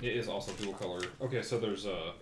it 0.00 0.16
is 0.16 0.28
also 0.28 0.52
dual 0.52 0.74
color. 0.74 1.00
Okay, 1.20 1.42
so 1.42 1.58
there's 1.58 1.86
a. 1.86 2.12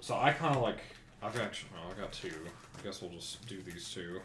So 0.00 0.14
I 0.16 0.32
kind 0.32 0.56
of 0.56 0.62
like. 0.62 0.78
I've 1.22 1.34
got. 1.34 1.52
Oh, 1.76 1.92
I 1.94 2.00
got 2.00 2.12
two. 2.12 2.32
I 2.78 2.82
guess 2.82 3.02
we'll 3.02 3.10
just 3.10 3.46
do 3.46 3.60
these 3.62 3.90
two. 3.90 4.20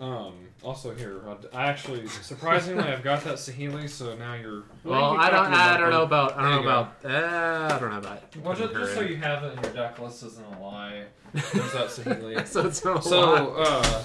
Um. 0.00 0.34
Also 0.62 0.94
here, 0.94 1.20
I- 1.52 1.56
I 1.64 1.66
actually 1.66 2.06
surprisingly 2.06 2.84
I've 2.84 3.02
got 3.02 3.24
that 3.24 3.34
Saheeli, 3.34 3.88
so 3.88 4.14
now 4.16 4.34
you're. 4.34 4.62
Well, 4.84 5.14
you 5.14 5.18
I 5.18 5.30
don't. 5.30 5.46
I 5.52 5.76
don't 5.76 5.90
know 5.90 6.02
about. 6.04 6.36
I 6.36 6.42
don't 6.42 6.64
know 6.64 6.68
about. 6.70 6.94
Uh, 7.04 7.74
I 7.74 7.78
don't 7.78 7.90
know 7.90 7.98
about. 7.98 8.36
Well, 8.36 8.54
just, 8.54 8.72
just 8.74 8.94
so 8.94 9.00
you 9.00 9.16
have 9.16 9.42
it 9.44 9.56
in 9.56 9.64
your 9.64 9.72
deck 9.72 9.98
list 9.98 10.22
isn't 10.24 10.44
a 10.54 10.60
lie. 10.60 11.04
There's 11.32 11.52
that 11.72 11.88
Saheeli. 11.88 12.46
so 12.46 12.66
it's 12.66 12.84
not 12.84 12.92
a 12.92 12.96
lot. 12.96 13.04
So, 13.04 13.54
uh, 13.56 14.02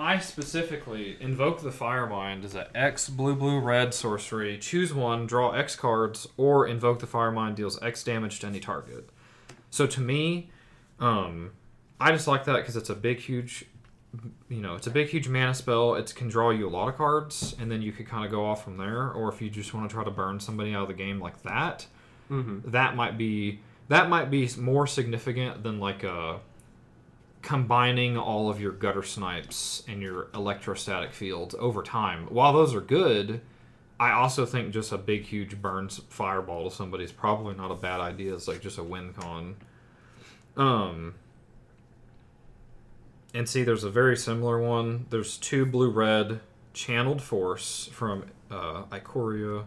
I 0.00 0.18
specifically 0.18 1.18
invoke 1.20 1.60
the 1.60 1.68
Firemind 1.68 2.42
as 2.46 2.54
an 2.54 2.64
X 2.74 3.10
blue 3.10 3.34
blue 3.36 3.58
red 3.58 3.92
sorcery. 3.92 4.56
Choose 4.56 4.94
one, 4.94 5.26
draw 5.26 5.50
X 5.50 5.76
cards, 5.76 6.26
or 6.38 6.66
invoke 6.66 7.00
the 7.00 7.06
Firemind 7.06 7.54
deals 7.54 7.80
X 7.82 8.02
damage 8.02 8.40
to 8.40 8.46
any 8.46 8.60
target. 8.60 9.10
So 9.68 9.86
to 9.86 10.00
me, 10.00 10.48
um, 11.00 11.50
I 12.00 12.12
just 12.12 12.26
like 12.26 12.46
that 12.46 12.56
because 12.56 12.76
it's 12.76 12.88
a 12.88 12.94
big, 12.94 13.18
huge, 13.20 13.66
you 14.48 14.62
know, 14.62 14.74
it's 14.74 14.86
a 14.86 14.90
big, 14.90 15.08
huge 15.08 15.28
mana 15.28 15.52
spell. 15.52 15.94
It 15.94 16.14
can 16.14 16.28
draw 16.28 16.48
you 16.48 16.66
a 16.66 16.70
lot 16.70 16.88
of 16.88 16.96
cards, 16.96 17.54
and 17.60 17.70
then 17.70 17.82
you 17.82 17.92
could 17.92 18.06
kind 18.08 18.24
of 18.24 18.30
go 18.30 18.46
off 18.46 18.64
from 18.64 18.78
there. 18.78 19.12
Or 19.12 19.28
if 19.28 19.42
you 19.42 19.50
just 19.50 19.74
want 19.74 19.90
to 19.90 19.94
try 19.94 20.02
to 20.02 20.10
burn 20.10 20.40
somebody 20.40 20.74
out 20.74 20.82
of 20.82 20.88
the 20.88 20.94
game 20.94 21.20
like 21.20 21.42
that, 21.42 21.86
that 22.70 22.96
might 22.96 23.18
be 23.18 23.60
that 23.88 24.08
might 24.08 24.30
be 24.30 24.48
more 24.56 24.86
significant 24.86 25.62
than 25.62 25.78
like 25.78 26.04
a 26.04 26.40
combining 27.42 28.16
all 28.16 28.50
of 28.50 28.60
your 28.60 28.72
Guttersnipes 28.72 29.82
and 29.88 30.02
your 30.02 30.28
electrostatic 30.34 31.12
fields 31.12 31.54
over 31.58 31.82
time. 31.82 32.26
While 32.28 32.52
those 32.52 32.74
are 32.74 32.80
good, 32.80 33.40
I 33.98 34.12
also 34.12 34.46
think 34.46 34.72
just 34.72 34.92
a 34.92 34.98
big, 34.98 35.24
huge 35.24 35.60
burns 35.60 36.00
fireball 36.08 36.68
to 36.68 36.74
somebody 36.74 37.04
is 37.04 37.12
probably 37.12 37.54
not 37.54 37.70
a 37.70 37.74
bad 37.74 38.00
idea. 38.00 38.34
It's 38.34 38.48
like 38.48 38.60
just 38.60 38.78
a 38.78 38.82
win 38.82 39.12
con. 39.12 39.56
Um, 40.56 41.14
and 43.34 43.48
see, 43.48 43.62
there's 43.62 43.84
a 43.84 43.90
very 43.90 44.16
similar 44.16 44.60
one. 44.60 45.06
There's 45.10 45.36
two 45.38 45.64
blue 45.66 45.90
red 45.90 46.40
channeled 46.72 47.22
force 47.22 47.88
from 47.92 48.24
uh, 48.50 48.84
Ikoria. 48.84 49.64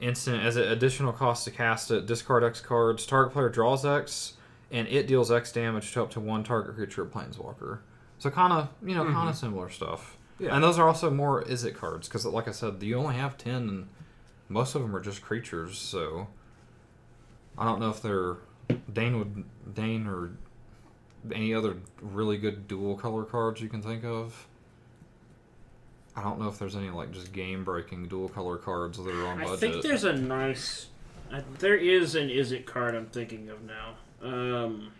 Instant 0.00 0.42
as 0.42 0.56
an 0.56 0.64
additional 0.64 1.12
cost 1.12 1.44
to 1.44 1.50
cast 1.50 1.90
it, 1.90 2.06
discard 2.06 2.42
X 2.42 2.60
cards. 2.60 3.06
Target 3.06 3.32
player 3.32 3.48
draws 3.48 3.86
X, 3.86 4.34
and 4.72 4.88
it 4.88 5.06
deals 5.06 5.30
X 5.30 5.52
damage 5.52 5.92
to 5.92 6.02
up 6.02 6.10
to 6.12 6.20
one 6.20 6.42
target 6.42 6.74
creature 6.74 7.02
or 7.02 7.06
planeswalker. 7.06 7.80
So 8.18 8.30
kind 8.30 8.52
of 8.52 8.68
you 8.84 8.94
know 8.94 9.04
kind 9.04 9.28
of 9.28 9.36
similar 9.36 9.68
stuff. 9.68 10.16
Yeah. 10.38 10.54
And 10.54 10.64
those 10.64 10.78
are 10.78 10.88
also 10.88 11.10
more 11.10 11.44
Izzet 11.44 11.74
cards 11.74 12.08
because 12.08 12.24
like 12.24 12.48
I 12.48 12.52
said, 12.52 12.82
you 12.82 12.96
only 12.96 13.14
have 13.14 13.36
ten, 13.36 13.68
and 13.68 13.88
most 14.48 14.74
of 14.74 14.82
them 14.82 14.96
are 14.96 15.00
just 15.00 15.22
creatures. 15.22 15.78
So 15.78 16.26
I 17.56 17.64
don't 17.64 17.78
know 17.78 17.90
if 17.90 18.02
they're 18.02 18.38
Dane 18.92 19.18
would 19.18 19.74
Dane 19.74 20.06
or 20.06 20.32
any 21.32 21.54
other 21.54 21.76
really 22.00 22.38
good 22.38 22.66
dual 22.66 22.96
color 22.96 23.24
cards 23.24 23.60
you 23.60 23.68
can 23.68 23.82
think 23.82 24.04
of. 24.04 24.48
I 26.16 26.22
don't 26.22 26.40
know 26.40 26.48
if 26.48 26.58
there's 26.58 26.76
any 26.76 26.90
like 26.90 27.12
just 27.12 27.32
game 27.32 27.64
breaking 27.64 28.08
dual 28.08 28.28
color 28.28 28.56
cards 28.56 28.98
that 28.98 29.06
are 29.06 29.26
on 29.26 29.38
budget. 29.38 29.52
I 29.52 29.56
think 29.56 29.82
there's 29.82 30.04
a 30.04 30.12
nice. 30.12 30.88
Uh, 31.32 31.40
there 31.58 31.76
is 31.76 32.14
an 32.14 32.28
Izzet 32.28 32.66
card 32.66 32.94
I'm 32.94 33.06
thinking 33.06 33.48
of 33.48 33.62
now. 33.62 33.94
Um, 34.22 34.92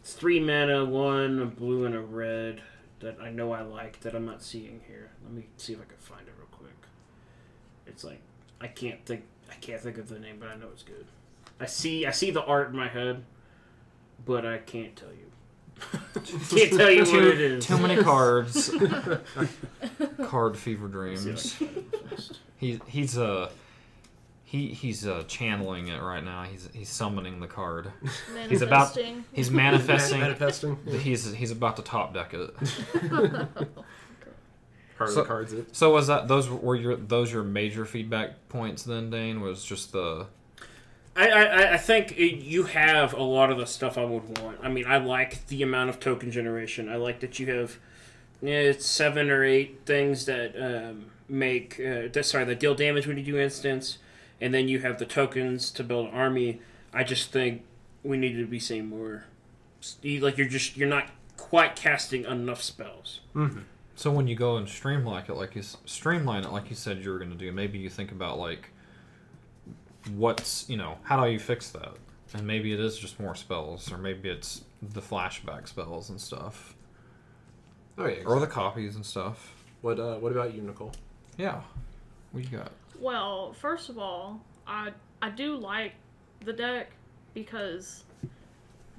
It's 0.00 0.12
three 0.12 0.40
mana, 0.40 0.84
one 0.84 1.38
a 1.40 1.46
blue 1.46 1.84
and 1.84 1.94
a 1.94 2.00
red 2.00 2.62
that 3.00 3.18
I 3.22 3.30
know 3.30 3.52
I 3.52 3.62
like 3.62 4.00
that 4.00 4.14
I'm 4.14 4.26
not 4.26 4.42
seeing 4.42 4.80
here. 4.86 5.10
Let 5.24 5.32
me 5.32 5.46
see 5.56 5.72
if 5.72 5.80
I 5.80 5.84
can 5.84 5.96
find 5.98 6.22
it 6.26 6.34
real 6.36 6.48
quick. 6.50 6.72
It's 7.86 8.04
like 8.04 8.20
I 8.60 8.66
can't 8.68 9.04
think 9.04 9.24
I 9.50 9.54
can't 9.54 9.80
think 9.80 9.98
of 9.98 10.08
the 10.08 10.18
name, 10.18 10.36
but 10.40 10.48
I 10.48 10.56
know 10.56 10.66
it's 10.72 10.82
good. 10.82 11.06
I 11.60 11.66
see 11.66 12.06
I 12.06 12.10
see 12.10 12.30
the 12.30 12.42
art 12.44 12.70
in 12.70 12.76
my 12.76 12.88
head, 12.88 13.24
but 14.24 14.44
I 14.46 14.58
can't 14.58 14.94
tell 14.96 15.10
you. 15.10 15.24
can't 16.50 16.72
tell 16.72 16.90
you 16.90 17.04
what 17.04 17.24
it 17.40 17.62
Too, 17.62 17.78
many 17.78 18.02
cards. 18.02 18.70
Card 20.24 20.56
fever 20.56 20.88
Let's 20.88 21.42
see 21.42 21.64
if 21.64 21.68
I 21.68 21.68
dreams. 21.68 21.68
can 21.68 21.68
find 21.68 21.76
it 21.94 22.08
first. 22.10 22.38
He 22.56 22.80
he's 22.88 23.16
uh 23.16 23.50
he 24.50 24.68
he's 24.68 25.06
uh 25.06 25.24
channeling 25.28 25.88
it 25.88 26.00
right 26.00 26.24
now. 26.24 26.42
He's 26.44 26.70
he's 26.72 26.88
summoning 26.88 27.38
the 27.40 27.46
card. 27.46 27.92
He's 28.48 28.62
about- 28.62 28.94
Manifesting. 28.96 29.24
He's 29.32 29.50
manifesting. 29.64 30.20
Manifesting. 30.20 30.78
he's 31.00 31.30
he's 31.32 31.50
about 31.50 31.76
to 31.76 31.82
top 31.82 32.14
deck 32.14 32.32
it. 32.32 32.54
Part 34.96 35.10
So- 35.10 35.20
of 35.20 35.24
the 35.24 35.24
cards. 35.24 35.52
It. 35.52 35.76
So 35.76 35.92
was 35.92 36.06
that 36.06 36.28
those 36.28 36.48
were 36.48 36.74
your 36.76 36.96
those 36.96 37.30
your 37.32 37.44
major 37.44 37.84
feedback 37.84 38.48
points 38.48 38.82
then, 38.84 39.10
Dane? 39.10 39.40
Was 39.40 39.64
just 39.64 39.92
the 39.92 40.26
I, 41.14 41.28
I, 41.30 41.72
I 41.74 41.76
think 41.76 42.12
it, 42.12 42.42
you 42.44 42.62
have 42.64 43.12
a 43.12 43.22
lot 43.22 43.50
of 43.50 43.58
the 43.58 43.66
stuff 43.66 43.98
I 43.98 44.04
would 44.04 44.38
want. 44.38 44.58
I 44.62 44.68
mean, 44.68 44.86
I 44.86 44.98
like 44.98 45.46
the 45.48 45.62
amount 45.62 45.90
of 45.90 45.98
token 46.00 46.30
generation. 46.30 46.88
I 46.88 46.96
like 46.96 47.20
that 47.20 47.38
you 47.38 47.52
have 47.52 47.78
yeah, 48.40 48.54
it's 48.54 48.86
seven 48.86 49.30
or 49.30 49.44
eight 49.44 49.80
things 49.84 50.24
that 50.26 50.54
um, 50.56 51.06
make 51.28 51.78
uh, 51.80 52.08
that, 52.12 52.24
sorry 52.24 52.44
that 52.44 52.60
deal 52.60 52.74
damage 52.74 53.06
when 53.06 53.18
you 53.18 53.24
do 53.24 53.36
instants, 53.38 53.98
and 54.40 54.52
then 54.54 54.68
you 54.68 54.78
have 54.80 54.98
the 54.98 55.06
tokens 55.06 55.70
to 55.72 55.84
build 55.84 56.08
an 56.08 56.14
army. 56.14 56.60
I 56.92 57.04
just 57.04 57.32
think 57.32 57.62
we 58.02 58.16
need 58.16 58.34
to 58.34 58.46
be 58.46 58.58
seeing 58.60 58.88
more. 58.88 59.24
Like 60.04 60.36
you're 60.38 60.48
just 60.48 60.76
you're 60.76 60.88
not 60.88 61.08
quite 61.36 61.76
casting 61.76 62.24
enough 62.24 62.62
spells. 62.62 63.20
so 63.94 64.10
when 64.10 64.26
you 64.26 64.34
go 64.36 64.56
and 64.56 64.68
streamline 64.68 65.24
it 65.28 65.34
like 65.34 65.54
you 65.54 65.62
streamline 65.62 66.44
it 66.44 66.50
like 66.52 66.68
you 66.70 66.76
said 66.76 67.02
you 67.04 67.10
were 67.10 67.18
going 67.18 67.30
to 67.30 67.36
do. 67.36 67.50
Maybe 67.52 67.78
you 67.78 67.88
think 67.90 68.10
about 68.12 68.38
like 68.38 68.70
what's 70.14 70.68
you 70.68 70.76
know 70.76 70.98
how 71.02 71.24
do 71.24 71.30
you 71.30 71.38
fix 71.38 71.70
that, 71.70 71.92
and 72.34 72.46
maybe 72.46 72.72
it 72.72 72.80
is 72.80 72.98
just 72.98 73.20
more 73.20 73.34
spells, 73.34 73.92
or 73.92 73.98
maybe 73.98 74.28
it's 74.28 74.62
the 74.82 75.00
flashback 75.00 75.68
spells 75.68 76.10
and 76.10 76.20
stuff, 76.20 76.74
Oh 77.96 78.06
yeah. 78.06 78.22
or 78.24 78.38
the 78.40 78.46
copies 78.46 78.94
and 78.96 79.04
stuff. 79.04 79.54
What 79.82 79.98
uh, 80.00 80.16
What 80.16 80.32
about 80.32 80.54
you, 80.54 80.62
Nicole? 80.62 80.92
Yeah, 81.36 81.60
what 82.32 82.44
you 82.50 82.58
got? 82.58 82.72
Well, 83.00 83.52
first 83.52 83.88
of 83.88 83.98
all, 83.98 84.40
I 84.66 84.90
I 85.22 85.30
do 85.30 85.56
like 85.56 85.94
the 86.44 86.52
deck 86.52 86.90
because 87.34 88.04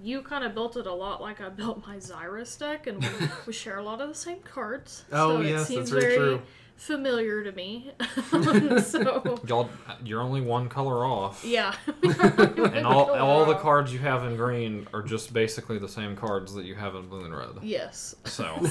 you 0.01 0.21
kind 0.21 0.43
of 0.43 0.53
built 0.53 0.77
it 0.77 0.87
a 0.87 0.93
lot 0.93 1.21
like 1.21 1.41
I 1.41 1.49
built 1.61 1.85
my 1.85 1.97
Xyris 1.97 2.57
deck, 2.57 2.87
and 2.87 3.01
we, 3.03 3.09
we 3.47 3.53
share 3.53 3.77
a 3.79 3.83
lot 3.83 4.01
of 4.01 4.09
the 4.09 4.15
same 4.15 4.39
cards. 4.39 5.03
Oh, 5.11 5.37
so 5.37 5.41
yes, 5.41 5.61
it 5.61 5.65
seems 5.65 5.89
that's 5.91 6.03
very 6.03 6.15
true. 6.15 6.41
familiar 6.77 7.43
to 7.43 7.51
me. 7.51 7.91
so 8.81 9.39
Y'all, 9.45 9.69
you're 10.05 10.21
only 10.21 10.39
one 10.39 10.69
color 10.69 11.05
off. 11.05 11.43
yeah, 11.43 11.75
And 12.03 12.85
all, 12.85 13.11
all 13.11 13.45
the 13.45 13.55
cards 13.55 13.91
you 13.91 13.99
have 13.99 14.23
in 14.23 14.37
green 14.37 14.87
are 14.93 15.01
just 15.01 15.33
basically 15.33 15.77
the 15.77 15.89
same 15.89 16.15
cards 16.15 16.53
that 16.53 16.63
you 16.63 16.75
have 16.75 16.95
in 16.95 17.09
blue 17.09 17.25
and 17.25 17.35
red. 17.35 17.49
Yes. 17.61 18.15
So, 18.23 18.63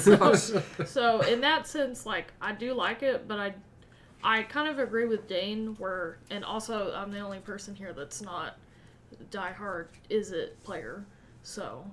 so 0.86 1.20
in 1.20 1.42
that 1.42 1.66
sense, 1.66 2.06
like 2.06 2.32
I 2.40 2.52
do 2.52 2.72
like 2.72 3.02
it, 3.02 3.28
but 3.28 3.38
I 3.38 3.52
I 4.22 4.42
kind 4.42 4.68
of 4.68 4.78
agree 4.78 5.06
with 5.06 5.28
Dane 5.28 5.76
where 5.78 6.18
and 6.30 6.44
also 6.44 6.92
I'm 6.92 7.10
the 7.10 7.20
only 7.20 7.38
person 7.38 7.74
here 7.74 7.92
that's 7.92 8.20
not 8.22 8.56
diehard 9.30 9.86
Izzet 10.10 10.50
player. 10.64 11.04
So 11.42 11.84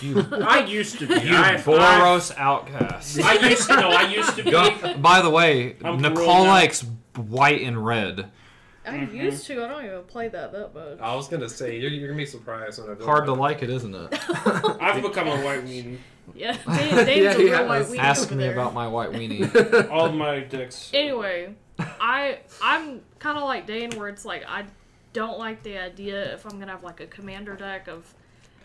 you, 0.00 0.26
I 0.32 0.64
used 0.64 0.98
to 1.00 1.06
be. 1.06 1.14
you 1.14 1.34
I, 1.34 1.54
I, 1.54 1.56
Boros 1.56 2.34
outcast. 2.36 3.20
I 3.20 3.48
used 3.48 3.68
to 3.68 3.76
no. 3.76 3.90
I 3.90 4.08
used 4.08 4.36
to 4.36 4.44
be. 4.44 4.50
Go- 4.50 4.96
by 4.98 5.20
the 5.22 5.30
way, 5.30 5.76
I'm 5.84 6.00
Nicole 6.00 6.44
likes 6.44 6.84
white 7.16 7.62
and 7.62 7.84
red. 7.84 8.30
I 8.86 8.90
Mm-hmm. 8.98 9.16
used 9.16 9.46
to. 9.46 9.64
I 9.64 9.68
don't 9.68 9.84
even 9.84 10.02
play 10.04 10.28
that 10.28 10.52
that 10.52 10.74
much. 10.74 10.98
I 11.00 11.14
was 11.16 11.28
gonna 11.28 11.48
say 11.48 11.78
you're, 11.78 11.90
you're 11.90 12.08
gonna 12.08 12.16
be 12.18 12.26
surprised 12.26 12.80
when 12.82 12.96
I 13.00 13.04
Hard 13.04 13.26
to 13.26 13.32
like 13.32 13.62
it, 13.62 13.70
isn't 13.70 13.94
it? 13.94 14.08
I've 14.80 15.02
become 15.02 15.28
a 15.28 15.36
white 15.44 15.64
weenie. 15.64 15.98
Yeah, 16.34 16.56
Dane, 16.66 17.06
Dane's 17.06 17.22
Yeah, 17.24 17.30
a 17.32 17.36
he 17.38 17.44
real 17.50 17.66
white 17.68 17.82
weenie 17.86 17.98
Ask 17.98 18.24
over 18.26 18.34
me 18.36 18.44
there. 18.44 18.52
about 18.52 18.74
my 18.74 18.86
white 18.88 19.10
weenie. 19.12 19.90
All 19.90 20.10
my 20.12 20.40
dicks. 20.40 20.90
Anyway, 20.94 21.54
I 21.78 22.38
I'm 22.62 23.00
kind 23.18 23.36
of 23.38 23.44
like 23.44 23.66
Dane 23.66 23.90
where 23.92 24.08
it's 24.08 24.24
like 24.24 24.44
I 24.48 24.64
don't 25.12 25.38
like 25.38 25.62
the 25.62 25.78
idea 25.78 26.34
if 26.34 26.44
I'm 26.44 26.58
gonna 26.58 26.72
have 26.72 26.84
like 26.84 27.00
a 27.00 27.06
commander 27.06 27.54
deck 27.56 27.88
of 27.88 28.12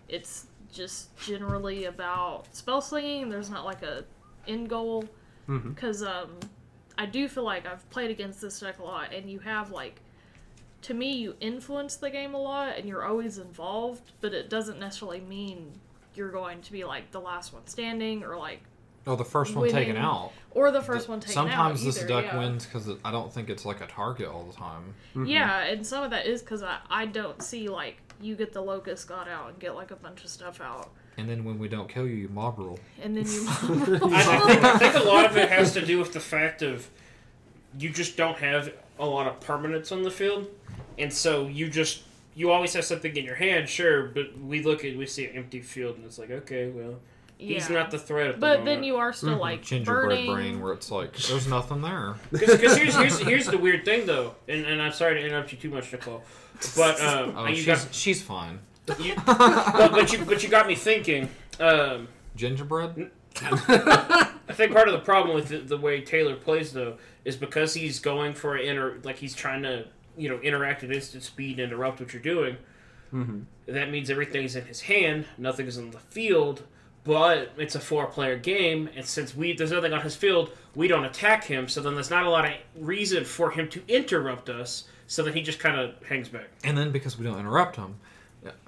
it's 0.09 0.47
just 0.71 1.15
generally 1.19 1.85
about 1.85 2.45
spell 2.55 2.81
slinging. 2.81 3.29
There's 3.29 3.49
not 3.49 3.65
like 3.65 3.81
a 3.83 4.05
end 4.47 4.69
goal 4.69 5.05
because 5.47 6.01
um 6.03 6.39
I 6.97 7.05
do 7.05 7.27
feel 7.27 7.43
like 7.43 7.65
I've 7.65 7.87
played 7.89 8.11
against 8.11 8.41
this 8.41 8.59
deck 8.59 8.79
a 8.79 8.83
lot 8.83 9.13
and 9.13 9.29
you 9.29 9.39
have 9.39 9.71
like 9.71 10.01
to 10.83 10.93
me 10.93 11.15
you 11.15 11.35
influence 11.39 11.95
the 11.95 12.09
game 12.09 12.33
a 12.33 12.39
lot 12.41 12.77
and 12.77 12.87
you're 12.87 13.03
always 13.05 13.37
involved, 13.37 14.11
but 14.21 14.33
it 14.33 14.49
doesn't 14.49 14.79
necessarily 14.79 15.21
mean 15.21 15.71
you're 16.15 16.31
going 16.31 16.61
to 16.61 16.71
be 16.71 16.83
like 16.83 17.11
the 17.11 17.21
last 17.21 17.53
one 17.53 17.65
standing 17.67 18.23
or 18.23 18.37
like 18.37 18.61
Oh, 19.07 19.15
the 19.15 19.25
first 19.25 19.55
one 19.55 19.67
taken 19.69 19.97
out. 19.97 20.31
or 20.51 20.69
the 20.69 20.81
first 20.81 21.09
one 21.09 21.19
taken 21.19 21.33
Sometimes 21.33 21.57
out. 21.59 21.77
Sometimes 21.79 21.95
this 21.95 22.03
duck 22.07 22.25
yeah. 22.25 22.37
wins 22.37 22.65
because 22.67 22.87
I 23.03 23.09
don't 23.11 23.33
think 23.33 23.49
it's 23.49 23.65
like 23.65 23.81
a 23.81 23.87
target 23.87 24.27
all 24.27 24.43
the 24.43 24.53
time. 24.53 24.93
Mm-hmm. 25.15 25.25
Yeah, 25.25 25.61
and 25.63 25.85
some 25.85 26.03
of 26.03 26.11
that 26.11 26.27
is 26.27 26.41
because 26.41 26.61
I, 26.61 26.77
I 26.87 27.07
don't 27.07 27.41
see 27.41 27.67
like 27.67 27.97
you 28.21 28.35
get 28.35 28.53
the 28.53 28.61
locust 28.61 29.07
god 29.07 29.27
out 29.27 29.49
and 29.49 29.59
get 29.59 29.73
like 29.75 29.89
a 29.89 29.95
bunch 29.95 30.23
of 30.23 30.29
stuff 30.29 30.61
out, 30.61 30.91
And 31.17 31.27
then 31.27 31.43
when 31.43 31.57
we 31.57 31.67
don't 31.67 31.89
kill 31.89 32.05
you, 32.07 32.13
you 32.13 32.29
mob 32.29 32.59
rule. 32.59 32.77
and 33.01 33.17
then 33.17 33.25
you. 33.25 33.47
I, 33.49 33.55
I, 33.57 34.39
think, 34.47 34.63
I 34.63 34.77
think 34.77 34.93
a 34.95 35.07
lot 35.07 35.25
of 35.25 35.35
it 35.35 35.49
has 35.49 35.73
to 35.73 35.83
do 35.83 35.97
with 35.97 36.13
the 36.13 36.19
fact 36.19 36.61
of 36.61 36.87
you 37.79 37.89
just 37.89 38.17
don't 38.17 38.37
have 38.37 38.71
a 38.99 39.05
lot 39.05 39.25
of 39.25 39.39
permanence 39.39 39.91
on 39.91 40.03
the 40.03 40.11
field, 40.11 40.47
and 40.97 41.11
so 41.11 41.47
you 41.47 41.69
just 41.69 42.03
you 42.35 42.51
always 42.51 42.73
have 42.73 42.85
something 42.85 43.15
in 43.15 43.25
your 43.25 43.35
hand, 43.35 43.67
sure, 43.67 44.03
but 44.07 44.37
we 44.39 44.61
look 44.63 44.85
at 44.85 44.95
we 44.97 45.05
see 45.05 45.25
an 45.25 45.35
empty 45.35 45.61
field 45.61 45.97
and 45.97 46.05
it's 46.05 46.17
like 46.19 46.31
okay, 46.31 46.69
well 46.69 46.99
he's 47.37 47.69
not 47.69 47.89
the 47.91 47.97
threat. 47.97 48.27
At 48.27 48.33
the 48.35 48.39
But 48.39 48.65
then 48.65 48.83
you 48.83 48.97
are 48.97 49.11
still 49.11 49.37
like 49.37 49.63
Gingerbread 49.63 50.09
burning. 50.09 50.31
brain, 50.31 50.61
where 50.61 50.73
it's 50.73 50.91
like, 50.91 51.15
there's 51.17 51.47
nothing 51.47 51.81
there. 51.81 52.15
Because 52.31 52.59
here's, 52.77 52.95
here's 52.95 53.19
here's 53.19 53.45
the 53.47 53.57
weird 53.57 53.83
thing 53.83 54.05
though, 54.05 54.35
and, 54.47 54.65
and 54.65 54.81
I'm 54.81 54.91
sorry 54.93 55.15
to 55.19 55.25
interrupt 55.25 55.51
you 55.51 55.57
too 55.57 55.69
much, 55.71 55.91
Nicole, 55.91 56.23
but 56.75 57.01
um, 57.01 57.33
Oh, 57.37 57.47
you 57.47 57.55
she's, 57.55 57.65
got 57.65 57.87
she's 57.91 58.21
fine. 58.21 58.59
you, 58.99 59.15
but, 59.25 59.91
but 59.91 60.13
you 60.13 60.23
but 60.25 60.43
you 60.43 60.49
got 60.49 60.67
me 60.67 60.75
thinking. 60.75 61.29
Um, 61.59 62.07
Gingerbread? 62.35 63.11
I 63.43 64.53
think 64.53 64.73
part 64.73 64.87
of 64.87 64.93
the 64.93 64.99
problem 64.99 65.33
with 65.35 65.47
the, 65.47 65.57
the 65.59 65.77
way 65.77 66.01
Taylor 66.01 66.35
plays 66.35 66.73
though 66.73 66.97
is 67.25 67.35
because 67.35 67.73
he's 67.73 67.99
going 67.99 68.33
for 68.33 68.55
an 68.55 68.63
inner 68.65 68.99
like 69.03 69.17
he's 69.17 69.33
trying 69.33 69.63
to 69.63 69.85
you 70.17 70.29
know 70.29 70.39
interact 70.39 70.83
at 70.83 70.91
instant 70.91 71.23
speed 71.23 71.59
and 71.59 71.71
interrupt 71.71 71.99
what 71.99 72.13
you're 72.13 72.21
doing. 72.21 72.57
Mm-hmm. 73.13 73.41
That 73.67 73.91
means 73.91 74.09
everything's 74.09 74.55
in 74.55 74.65
his 74.65 74.81
hand, 74.81 75.25
nothing 75.37 75.67
is 75.67 75.77
on 75.77 75.91
the 75.91 75.99
field. 75.99 76.63
But 77.03 77.53
it's 77.57 77.73
a 77.73 77.79
four-player 77.79 78.37
game, 78.37 78.87
and 78.95 79.03
since 79.03 79.35
we 79.35 79.53
there's 79.53 79.71
nothing 79.71 79.91
on 79.91 80.01
his 80.01 80.15
field, 80.15 80.51
we 80.75 80.87
don't 80.87 81.05
attack 81.05 81.43
him. 81.45 81.67
So 81.67 81.81
then 81.81 81.95
there's 81.95 82.11
not 82.11 82.25
a 82.25 82.29
lot 82.29 82.45
of 82.45 82.51
reason 82.75 83.25
for 83.25 83.49
him 83.49 83.67
to 83.69 83.81
interrupt 83.87 84.49
us. 84.49 84.85
So 85.07 85.23
that 85.23 85.35
he 85.35 85.41
just 85.41 85.59
kind 85.59 85.77
of 85.77 86.01
hangs 86.07 86.29
back. 86.29 86.47
And 86.63 86.77
then 86.77 86.91
because 86.93 87.19
we 87.19 87.25
don't 87.25 87.37
interrupt 87.37 87.75
him. 87.75 87.95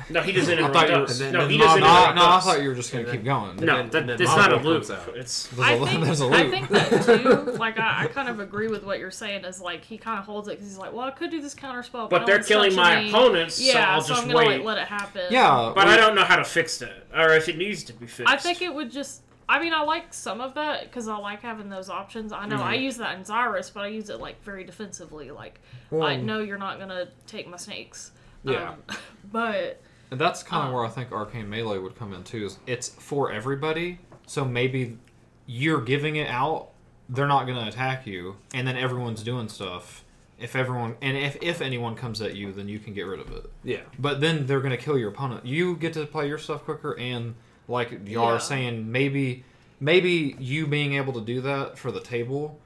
No, 0.09 0.21
he 0.21 0.31
doesn't 0.31 0.53
interrupt 0.53 0.73
thought 0.75 0.89
were- 0.89 0.95
us. 1.03 1.17
then- 1.17 1.33
no, 1.33 1.41
and 1.41 1.51
he 1.51 1.57
then 1.57 1.65
doesn't 1.67 1.81
No, 1.81 1.87
interrupt 1.87 2.15
no, 2.15 2.25
I 2.29 2.39
thought 2.41 2.61
you 2.61 2.69
were 2.69 2.75
just 2.75 2.91
going 2.91 3.05
to 3.05 3.11
keep 3.11 3.23
going. 3.23 3.55
no, 3.57 3.77
And 3.77 3.91
that, 3.91 4.05
then 4.07 4.21
it's 4.21 4.35
not 4.35 4.53
a 4.53 4.57
loop. 4.57 4.85
comes. 4.87 5.07
It's 5.15 5.47
There's 5.47 5.59
a, 5.59 5.63
I 5.63 5.85
think, 5.87 6.03
there's 6.03 6.21
a 6.21 6.25
I 6.25 6.27
loop. 6.27 6.35
I 6.35 6.49
think 6.49 6.69
that 6.69 7.03
too. 7.05 7.51
Like 7.57 7.79
I, 7.79 8.03
I 8.03 8.07
kind 8.07 8.29
of 8.29 8.39
agree 8.39 8.67
with 8.67 8.83
what 8.83 8.99
you're 8.99 9.09
saying. 9.09 9.45
Is 9.45 9.61
like 9.61 9.83
he 9.83 9.97
kind 9.97 10.19
of 10.19 10.25
holds 10.25 10.47
it 10.47 10.51
because 10.51 10.67
he's 10.67 10.77
like, 10.77 10.93
well, 10.93 11.05
I 11.07 11.11
could 11.11 11.31
do 11.31 11.41
this 11.41 11.53
counter 11.55 11.81
spell, 11.81 12.07
but 12.07 12.21
no 12.21 12.25
they're 12.27 12.43
killing 12.43 12.75
my 12.75 12.95
touching 12.95 13.03
me. 13.05 13.09
opponents, 13.09 13.55
so 13.55 13.63
Yeah, 13.63 13.95
I'll 13.95 14.01
so 14.01 14.09
just 14.09 14.21
I'm 14.23 14.27
gonna 14.31 14.47
wait. 14.47 14.57
like 14.57 14.65
let 14.65 14.77
it 14.77 14.87
happen. 14.87 15.23
yeah. 15.31 15.71
But 15.73 15.87
we- 15.87 15.93
I 15.93 15.97
don't 15.97 16.13
know 16.15 16.23
how 16.23 16.35
to 16.35 16.43
fix 16.45 16.77
that, 16.79 17.07
or 17.15 17.29
if 17.33 17.49
it 17.49 17.57
needs 17.57 17.83
to 17.85 17.93
be 17.93 18.05
fixed. 18.05 18.31
I 18.31 18.37
think 18.37 18.61
it 18.61 18.73
would 18.73 18.91
just. 18.91 19.21
I 19.49 19.59
mean, 19.59 19.73
I 19.73 19.81
like 19.81 20.13
some 20.13 20.39
of 20.39 20.53
that 20.53 20.83
because 20.83 21.07
I 21.07 21.17
like 21.17 21.41
having 21.41 21.69
those 21.69 21.89
options. 21.89 22.31
I 22.31 22.45
know 22.47 22.61
I 22.61 22.75
mm-hmm. 22.75 22.83
use 22.83 22.97
that 22.97 23.17
in 23.17 23.23
Xyris, 23.23 23.73
but 23.73 23.83
I 23.83 23.87
use 23.87 24.09
it 24.09 24.19
like 24.19 24.41
very 24.43 24.63
defensively. 24.63 25.31
Like, 25.31 25.59
I 25.91 26.15
know 26.15 26.39
you're 26.39 26.57
not 26.57 26.79
gonna 26.79 27.07
take 27.27 27.47
my 27.47 27.57
snakes. 27.57 28.11
Yeah. 28.43 28.69
Um, 28.71 28.97
but 29.31 29.81
And 30.11 30.19
that's 30.19 30.43
kind 30.43 30.63
of 30.63 30.67
Um, 30.69 30.73
where 30.75 30.85
I 30.85 30.89
think 30.89 31.11
Arcane 31.11 31.49
Melee 31.49 31.77
would 31.79 31.95
come 31.97 32.13
in 32.13 32.23
too. 32.23 32.45
Is 32.45 32.57
it's 32.67 32.89
for 32.89 33.31
everybody, 33.31 33.99
so 34.27 34.45
maybe 34.45 34.97
you're 35.45 35.81
giving 35.81 36.15
it 36.15 36.29
out, 36.29 36.69
they're 37.09 37.27
not 37.27 37.45
going 37.45 37.57
to 37.57 37.67
attack 37.67 38.05
you, 38.07 38.37
and 38.53 38.67
then 38.67 38.77
everyone's 38.77 39.23
doing 39.23 39.49
stuff. 39.49 40.03
If 40.39 40.55
everyone 40.55 40.95
and 41.01 41.15
if 41.17 41.37
if 41.41 41.61
anyone 41.61 41.95
comes 41.95 42.21
at 42.21 42.35
you, 42.35 42.51
then 42.51 42.67
you 42.67 42.79
can 42.79 42.93
get 42.93 43.03
rid 43.03 43.19
of 43.19 43.31
it. 43.31 43.45
Yeah. 43.63 43.81
But 43.97 44.19
then 44.21 44.45
they're 44.45 44.59
going 44.61 44.71
to 44.77 44.83
kill 44.83 44.97
your 44.97 45.09
opponent. 45.09 45.45
You 45.45 45.75
get 45.75 45.93
to 45.93 46.05
play 46.05 46.27
your 46.27 46.37
stuff 46.37 46.63
quicker, 46.65 46.97
and 46.99 47.35
like 47.67 47.91
y'all 47.91 48.27
Yeah. 48.29 48.35
are 48.35 48.39
saying, 48.39 48.91
maybe 48.91 49.45
maybe 49.79 50.35
you 50.39 50.67
being 50.67 50.93
able 50.93 51.13
to 51.13 51.21
do 51.21 51.39
that 51.41 51.77
for 51.77 51.91
the 51.91 51.99
table. 52.01 52.59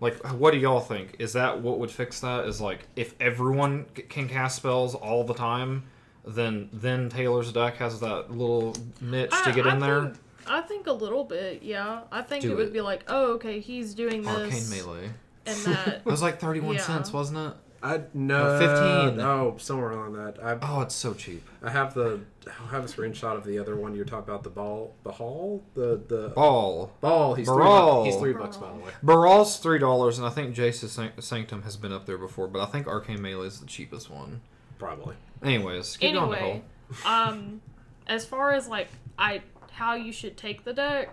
Like, 0.00 0.16
what 0.32 0.52
do 0.52 0.58
y'all 0.58 0.80
think? 0.80 1.16
Is 1.18 1.32
that 1.32 1.60
what 1.60 1.78
would 1.78 1.90
fix 1.90 2.20
that? 2.20 2.44
Is 2.46 2.60
like 2.60 2.86
if 2.96 3.14
everyone 3.20 3.86
c- 3.96 4.02
can 4.02 4.28
cast 4.28 4.56
spells 4.56 4.94
all 4.94 5.24
the 5.24 5.32
time, 5.34 5.84
then 6.26 6.68
then 6.72 7.08
Taylor's 7.08 7.52
deck 7.52 7.76
has 7.78 8.00
that 8.00 8.30
little 8.30 8.74
niche 9.00 9.30
I- 9.32 9.44
to 9.44 9.52
get 9.52 9.66
I 9.66 9.72
in 9.74 9.78
there. 9.80 10.02
Think, 10.02 10.16
I 10.48 10.60
think 10.60 10.86
a 10.86 10.92
little 10.92 11.24
bit, 11.24 11.62
yeah. 11.62 12.02
I 12.12 12.22
think 12.22 12.42
Do 12.42 12.52
it 12.52 12.56
would 12.56 12.66
it. 12.68 12.72
be 12.72 12.80
like, 12.80 13.04
oh, 13.08 13.32
okay, 13.34 13.58
he's 13.58 13.94
doing 13.94 14.22
this, 14.22 14.30
Arcane 14.36 14.70
melee. 14.70 15.10
and 15.46 15.56
that. 15.64 15.88
It 16.04 16.06
was 16.06 16.22
like 16.22 16.38
thirty 16.40 16.60
one 16.60 16.76
Yeah. 16.76 16.82
cents, 16.82 17.12
wasn't 17.12 17.38
it? 17.38 17.54
I 17.86 18.00
no 18.14 18.58
15. 18.58 19.20
Oh, 19.20 19.56
somewhere 19.58 19.92
on 19.92 20.12
that. 20.14 20.42
I 20.42 20.58
Oh, 20.60 20.80
it's 20.80 20.94
so 20.94 21.14
cheap. 21.14 21.46
I 21.62 21.70
have 21.70 21.94
the 21.94 22.20
I 22.46 22.70
have 22.70 22.84
a 22.84 22.88
screenshot 22.88 23.36
of 23.36 23.44
the 23.44 23.58
other 23.58 23.76
one 23.76 23.94
you're 23.94 24.04
talking 24.04 24.28
about 24.28 24.42
the 24.42 24.50
ball 24.50 24.94
the 25.04 25.12
hall 25.12 25.62
the 25.74 26.00
the 26.08 26.28
Ball. 26.34 26.92
ball. 27.00 27.34
He's 27.34 27.46
three, 27.48 28.04
he's 28.10 28.16
three 28.16 28.32
bucks 28.32 28.56
by 28.56 28.68
the 28.72 28.78
way. 28.78 28.90
Baral's 29.02 29.58
three 29.58 29.78
dollars, 29.78 30.18
and 30.18 30.26
I 30.26 30.30
think 30.30 30.54
Jace's 30.54 30.98
Sanctum 31.20 31.62
has 31.62 31.76
been 31.76 31.92
up 31.92 32.06
there 32.06 32.18
before, 32.18 32.48
but 32.48 32.60
I 32.60 32.66
think 32.66 32.86
Arcane 32.88 33.22
Melee 33.22 33.46
is 33.46 33.60
the 33.60 33.66
cheapest 33.66 34.10
one. 34.10 34.40
Probably. 34.78 35.14
Anyways, 35.42 35.96
keep 35.96 36.14
going, 36.14 36.32
anyway, 36.34 36.62
Nicole. 36.90 37.12
um, 37.12 37.60
as 38.08 38.24
far 38.24 38.52
as 38.52 38.66
like 38.68 38.88
I 39.18 39.42
how 39.72 39.94
you 39.94 40.12
should 40.12 40.36
take 40.36 40.64
the 40.64 40.72
deck, 40.72 41.10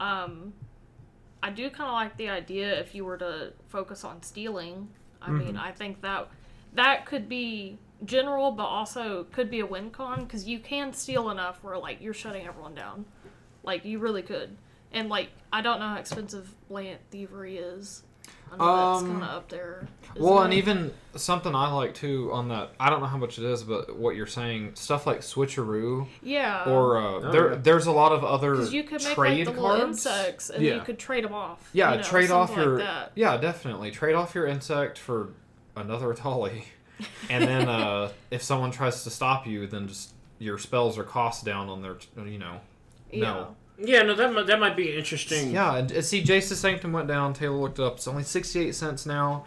um, 0.00 0.54
I 1.42 1.50
do 1.50 1.70
kind 1.70 1.88
of 1.88 1.94
like 1.94 2.16
the 2.16 2.28
idea 2.30 2.78
if 2.80 2.94
you 2.94 3.04
were 3.04 3.16
to 3.18 3.52
focus 3.68 4.02
on 4.04 4.22
stealing. 4.22 4.88
I 5.22 5.30
mean, 5.30 5.48
mm-hmm. 5.48 5.58
I 5.58 5.72
think 5.72 6.00
that 6.02 6.28
that 6.74 7.06
could 7.06 7.28
be 7.28 7.78
general, 8.04 8.52
but 8.52 8.64
also 8.64 9.24
could 9.32 9.50
be 9.50 9.60
a 9.60 9.66
win 9.66 9.90
con 9.90 10.24
because 10.24 10.48
you 10.48 10.58
can 10.58 10.92
steal 10.92 11.30
enough 11.30 11.62
where 11.62 11.76
like 11.78 12.00
you're 12.00 12.14
shutting 12.14 12.46
everyone 12.46 12.74
down, 12.74 13.04
like 13.62 13.84
you 13.84 13.98
really 13.98 14.22
could. 14.22 14.56
And 14.92 15.08
like 15.08 15.30
I 15.52 15.60
don't 15.60 15.80
know 15.80 15.88
how 15.88 15.96
expensive 15.96 16.54
land 16.68 16.98
thievery 17.10 17.58
is. 17.58 18.02
I 18.52 18.56
know 18.56 18.92
that's 18.92 19.02
Um, 19.02 19.10
kind 19.12 19.22
of 19.24 19.28
up 19.30 19.48
there. 19.48 19.88
isn't 20.14 20.22
Well, 20.24 20.42
and 20.42 20.52
even 20.54 20.92
something 21.14 21.54
I 21.54 21.70
like 21.72 21.94
too 21.94 22.30
on 22.32 22.48
that. 22.48 22.70
I 22.80 22.90
don't 22.90 23.00
know 23.00 23.06
how 23.06 23.16
much 23.16 23.38
it 23.38 23.44
is, 23.44 23.62
but 23.62 23.96
what 23.96 24.16
you're 24.16 24.26
saying, 24.26 24.72
stuff 24.74 25.06
like 25.06 25.20
switcheroo, 25.20 26.06
yeah, 26.22 26.64
or 26.66 26.98
uh, 26.98 27.02
Oh, 27.02 27.30
there, 27.32 27.50
yeah. 27.52 27.58
there's 27.62 27.86
a 27.86 27.92
lot 27.92 28.10
of 28.12 28.24
other 28.24 28.52
Because 28.52 28.72
you 28.74 28.82
could 28.82 29.02
make 29.04 29.14
trade 29.14 29.46
like 29.46 29.54
the 29.56 29.60
little 29.62 29.76
cards. 29.78 30.04
insects 30.06 30.50
and 30.50 30.64
you 30.64 30.80
could 30.80 30.98
trade 30.98 31.24
them 31.24 31.32
off. 31.34 31.68
Yeah, 31.72 31.92
you 31.92 31.96
know, 31.98 32.02
trade 32.02 32.30
off 32.30 32.54
your 32.56 32.76
Like 32.76 32.84
that. 32.84 33.12
yeah, 33.14 33.36
definitely 33.36 33.90
trade 33.92 34.14
off 34.14 34.34
your 34.34 34.46
insect 34.46 34.98
for 34.98 35.28
another 35.76 36.12
Tolly, 36.14 36.64
and 37.28 37.44
then 37.44 37.68
uh, 37.68 38.10
if 38.30 38.42
someone 38.42 38.70
tries 38.72 39.04
to 39.04 39.10
stop 39.10 39.46
you, 39.46 39.66
then 39.68 39.86
just 39.88 40.12
your 40.38 40.58
spells 40.58 40.98
are 40.98 41.04
cost 41.04 41.44
down 41.44 41.68
on 41.68 41.82
their 41.82 41.98
you 42.26 42.38
know. 42.38 42.60
No. 43.12 43.56
Yeah, 43.82 44.02
no, 44.02 44.14
that 44.14 44.32
might, 44.32 44.46
that 44.46 44.60
might 44.60 44.76
be 44.76 44.96
interesting. 44.96 45.50
Yeah, 45.52 45.76
and 45.76 45.90
uh, 45.92 46.02
see, 46.02 46.22
Jace's 46.22 46.60
Sanctum 46.60 46.92
went 46.92 47.08
down. 47.08 47.32
Taylor 47.32 47.56
looked 47.56 47.78
it 47.78 47.84
up. 47.84 47.94
It's 47.96 48.06
only 48.08 48.22
sixty-eight 48.24 48.74
cents 48.74 49.06
now. 49.06 49.44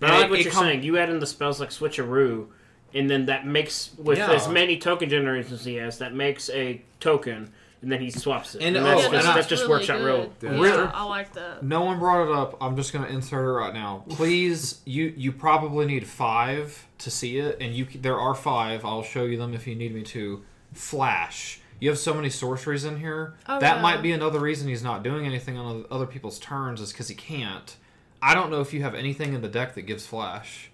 But 0.00 0.10
I 0.10 0.16
like 0.16 0.24
it- 0.26 0.30
what 0.30 0.38
it 0.40 0.44
you're 0.44 0.52
com- 0.52 0.64
saying. 0.64 0.82
You 0.82 0.98
add 0.98 1.10
in 1.10 1.18
the 1.20 1.26
spells 1.26 1.60
like 1.60 1.70
Switcheroo, 1.70 2.46
and 2.94 3.08
then 3.10 3.26
that 3.26 3.46
makes 3.46 3.90
with 3.98 4.18
Yeah. 4.18 4.32
as 4.32 4.48
many 4.48 4.78
token 4.78 5.08
generations 5.08 5.52
as 5.60 5.64
he 5.64 5.74
has, 5.76 5.98
that 5.98 6.14
makes 6.14 6.48
a 6.50 6.82
token, 7.00 7.52
and 7.82 7.92
then 7.92 8.00
he 8.00 8.10
swaps 8.10 8.54
it. 8.56 8.62
And- 8.62 8.76
And, 8.76 8.84
oh, 8.86 8.90
that's 8.90 9.04
and 9.04 9.12
just, 9.14 9.28
I- 9.28 9.34
that 9.36 9.48
just 9.48 9.62
really 9.62 9.70
works 9.74 9.90
out 9.90 10.02
real. 10.02 10.32
good. 10.40 10.52
Yeah. 10.60 10.64
Yeah, 10.76 10.90
I 10.94 11.04
like 11.04 11.32
that. 11.34 11.62
No 11.62 11.82
one 11.82 11.98
brought 11.98 12.28
it 12.28 12.32
up. 12.34 12.56
I'm 12.60 12.76
just 12.76 12.92
gonna 12.92 13.06
insert 13.08 13.44
it 13.44 13.52
right 13.52 13.74
now. 13.74 14.04
Please, 14.08 14.80
you 14.84 15.12
you 15.16 15.30
probably 15.32 15.86
need 15.86 16.06
five 16.06 16.86
to 16.98 17.10
see 17.10 17.38
it, 17.38 17.58
and 17.60 17.74
you 17.74 17.86
there 17.94 18.18
are 18.18 18.34
five. 18.34 18.84
I'll 18.84 19.02
show 19.04 19.24
you 19.24 19.36
them 19.36 19.54
if 19.54 19.66
you 19.66 19.74
need 19.76 19.94
me 19.94 20.02
to. 20.02 20.42
Flash. 20.74 21.57
You 21.80 21.88
have 21.90 21.98
so 21.98 22.14
many 22.14 22.30
sorceries 22.30 22.84
in 22.84 22.98
here. 22.98 23.34
Oh, 23.48 23.60
that 23.60 23.76
yeah. 23.76 23.82
might 23.82 24.02
be 24.02 24.12
another 24.12 24.40
reason 24.40 24.68
he's 24.68 24.82
not 24.82 25.02
doing 25.02 25.26
anything 25.26 25.56
on 25.56 25.84
other 25.90 26.06
people's 26.06 26.38
turns 26.38 26.80
is 26.80 26.92
because 26.92 27.08
he 27.08 27.14
can't. 27.14 27.76
I 28.20 28.34
don't 28.34 28.50
know 28.50 28.60
if 28.60 28.72
you 28.72 28.82
have 28.82 28.94
anything 28.94 29.32
in 29.34 29.42
the 29.42 29.48
deck 29.48 29.74
that 29.74 29.82
gives 29.82 30.06
flash. 30.06 30.70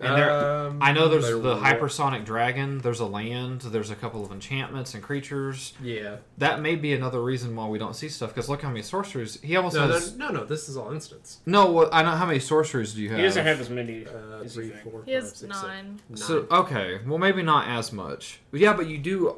And 0.00 0.14
there, 0.16 0.30
Um, 0.30 0.78
I 0.80 0.92
know 0.92 1.08
there's 1.08 1.28
the 1.28 1.38
were- 1.38 1.54
hypersonic 1.56 2.24
dragon. 2.24 2.78
There's 2.78 3.00
a 3.00 3.04
land. 3.06 3.62
There's 3.62 3.90
a 3.90 3.96
couple 3.96 4.24
of 4.24 4.30
enchantments 4.30 4.94
and 4.94 5.02
creatures. 5.02 5.72
Yeah. 5.82 6.18
That 6.38 6.60
may 6.60 6.76
be 6.76 6.92
another 6.92 7.20
reason 7.20 7.56
why 7.56 7.66
we 7.66 7.80
don't 7.80 7.96
see 7.96 8.08
stuff. 8.08 8.30
Because 8.32 8.48
look 8.48 8.62
how 8.62 8.68
many 8.68 8.82
sorceries 8.82 9.40
he 9.42 9.56
almost 9.56 9.74
No, 9.74 9.88
has. 9.88 10.16
no, 10.16 10.28
no, 10.28 10.34
no. 10.40 10.44
This 10.44 10.68
is 10.68 10.76
all 10.76 10.92
instants. 10.92 11.38
No, 11.46 11.66
what, 11.72 11.88
I 11.92 12.02
know 12.02 12.12
how 12.12 12.26
many 12.26 12.38
sorceries 12.38 12.94
do 12.94 13.02
you 13.02 13.08
have. 13.08 13.18
He 13.18 13.24
doesn't 13.24 13.44
have 13.44 13.60
as 13.60 13.70
many. 13.70 14.06
Uh, 14.06 14.44
as 14.44 14.54
three, 14.54 14.70
four, 14.84 15.02
He 15.04 15.12
has 15.14 15.24
five, 15.30 15.36
six, 15.36 15.54
seven, 15.60 15.68
nine. 15.68 16.00
nine. 16.10 16.16
So 16.16 16.46
okay, 16.48 17.00
well 17.04 17.18
maybe 17.18 17.42
not 17.42 17.66
as 17.66 17.92
much. 17.92 18.38
But 18.52 18.60
yeah, 18.60 18.74
but 18.74 18.86
you 18.88 18.98
do. 18.98 19.36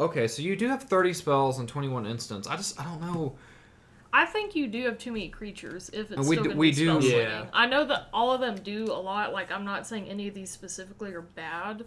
Okay, 0.00 0.26
so 0.28 0.42
you 0.42 0.56
do 0.56 0.68
have 0.68 0.82
thirty 0.82 1.12
spells 1.12 1.58
and 1.58 1.68
twenty 1.68 1.88
one 1.88 2.06
instants. 2.06 2.48
I 2.48 2.56
just 2.56 2.80
I 2.80 2.84
don't 2.84 3.00
know. 3.00 3.34
I 4.14 4.26
think 4.26 4.54
you 4.54 4.66
do 4.66 4.82
have 4.84 4.98
too 4.98 5.12
many 5.12 5.28
creatures 5.28 5.88
if 5.92 6.10
it's 6.10 6.18
And 6.20 6.28
we 6.28 6.34
still 6.36 6.42
do- 6.44 6.48
gonna 6.50 6.58
we 6.60 6.70
be 6.70 6.76
do- 6.76 6.84
spell 6.86 7.00
slinging. 7.00 7.18
Yeah. 7.20 7.46
I 7.52 7.66
know 7.66 7.84
that 7.86 8.08
all 8.12 8.32
of 8.32 8.40
them 8.40 8.56
do 8.56 8.84
a 8.84 9.00
lot. 9.00 9.32
Like 9.32 9.50
I'm 9.50 9.64
not 9.64 9.86
saying 9.86 10.08
any 10.08 10.28
of 10.28 10.34
these 10.34 10.50
specifically 10.50 11.12
are 11.14 11.22
bad, 11.22 11.84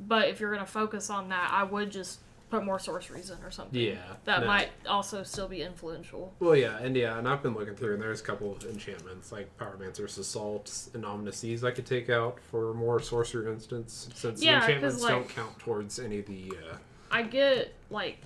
but 0.00 0.28
if 0.28 0.40
you're 0.40 0.52
gonna 0.52 0.64
focus 0.66 1.10
on 1.10 1.28
that, 1.30 1.50
I 1.52 1.64
would 1.64 1.90
just 1.90 2.20
put 2.48 2.64
more 2.64 2.78
sorceries 2.78 3.28
in 3.28 3.36
or 3.44 3.50
something. 3.50 3.78
Yeah, 3.78 3.98
that 4.24 4.40
no. 4.40 4.46
might 4.46 4.70
also 4.88 5.22
still 5.22 5.48
be 5.48 5.60
influential. 5.60 6.32
Well, 6.40 6.56
yeah, 6.56 6.78
and 6.78 6.96
yeah, 6.96 7.18
and 7.18 7.28
I've 7.28 7.42
been 7.42 7.52
looking 7.52 7.74
through, 7.74 7.92
and 7.94 8.02
there's 8.02 8.22
a 8.22 8.24
couple 8.24 8.52
of 8.52 8.64
enchantments 8.64 9.30
like 9.30 9.54
Pyromancer's 9.58 10.16
Assault 10.16 10.88
and 10.94 11.04
Omnises 11.04 11.62
I 11.64 11.72
could 11.72 11.84
take 11.84 12.08
out 12.08 12.38
for 12.40 12.72
more 12.72 13.00
sorcerer 13.00 13.52
instants, 13.52 14.08
since 14.14 14.42
Yeah, 14.42 14.60
the 14.60 14.60
'cause, 14.60 14.68
enchantments 14.70 15.04
don't 15.06 15.28
count 15.28 15.58
towards 15.58 15.98
any 15.98 16.20
of 16.20 16.26
the. 16.26 16.52
Uh, 16.72 16.76
I 17.10 17.22
get 17.22 17.74
like 17.90 18.18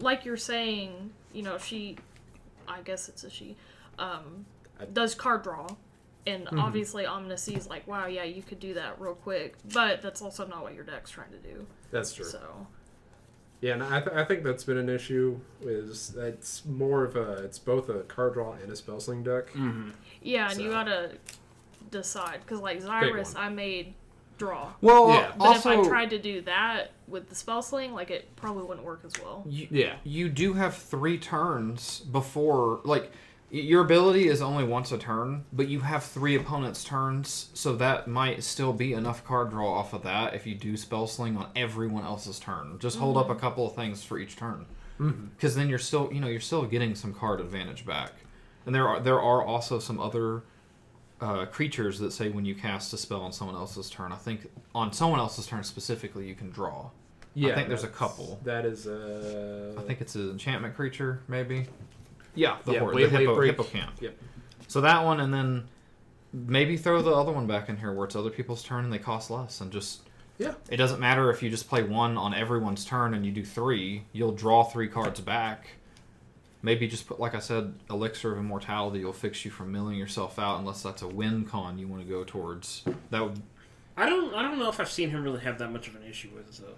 like 0.00 0.24
you're 0.24 0.36
saying, 0.36 1.10
you 1.32 1.42
know, 1.42 1.58
she 1.58 1.96
I 2.68 2.80
guess 2.82 3.08
it's 3.08 3.24
a 3.24 3.30
she, 3.30 3.56
um 3.98 4.44
does 4.92 5.14
card 5.14 5.42
draw. 5.42 5.66
And 6.26 6.46
Mm-hmm. 6.46 6.58
obviously 6.58 7.06
Omnises 7.06 7.54
is 7.56 7.68
like, 7.68 7.86
wow, 7.86 8.06
yeah, 8.06 8.24
you 8.24 8.42
could 8.42 8.58
do 8.58 8.74
that 8.74 9.00
real 9.00 9.14
quick. 9.14 9.54
But 9.72 10.02
that's 10.02 10.20
also 10.20 10.44
not 10.46 10.62
what 10.64 10.74
your 10.74 10.82
deck's 10.82 11.10
trying 11.10 11.30
to 11.30 11.38
do. 11.38 11.66
that's 11.92 12.12
true. 12.12 12.24
So 12.24 12.66
Yeah, 13.60 13.74
and 13.74 13.82
I, 13.84 14.00
th- 14.00 14.14
I 14.16 14.24
think 14.24 14.42
that's 14.42 14.64
been 14.64 14.76
an 14.76 14.88
issue. 14.88 15.38
Is 15.62 16.16
it's 16.18 16.64
more 16.64 17.04
of 17.04 17.14
a 17.14 17.44
it's 17.44 17.60
both 17.60 17.88
a 17.88 18.00
card 18.00 18.34
draw 18.34 18.54
and 18.54 18.72
a 18.72 18.76
spell 18.76 18.98
sling 18.98 19.22
deck. 19.22 19.50
Mm-hmm. 19.52 19.90
Yeah, 20.20 20.50
and 20.50 20.60
you 20.60 20.70
gotta 20.70 21.12
decide. 21.92 22.40
Because, 22.40 22.60
like, 22.60 22.82
Xyris, 22.82 23.34
one. 23.36 23.44
I 23.44 23.48
made 23.48 23.94
draw. 24.36 24.72
Well, 24.80 25.08
Yeah. 25.08 25.14
Uh, 25.14 25.32
but 25.38 25.44
also 25.44 25.70
if 25.80 25.86
I 25.86 25.88
tried 25.88 26.10
to 26.10 26.18
do 26.18 26.40
that 26.42 26.92
with 27.06 27.28
the 27.28 27.34
spell 27.34 27.62
sling, 27.62 27.92
like, 27.92 28.10
it 28.10 28.34
probably 28.36 28.64
wouldn't 28.64 28.86
work 28.86 29.02
as 29.04 29.12
well. 29.22 29.44
you, 29.48 29.68
Yeah, 29.70 29.96
you 30.04 30.28
do 30.28 30.54
have 30.54 30.76
three 30.76 31.18
turns 31.18 32.00
before 32.00 32.80
like 32.84 33.12
your 33.50 33.82
ability 33.82 34.26
is 34.26 34.42
only 34.42 34.64
once 34.64 34.90
a 34.90 34.98
turn, 34.98 35.44
but 35.52 35.68
you 35.68 35.80
have 35.80 36.02
three 36.02 36.34
opponents' 36.34 36.82
turns, 36.82 37.50
so 37.54 37.76
that 37.76 38.08
might 38.08 38.42
still 38.42 38.72
be 38.72 38.92
enough 38.92 39.24
card 39.24 39.50
draw 39.50 39.72
off 39.72 39.92
of 39.92 40.02
that 40.02 40.34
if 40.34 40.46
you 40.46 40.54
do 40.56 40.76
spell 40.76 41.06
sling 41.06 41.36
on 41.36 41.48
everyone 41.54 42.04
else's 42.04 42.40
turn. 42.40 42.76
Just 42.80 42.98
hold 42.98 43.16
up 43.16 43.24
mm-hmm. 43.24 43.36
a 43.36 43.40
couple 43.40 43.66
of 43.66 43.76
things 43.76 44.02
for 44.02 44.18
each 44.18 44.36
turn, 44.36 44.66
mm-hmm. 44.98 45.26
because 45.26 45.54
then 45.54 45.68
you're 45.68 45.78
still 45.78 46.10
you 46.12 46.20
know 46.20 46.26
you're 46.26 46.40
still 46.40 46.64
getting 46.64 46.94
some 46.94 47.14
card 47.14 47.40
advantage 47.40 47.86
back. 47.86 48.12
And 48.64 48.74
there 48.74 48.88
are 48.88 48.98
there 48.98 49.20
are 49.20 49.42
also 49.42 49.78
some 49.78 50.00
other 50.00 50.42
uh, 51.20 51.46
creatures 51.46 51.98
that 52.00 52.12
say 52.12 52.28
when 52.28 52.44
you 52.44 52.54
cast 52.54 52.92
a 52.92 52.96
spell 52.98 53.22
on 53.22 53.32
someone 53.32 53.56
else's 53.56 53.88
turn. 53.90 54.12
I 54.12 54.16
think 54.16 54.50
on 54.74 54.92
someone 54.92 55.18
else's 55.20 55.46
turn 55.46 55.64
specifically, 55.64 56.26
you 56.26 56.34
can 56.34 56.50
draw. 56.50 56.90
yeah. 57.34 57.52
I 57.52 57.54
think 57.54 57.68
there's 57.68 57.84
a 57.84 57.88
couple. 57.88 58.38
That 58.44 58.64
is 58.66 58.86
uh, 58.86 59.74
I 59.78 59.82
think 59.82 60.00
it's 60.00 60.14
an 60.14 60.30
enchantment 60.30 60.74
creature, 60.74 61.20
maybe. 61.28 61.66
Yeah, 62.34 62.58
the, 62.64 62.72
Yeah, 62.74 62.78
horde, 62.80 62.96
the 62.96 63.08
hippo, 63.08 63.36
hippocamp. 63.40 64.00
Yep. 64.00 64.16
So 64.68 64.80
that 64.82 65.04
one, 65.04 65.20
and 65.20 65.32
then 65.32 65.68
maybe 66.32 66.76
throw 66.76 67.00
the 67.00 67.12
other 67.14 67.32
one 67.32 67.46
back 67.46 67.68
in 67.70 67.76
here 67.78 67.92
where 67.94 68.04
it's 68.04 68.16
other 68.16 68.28
people's 68.30 68.62
turn 68.62 68.84
and 68.84 68.92
they 68.92 68.98
cost 68.98 69.30
less, 69.30 69.60
and 69.62 69.72
just 69.72 70.02
Yeah. 70.38 70.52
it 70.68 70.76
doesn't 70.76 71.00
matter 71.00 71.30
if 71.30 71.42
you 71.42 71.48
just 71.48 71.66
play 71.68 71.82
one 71.82 72.18
on 72.18 72.34
everyone's 72.34 72.84
turn 72.84 73.14
and 73.14 73.24
you 73.24 73.32
do 73.32 73.42
three, 73.44 74.04
you'll 74.12 74.32
draw 74.32 74.64
three 74.64 74.88
cards 74.88 75.20
back. 75.20 75.68
Maybe 76.66 76.88
just 76.88 77.06
put, 77.06 77.20
like 77.20 77.36
I 77.36 77.38
said, 77.38 77.74
elixir 77.88 78.32
of 78.32 78.38
immortality 78.38 79.04
will 79.04 79.12
fix 79.12 79.44
you 79.44 79.52
from 79.52 79.70
milling 79.70 79.96
yourself 79.96 80.36
out, 80.38 80.58
unless 80.58 80.82
that's 80.82 81.00
a 81.02 81.06
win 81.08 81.44
con 81.44 81.78
you 81.78 81.86
want 81.86 82.02
to 82.02 82.08
go 82.08 82.24
towards. 82.24 82.82
That 83.10 83.22
would 83.22 83.40
I 83.96 84.08
don't. 84.10 84.34
I 84.34 84.42
don't 84.42 84.58
know 84.58 84.68
if 84.68 84.80
I've 84.80 84.90
seen 84.90 85.10
him 85.10 85.22
really 85.22 85.38
have 85.40 85.58
that 85.60 85.70
much 85.70 85.86
of 85.86 85.94
an 85.94 86.02
issue 86.02 86.28
with 86.34 86.48
it 86.48 86.60
though. 86.66 86.74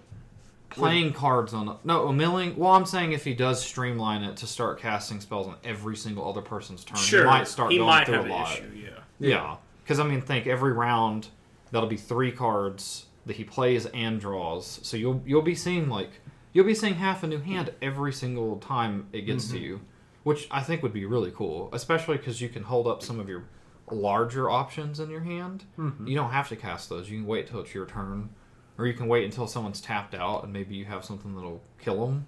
playing 0.69 1.13
cards 1.13 1.53
on 1.55 1.75
no 1.83 2.07
a 2.07 2.13
milling. 2.13 2.55
Well, 2.55 2.71
I'm 2.71 2.85
saying 2.85 3.13
if 3.13 3.23
he 3.25 3.33
does 3.33 3.61
streamline 3.65 4.23
it 4.23 4.37
to 4.37 4.47
start 4.47 4.79
casting 4.79 5.19
spells 5.21 5.47
on 5.47 5.55
every 5.63 5.97
single 5.97 6.29
other 6.29 6.41
person's 6.41 6.83
turn, 6.83 6.97
Sure, 6.99 7.21
he 7.21 7.25
might 7.25 7.47
start 7.47 7.71
he 7.71 7.77
going 7.79 7.89
might 7.89 8.05
through 8.05 8.21
a 8.21 8.29
lot. 8.29 8.53
issue. 8.53 8.71
Yeah. 8.75 8.89
Yeah, 9.19 9.55
because 9.83 9.99
I 9.99 10.03
mean, 10.05 10.21
think 10.21 10.45
every 10.47 10.71
round 10.71 11.27
that'll 11.71 11.89
be 11.89 11.97
three 11.97 12.31
cards 12.31 13.07
that 13.25 13.35
he 13.35 13.43
plays 13.43 13.85
and 13.87 14.19
draws. 14.21 14.79
So 14.83 14.95
you'll 14.95 15.21
you'll 15.25 15.41
be 15.41 15.55
seeing 15.55 15.89
like 15.89 16.11
you'll 16.53 16.65
be 16.65 16.75
seeing 16.75 16.95
half 16.95 17.23
a 17.23 17.27
new 17.27 17.39
hand 17.39 17.73
every 17.81 18.13
single 18.13 18.57
time 18.57 19.07
it 19.13 19.21
gets 19.21 19.45
Mm-hmm. 19.45 19.55
to 19.57 19.61
you, 19.61 19.81
which 20.23 20.47
I 20.51 20.61
think 20.61 20.83
would 20.83 20.93
be 20.93 21.05
really 21.05 21.31
cool, 21.31 21.69
especially 21.73 22.17
because 22.17 22.41
you 22.41 22.49
can 22.49 22.63
hold 22.63 22.87
up 22.87 23.01
some 23.01 23.19
of 23.19 23.29
your 23.29 23.45
larger 23.91 24.49
options 24.49 24.99
in 24.99 25.09
your 25.09 25.21
hand. 25.21 25.63
Mm-hmm. 25.77 26.07
You 26.07 26.15
don't 26.15 26.31
have 26.31 26.49
to 26.49 26.55
cast 26.55 26.89
those. 26.89 27.09
You 27.09 27.19
can 27.19 27.27
wait 27.27 27.47
till 27.47 27.59
it's 27.61 27.73
your 27.73 27.85
turn, 27.85 28.29
or 28.77 28.85
you 28.87 28.93
can 28.93 29.07
wait 29.07 29.25
until 29.25 29.47
someone's 29.47 29.81
tapped 29.81 30.13
out 30.15 30.43
and 30.43 30.53
maybe 30.53 30.75
you 30.75 30.85
have 30.85 31.03
something 31.05 31.35
that'll 31.35 31.61
kill 31.81 32.05
them. 32.05 32.27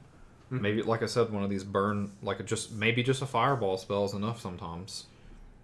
Mm-hmm. 0.51 0.61
Maybe, 0.61 0.81
like 0.83 1.01
I 1.03 1.05
said, 1.05 1.29
one 1.31 1.43
of 1.43 1.49
these 1.49 1.63
burn 1.63 2.11
like 2.21 2.39
a 2.39 2.43
just 2.43 2.71
maybe 2.73 3.03
just 3.03 3.21
a 3.21 3.25
fireball 3.25 3.77
spell 3.77 4.03
is 4.05 4.13
enough 4.13 4.41
sometimes. 4.41 5.05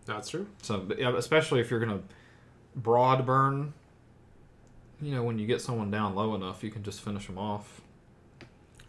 That's 0.05 0.29
true. 0.29 0.47
So, 0.61 0.87
especially 1.17 1.59
if 1.59 1.69
you're 1.69 1.81
gonna 1.81 1.99
broad 2.75 3.25
burn, 3.25 3.73
you 5.01 5.11
know, 5.13 5.23
when 5.23 5.37
you 5.39 5.45
get 5.45 5.61
someone 5.61 5.91
down 5.91 6.15
low 6.15 6.33
enough, 6.35 6.63
you 6.63 6.71
can 6.71 6.83
just 6.83 7.01
finish 7.01 7.27
them 7.27 7.37
off. 7.37 7.81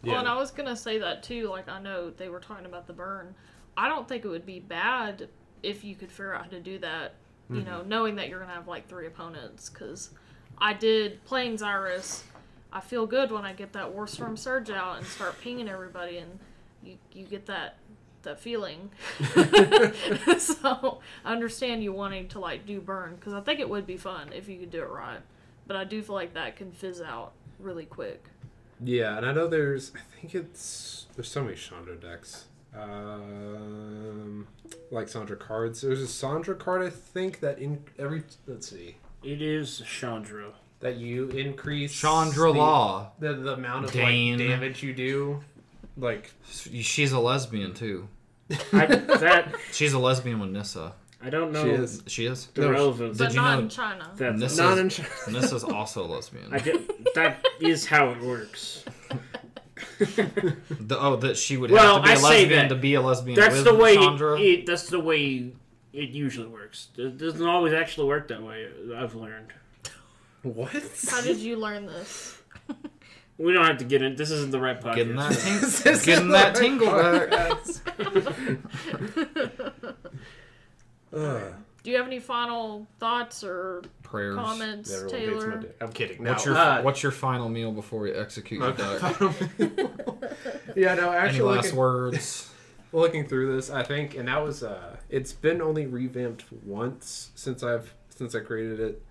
Well, 0.03 0.19
and 0.19 0.27
I 0.27 0.35
was 0.35 0.51
gonna 0.51 0.75
say 0.75 0.99
that 0.99 1.23
too. 1.23 1.49
Like 1.49 1.67
I 1.67 1.81
know 1.81 2.09
they 2.09 2.29
were 2.29 2.39
talking 2.39 2.65
about 2.65 2.87
the 2.87 2.93
burn. 2.93 3.35
I 3.75 3.89
don't 3.89 4.07
think 4.07 4.25
it 4.25 4.27
would 4.27 4.45
be 4.45 4.59
bad 4.59 5.29
if 5.63 5.83
you 5.83 5.95
could 5.95 6.11
figure 6.11 6.33
out 6.33 6.45
how 6.45 6.49
to 6.49 6.59
do 6.59 6.79
that. 6.79 7.15
You 7.49 7.57
mm-hmm. 7.57 7.65
know, 7.69 7.83
knowing 7.83 8.15
that 8.15 8.29
you're 8.29 8.39
gonna 8.39 8.53
have 8.53 8.67
like 8.67 8.87
three 8.87 9.07
opponents. 9.07 9.69
Because 9.69 10.11
I 10.57 10.73
did 10.73 11.23
playing 11.25 11.57
Xyris. 11.57 12.23
I 12.71 12.81
feel 12.81 13.07
good 13.07 13.31
when 13.31 13.45
I 13.45 13.53
get 13.53 13.73
that 13.73 13.95
Warstorm 13.95 14.37
Surge 14.37 14.69
out 14.69 14.97
and 14.97 15.05
start 15.05 15.39
pinging 15.41 15.67
everybody, 15.67 16.17
and 16.17 16.39
you 16.83 16.97
you 17.11 17.25
get 17.25 17.45
that 17.47 17.77
that 18.23 18.39
feeling. 18.39 18.91
so 20.39 20.99
I 21.25 21.31
understand 21.31 21.83
you 21.83 21.93
wanting 21.93 22.27
to 22.29 22.39
like 22.39 22.65
do 22.65 22.79
burn 22.79 23.15
because 23.15 23.33
I 23.33 23.41
think 23.41 23.59
it 23.59 23.69
would 23.69 23.85
be 23.85 23.97
fun 23.97 24.31
if 24.33 24.47
you 24.47 24.59
could 24.59 24.71
do 24.71 24.81
it 24.81 24.89
right. 24.89 25.21
But 25.67 25.75
I 25.75 25.83
do 25.83 26.01
feel 26.01 26.15
like 26.15 26.33
that 26.33 26.55
can 26.55 26.71
fizz 26.71 27.01
out 27.01 27.33
really 27.59 27.85
quick. 27.85 28.25
Yeah, 28.83 29.17
and 29.17 29.25
I 29.25 29.33
know 29.33 29.47
there's. 29.47 29.91
I 29.95 29.99
think 30.21 30.35
it's 30.35 31.07
there's 31.15 31.29
so 31.29 31.43
many 31.43 31.55
Chandra 31.55 31.95
decks. 31.95 32.45
Um, 32.75 34.47
like 34.91 35.09
Chandra 35.11 35.35
cards. 35.37 35.81
There's 35.81 36.01
a 36.01 36.07
Chandra 36.21 36.55
card 36.55 36.81
I 36.83 36.89
think 36.89 37.39
that 37.41 37.59
in 37.59 37.83
every 37.97 38.23
let's 38.47 38.69
see 38.69 38.95
It 39.23 39.41
is 39.41 39.81
Chandra. 39.85 40.53
that 40.79 40.97
you 40.97 41.29
increase 41.29 41.91
Chandra 41.93 42.51
the, 42.51 42.57
Law. 42.59 43.11
the 43.19 43.33
the 43.33 43.53
amount 43.53 43.85
of 43.85 43.91
Dane. 43.91 44.37
like 44.37 44.47
damage 44.47 44.83
you 44.83 44.93
do. 44.93 45.43
Like 45.97 46.31
She's 46.49 47.11
a 47.11 47.19
lesbian 47.19 47.73
too. 47.73 48.07
I, 48.71 48.85
that 48.85 49.53
She's 49.71 49.93
a 49.93 49.99
lesbian 49.99 50.39
with 50.39 50.49
Nissa. 50.51 50.93
I 51.21 51.29
don't 51.29 51.51
know 51.51 51.63
she 51.63 51.69
is 51.71 52.03
She 52.07 52.25
is. 52.25 52.45
the 52.53 52.61
No, 52.61 52.71
relevance. 52.71 53.17
Did 53.17 53.23
But 53.25 53.33
you 53.33 53.41
not 53.41 53.55
know- 53.57 53.63
in 53.63 53.69
China. 53.69 54.11
that 54.15 54.35
Nissa- 54.37 54.63
not 54.63 54.77
in. 54.77 54.85
Nissa's 55.33 55.63
also 55.65 56.05
a 56.05 56.07
lesbian. 56.07 56.53
I 56.53 56.59
get, 56.59 57.13
that 57.15 57.45
is 57.59 57.85
how 57.85 58.09
it 58.11 58.21
works. 58.21 58.83
The, 59.99 60.97
oh, 60.99 61.15
that 61.17 61.37
she 61.37 61.55
would 61.57 61.71
Well, 61.71 62.01
have 62.01 62.03
to 62.03 62.07
be 62.07 62.09
a 62.09 62.13
I 62.13 62.17
say 62.17 62.23
lesbian 62.41 62.67
that. 62.67 62.69
to 62.69 62.75
be 62.79 62.93
a 62.95 63.01
lesbian. 63.01 63.35
That's 63.39 63.55
with 63.55 63.63
the 63.65 63.75
way. 63.75 63.95
Chandra. 63.95 64.39
It, 64.39 64.65
that's 64.65 64.87
the 64.89 64.99
way 64.99 65.51
it 65.93 66.09
usually 66.09 66.47
works. 66.47 66.87
It 66.97 67.17
doesn't 67.17 67.45
always 67.45 67.73
actually 67.73 68.07
work 68.07 68.27
that 68.29 68.41
way. 68.41 68.67
I've 68.95 69.13
learned. 69.15 69.53
What? 70.43 70.71
How 71.09 71.21
did 71.21 71.37
you 71.37 71.55
learn 71.57 71.85
this? 71.85 72.37
We 73.37 73.53
don't 73.53 73.65
have 73.65 73.77
to 73.77 73.85
get 73.85 74.01
in. 74.01 74.15
This 74.17 74.31
isn't 74.31 74.51
the 74.51 74.59
right 74.59 74.81
podcast. 74.81 74.95
Getting 74.95 75.15
that, 75.15 75.31
ting- 75.31 75.61
getting 76.03 76.29
that 76.31 76.55
tingle 76.55 76.91
back. 76.91 77.29
Ugh. 81.15 81.53
Do 81.81 81.91
you 81.91 81.97
have 81.97 82.07
any 82.07 82.19
final 82.19 82.85
thoughts 82.99 83.41
or 83.43 83.81
Prayers. 84.03 84.35
comments, 84.35 84.93
Everyone 84.93 85.19
hates 85.19 85.31
my 85.31 85.39
Taylor? 85.41 85.57
dick. 85.61 85.77
I'm 85.81 85.91
kidding. 85.93 86.23
What's 86.23 86.45
No, 86.45 86.51
your 86.51 86.61
uh, 86.61 86.81
What's 86.81 87.01
your 87.03 87.11
final 87.13 87.47
meal 87.47 87.71
before 87.71 88.05
you 88.07 88.15
execute 88.19 88.59
your 88.61 88.71
deck? 88.73 89.01
yeah, 90.75 90.95
no, 90.95 91.09
Any 91.11 91.17
actually, 91.17 91.55
last 91.55 91.65
looking, 91.67 91.75
words? 91.79 92.49
looking 92.91 93.27
through 93.27 93.55
this, 93.55 93.69
I 93.69 93.83
think, 93.83 94.15
and 94.15 94.27
that 94.27 94.43
was 94.43 94.61
uh, 94.63 94.97
it's 95.09 95.31
been 95.31 95.61
only 95.61 95.85
revamped 95.87 96.43
once 96.65 97.31
since 97.35 97.63
I've 97.63 97.93
since 98.09 98.35
I 98.35 98.41
created 98.41 98.79
it, 98.81 99.01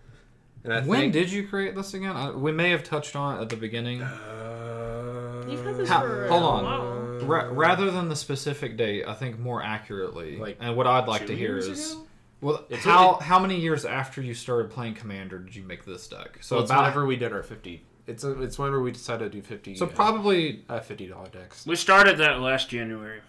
and 0.65 0.73
I 0.75 0.81
When 0.83 1.01
think, 1.01 1.13
did 1.15 1.31
you 1.33 1.49
create 1.49 1.75
this 1.75 1.95
again? 1.95 2.15
I, 2.15 2.31
we 2.33 2.53
may 2.53 2.69
have 2.71 2.85
touched 2.85 3.17
on 3.17 3.39
it 3.39 3.43
at 3.43 3.49
the 3.49 3.57
beginning. 3.57 4.03
Uh, 4.03 5.47
You've 5.49 5.65
had 5.65 5.77
this 5.79 5.89
How- 5.89 6.01
for 6.03 6.27
a 6.27 6.29
hold 6.29 6.43
on. 6.43 6.65
while. 6.65 6.98
Ra- 7.27 7.49
rather 7.53 7.91
than 7.91 8.09
the 8.09 8.17
specific 8.17 8.77
date, 8.77 9.05
I 9.07 9.15
think 9.15 9.39
more 9.39 9.63
accurately, 9.63 10.37
Like, 10.37 10.57
and 10.61 10.77
what 10.77 10.87
I'd 10.87 11.09
like 11.09 11.27
to 11.27 11.37
hear 11.37 11.57
is, 11.59 11.93
ago? 11.93 12.07
well, 12.41 12.65
It's 12.69 12.85
how 12.85 13.13
really- 13.13 13.25
how 13.25 13.39
many 13.39 13.61
years 13.61 13.85
after 13.85 14.21
you 14.23 14.35
started 14.35 14.71
playing 14.71 14.95
Commander 14.95 15.39
did 15.39 15.55
you 15.57 15.63
make 15.63 15.85
this 15.85 16.07
deck? 16.09 16.39
So 16.41 16.57
So 16.57 16.63
it's 16.63 16.71
about 16.71 16.83
whenever 16.83 17.07
we 17.07 17.17
did 17.17 17.33
our 17.33 17.43
fifty. 17.43 17.85
It's 18.07 18.25
a, 18.25 18.41
it's 18.43 18.59
whenever 18.59 18.81
we 18.81 18.91
decided 18.93 19.31
to 19.33 19.39
do 19.39 19.43
fifty. 19.43 19.75
so 19.75 19.85
uh, 19.87 19.89
probably 19.91 20.65
uh, 20.69 20.81
fifty 20.81 21.07
dollar 21.07 21.29
decks. 21.29 21.67
We 21.67 21.77
started 21.77 22.19
that 22.19 22.41
last 22.41 22.69
January. 22.71 23.21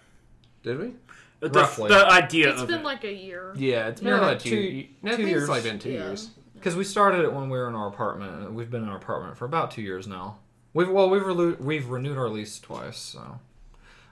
Did 0.62 0.78
we? 0.78 0.92
The, 1.40 1.48
Roughly. 1.50 1.88
the 1.88 2.06
idea 2.06 2.50
It's 2.52 2.60
of 2.62 2.68
been 2.68 2.80
it. 2.80 2.84
like 2.84 3.02
a 3.04 3.12
year. 3.12 3.52
Yeah, 3.56 3.88
it's 3.88 4.00
been 4.02 4.10
No, 4.10 4.18
about 4.18 4.40
two- 4.40 4.50
two. 4.50 4.88
no, 5.02 5.16
two 5.16 5.26
years. 5.26 5.42
It's 5.44 5.48
like 5.50 5.62
been 5.64 5.78
two 5.78 5.90
Yeah. 5.90 6.04
years. 6.08 6.30
because 6.54 6.76
we 6.76 6.84
started 6.84 7.24
it 7.24 7.32
when 7.32 7.48
we 7.48 7.56
were 7.56 7.66
in 7.68 7.74
our 7.74 7.88
apartment. 7.88 8.52
We've 8.52 8.70
been 8.70 8.82
in 8.82 8.88
our 8.90 8.98
apartment 8.98 9.38
for 9.38 9.46
about 9.46 9.70
two 9.70 9.80
years 9.80 10.06
now. 10.06 10.36
We've 10.74 10.88
well 10.90 11.08
we've 11.10 11.22
relu- 11.22 11.58
we've 11.58 11.88
renewed 11.88 12.16
our 12.18 12.28
lease 12.28 12.58
twice. 12.60 12.98
So, 12.98 13.40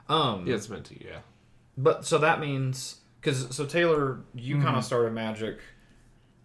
um, 0.09 0.47
Yeah, 0.47 0.55
it's 0.55 0.69
meant 0.69 0.87
to. 0.87 1.05
Yeah. 1.05 1.19
But 1.77 2.05
so 2.05 2.19
that 2.19 2.41
means 2.41 2.97
because 3.21 3.55
so 3.55 3.65
Taylor, 3.67 4.21
you 4.35 4.55
kind 4.57 4.69
Mm-hmm. 4.69 4.79
of 4.79 4.85
started 4.85 5.13
Magic. 5.13 5.59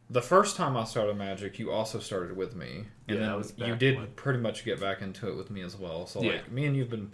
The 0.10 0.22
first 0.22 0.56
time 0.58 0.76
I 0.78 0.84
started 0.84 1.16
Magic, 1.18 1.58
you 1.58 1.72
also 1.72 1.98
started 2.00 2.36
with 2.38 2.56
me, 2.56 2.86
and 3.08 3.16
Yeah, 3.16 3.16
then 3.16 3.26
that 3.30 3.38
was 3.38 3.54
you 3.58 3.76
did 3.76 3.98
when- 3.98 4.08
pretty 4.16 4.40
much 4.40 4.64
get 4.66 4.80
back 4.80 5.02
into 5.02 5.28
it 5.30 5.36
with 5.36 5.50
me 5.50 5.62
as 5.62 5.76
well. 5.76 6.06
So 6.06 6.22
Yeah. 6.22 6.34
like 6.34 6.52
me 6.52 6.66
and 6.66 6.76
you've 6.76 6.90
been, 6.90 7.12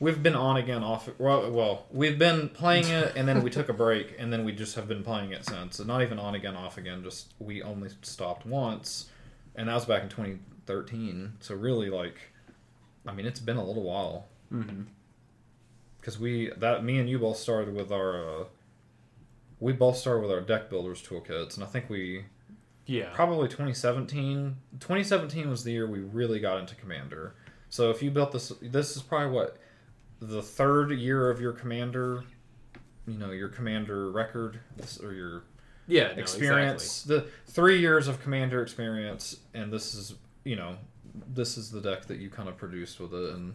we've 0.00 0.22
been 0.22 0.34
on 0.34 0.56
again 0.58 0.82
off. 0.82 1.08
Well, 1.18 1.50
well, 1.52 1.86
we've 1.90 2.18
been 2.18 2.48
playing 2.50 2.88
it, 2.88 3.14
and 3.16 3.26
then 3.26 3.42
we 3.42 3.48
took 3.50 3.68
a 3.70 3.72
break, 3.72 4.16
and 4.18 4.30
then 4.32 4.44
we 4.44 4.52
just 4.52 4.74
have 4.74 4.88
been 4.88 5.02
playing 5.04 5.30
it 5.32 5.44
since. 5.46 5.78
Not 5.82 6.02
even 6.02 6.18
on 6.18 6.34
again, 6.34 6.56
off 6.56 6.76
again. 6.76 7.02
Just 7.02 7.32
we 7.38 7.62
only 7.62 7.88
stopped 8.02 8.44
once, 8.44 9.08
and 9.54 9.68
that 9.68 9.74
was 9.74 9.84
back 9.86 10.02
in 10.02 10.08
2013. 10.10 11.34
So 11.40 11.54
really, 11.54 11.88
like, 11.88 12.16
I 13.06 13.12
mean, 13.14 13.24
it's 13.26 13.40
been 13.40 13.56
a 13.56 13.64
little 13.64 13.84
while 13.84 14.26
Mm-hmm. 14.52 14.82
Because 16.04 16.20
we 16.20 16.50
that 16.58 16.84
me 16.84 16.98
and 16.98 17.08
you 17.08 17.18
both 17.18 17.38
started 17.38 17.74
with 17.74 17.90
our 17.90 18.42
uh, 18.42 18.44
we 19.58 19.72
both 19.72 19.96
started 19.96 20.20
with 20.20 20.30
our 20.30 20.42
deck 20.42 20.68
builders 20.68 21.02
toolkits 21.02 21.54
and 21.54 21.64
i 21.64 21.66
think 21.66 21.88
we 21.88 22.26
Yeah. 22.84 23.08
probably 23.14 23.48
2017 23.48 24.56
2017 24.80 25.48
was 25.48 25.64
the 25.64 25.72
year 25.72 25.86
we 25.86 26.00
really 26.00 26.40
got 26.40 26.60
into 26.60 26.74
commander 26.74 27.34
so 27.70 27.90
if 27.90 28.02
you 28.02 28.10
built 28.10 28.32
this 28.32 28.52
this 28.60 28.96
is 28.96 29.02
probably 29.02 29.34
what 29.34 29.56
the 30.20 30.42
third 30.42 30.90
year 30.90 31.30
of 31.30 31.40
your 31.40 31.52
commander 31.52 32.24
you 33.06 33.16
know 33.16 33.30
your 33.30 33.48
commander 33.48 34.10
record 34.10 34.60
or 35.02 35.14
your 35.14 35.44
yeah. 35.86 36.08
no, 36.08 36.20
experience 36.20 37.02
the 37.02 37.26
three 37.46 37.80
years 37.80 38.08
of 38.08 38.20
commander 38.20 38.60
experience 38.60 39.38
and 39.54 39.72
this 39.72 39.94
is 39.94 40.16
you 40.44 40.56
know 40.56 40.76
this 41.32 41.56
is 41.56 41.70
the 41.70 41.80
deck 41.80 42.04
that 42.06 42.18
you 42.18 42.28
kind 42.28 42.48
of 42.50 42.58
produced 42.58 43.00
with 43.00 43.14
it 43.14 43.34
and 43.34 43.54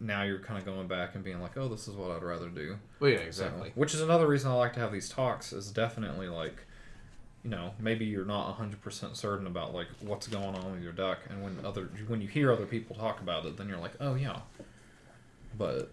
now 0.00 0.22
you're 0.22 0.38
kind 0.38 0.58
of 0.58 0.64
going 0.64 0.86
back 0.86 1.14
and 1.14 1.22
being 1.22 1.40
like 1.40 1.56
oh 1.56 1.68
this 1.68 1.86
is 1.86 1.94
what 1.94 2.10
i'd 2.10 2.22
rather 2.22 2.48
do. 2.48 2.78
Well, 3.00 3.10
yeah, 3.10 3.18
so, 3.18 3.24
exactly. 3.24 3.72
which 3.74 3.94
is 3.94 4.00
another 4.00 4.26
reason 4.26 4.50
I 4.50 4.54
like 4.54 4.72
to 4.74 4.80
have 4.80 4.92
these 4.92 5.08
talks 5.08 5.52
is 5.52 5.70
definitely 5.70 6.28
like, 6.28 6.64
you 7.44 7.50
know, 7.50 7.74
maybe 7.78 8.04
you're 8.04 8.24
not 8.24 8.58
100% 8.58 9.16
certain 9.16 9.46
about 9.46 9.74
like 9.74 9.88
what's 10.00 10.26
going 10.26 10.54
on 10.56 10.72
with 10.72 10.82
your 10.82 10.92
duck, 10.92 11.18
and 11.28 11.42
when 11.42 11.58
other 11.64 11.90
when 12.06 12.20
you 12.20 12.28
hear 12.28 12.52
other 12.52 12.66
people 12.66 12.96
talk 12.96 13.20
about 13.20 13.44
it 13.46 13.56
then 13.56 13.68
you're 13.68 13.78
like, 13.78 13.94
"Oh 14.00 14.14
yeah." 14.14 14.40
But 15.56 15.92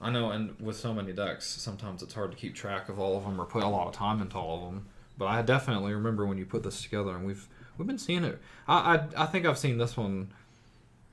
I 0.00 0.10
know 0.10 0.30
and 0.30 0.58
with 0.60 0.76
so 0.76 0.94
many 0.94 1.12
ducks, 1.12 1.46
sometimes 1.46 2.02
it's 2.02 2.14
hard 2.14 2.30
to 2.30 2.36
keep 2.36 2.54
track 2.54 2.88
of 2.88 2.98
all 2.98 3.16
of 3.16 3.24
them 3.24 3.40
or 3.40 3.44
put 3.44 3.62
a 3.62 3.68
lot 3.68 3.88
of 3.88 3.94
time 3.94 4.22
into 4.22 4.36
all 4.36 4.56
of 4.56 4.72
them. 4.72 4.86
But 5.18 5.26
I 5.26 5.42
definitely 5.42 5.92
remember 5.92 6.26
when 6.26 6.38
you 6.38 6.46
put 6.46 6.62
this 6.62 6.82
together 6.82 7.14
and 7.14 7.26
we've 7.26 7.46
we've 7.76 7.86
been 7.86 7.98
seeing 7.98 8.24
it. 8.24 8.38
I 8.68 8.96
I, 8.96 9.24
I 9.24 9.26
think 9.26 9.46
I've 9.46 9.58
seen 9.58 9.78
this 9.78 9.96
one 9.96 10.32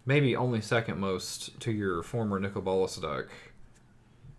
maybe 0.08 0.36
only 0.36 0.62
second 0.62 0.98
most 1.00 1.60
to 1.60 1.72
your 1.72 2.02
former 2.02 2.40
Nicol 2.40 2.64
Bolas 2.64 2.96
deck. 2.96 3.26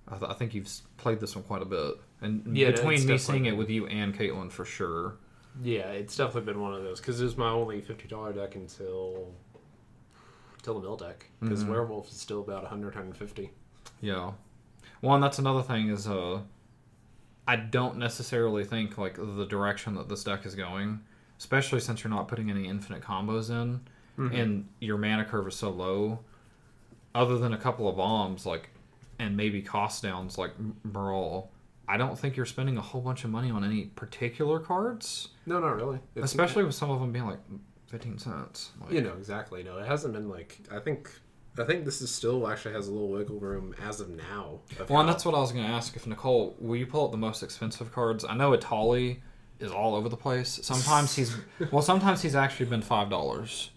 I, 0.09 0.17
th- 0.19 0.31
I 0.31 0.35
think 0.35 0.55
you've 0.55 0.69
played 0.97 1.21
this 1.21 1.37
one 1.37 1.45
quite 1.45 1.63
a 1.63 1.67
bit, 1.67 1.95
and 2.23 2.57
Yeah, 2.57 2.71
between 2.73 3.07
me 3.07 3.19
seeing 3.19 3.45
it 3.47 3.57
with 3.57 3.69
you 3.71 3.87
and 3.87 4.13
Caitlin 4.19 4.51
for 4.51 4.65
sure. 4.65 5.15
Yeah, 5.63 5.91
it's 5.91 6.17
definitely 6.17 6.53
been 6.53 6.61
one 6.63 6.75
of 6.75 6.83
those 6.83 6.99
because 7.01 7.21
it 7.21 7.25
was 7.25 7.37
my 7.37 7.51
only 7.51 7.81
fifty 7.83 8.09
dollar 8.09 8.33
deck 8.33 8.55
until 8.57 9.33
until 10.57 10.75
the 10.75 10.81
mill 10.81 10.97
deck 10.97 11.27
because 11.41 11.63
Mhm. 11.65 11.69
werewolf 11.71 12.09
is 12.11 12.17
still 12.17 12.41
about 12.41 12.63
100 12.63 12.95
150 12.95 13.51
Yeah. 14.01 14.33
Well, 15.03 15.15
and 15.15 15.23
that's 15.23 15.39
another 15.39 15.63
thing 15.63 15.89
is 15.91 16.09
uh, 16.09 16.41
I 17.47 17.57
don't 17.57 17.97
necessarily 17.99 18.65
think 18.65 18.99
like 18.99 19.15
the 19.17 19.47
direction 19.49 19.95
that 19.97 20.09
this 20.09 20.25
deck 20.25 20.45
is 20.47 20.55
going, 20.55 21.01
especially 21.39 21.81
since 21.81 22.03
you're 22.03 22.11
not 22.11 22.29
putting 22.29 22.51
any 22.51 22.67
infinite 22.69 23.03
combos 23.03 23.51
in, 23.51 23.81
Mm-hmm. 24.19 24.35
and 24.35 24.69
your 24.81 24.99
mana 24.99 25.25
curve 25.25 25.47
is 25.47 25.55
so 25.55 25.71
low. 25.71 26.19
Other 27.15 27.39
than 27.39 27.53
a 27.53 27.59
couple 27.59 27.89
of 27.89 27.97
bombs, 27.97 28.45
like, 28.45 28.71
and 29.19 29.37
maybe 29.37 29.63
cost 29.63 30.03
downs 30.03 30.37
like 30.39 30.51
M- 30.59 30.77
Brawl, 30.85 31.51
I 31.89 31.97
don't 31.97 32.19
think 32.19 32.37
you're 32.37 32.45
spending 32.47 32.77
a 32.77 32.81
whole 32.83 33.01
bunch 33.01 33.25
of 33.25 33.31
money 33.31 33.51
on 33.51 33.65
any 33.65 33.87
particular 33.87 34.59
cards, 34.61 35.29
no 35.47 35.59
not 35.59 35.77
really 35.77 35.97
It's- 36.15 36.31
especially 36.31 36.65
with 36.65 36.75
some 36.75 36.91
of 36.91 37.01
them 37.01 37.13
being 37.13 37.27
like 37.27 37.41
fifteen 37.87 38.19
cents. 38.19 38.73
Like, 38.81 38.93
you 38.93 39.01
know 39.01 39.15
exactly 39.17 39.63
no 39.63 39.79
it 39.79 39.87
hasn't 39.87 40.13
been 40.13 40.29
like 40.29 40.59
i 40.71 40.79
think 40.79 41.11
i 41.59 41.65
think 41.65 41.87
this 41.87 42.03
is 42.03 42.15
still 42.15 42.47
actually 42.47 42.75
has 42.75 42.89
a 42.89 42.93
little 42.93 43.09
wiggle 43.09 43.39
room 43.41 43.75
as 43.83 44.01
of 44.01 44.11
now 44.11 44.59
of 44.79 44.91
Well, 44.91 45.01
and 45.01 45.09
that's 45.09 45.25
what 45.25 45.35
I 45.35 45.39
was 45.39 45.51
going 45.53 45.65
to 45.65 45.71
ask. 45.73 45.97
If 45.97 46.07
Nicole, 46.07 46.55
will 46.61 46.77
you 46.77 46.87
pull 46.87 47.07
up 47.07 47.11
the 47.13 47.17
most 47.17 47.43
expensive 47.43 47.91
cards? 47.93 48.25
I 48.29 48.35
know 48.37 48.51
Etali 48.53 49.19
is 49.59 49.73
all 49.73 49.95
over 49.97 50.09
the 50.11 50.17
place. 50.19 50.61
Sometimes 50.63 51.17
he's 51.17 51.35
well, 51.73 51.83
sometimes 51.83 52.21
he's 52.23 52.35
actually 52.37 52.67
been 52.67 52.83
five 52.83 53.09
dollars. 53.09 53.71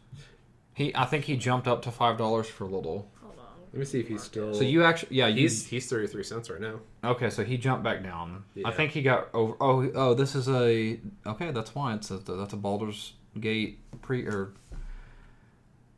He, 0.73 0.95
I 0.95 1.05
think 1.05 1.25
he 1.25 1.35
jumped 1.35 1.67
up 1.67 1.81
to 1.83 1.91
five 1.91 2.17
dollars 2.17 2.47
for 2.47 2.63
a 2.63 2.67
little. 2.67 3.09
Hold 3.21 3.39
on. 3.39 3.45
let 3.73 3.79
me 3.79 3.85
see 3.85 3.99
if 3.99 4.07
he's 4.07 4.23
still 4.23 4.53
So 4.53 4.63
you 4.63 4.83
actually, 4.83 5.17
yeah, 5.17 5.27
you, 5.27 5.41
he's 5.41 5.65
he's 5.65 5.89
33 5.89 6.23
cents 6.23 6.49
right 6.49 6.61
now 6.61 6.79
okay. 7.03 7.29
So 7.29 7.43
he 7.43 7.57
jumped 7.57 7.83
back 7.83 8.03
down. 8.03 8.43
I 8.65 8.71
think 8.71 8.91
he 8.91 9.01
got 9.01 9.29
over. 9.33 9.55
Oh, 9.59 9.91
oh, 9.95 10.13
this 10.13 10.35
is 10.35 10.47
a 10.47 10.99
okay. 11.25 11.51
That's 11.51 11.75
why 11.75 11.93
it's 11.95 12.11
a 12.11 12.17
that's 12.17 12.53
a 12.53 12.57
Baldur's 12.57 13.13
Gate 13.39 13.79
pre 14.01 14.25
or 14.25 14.53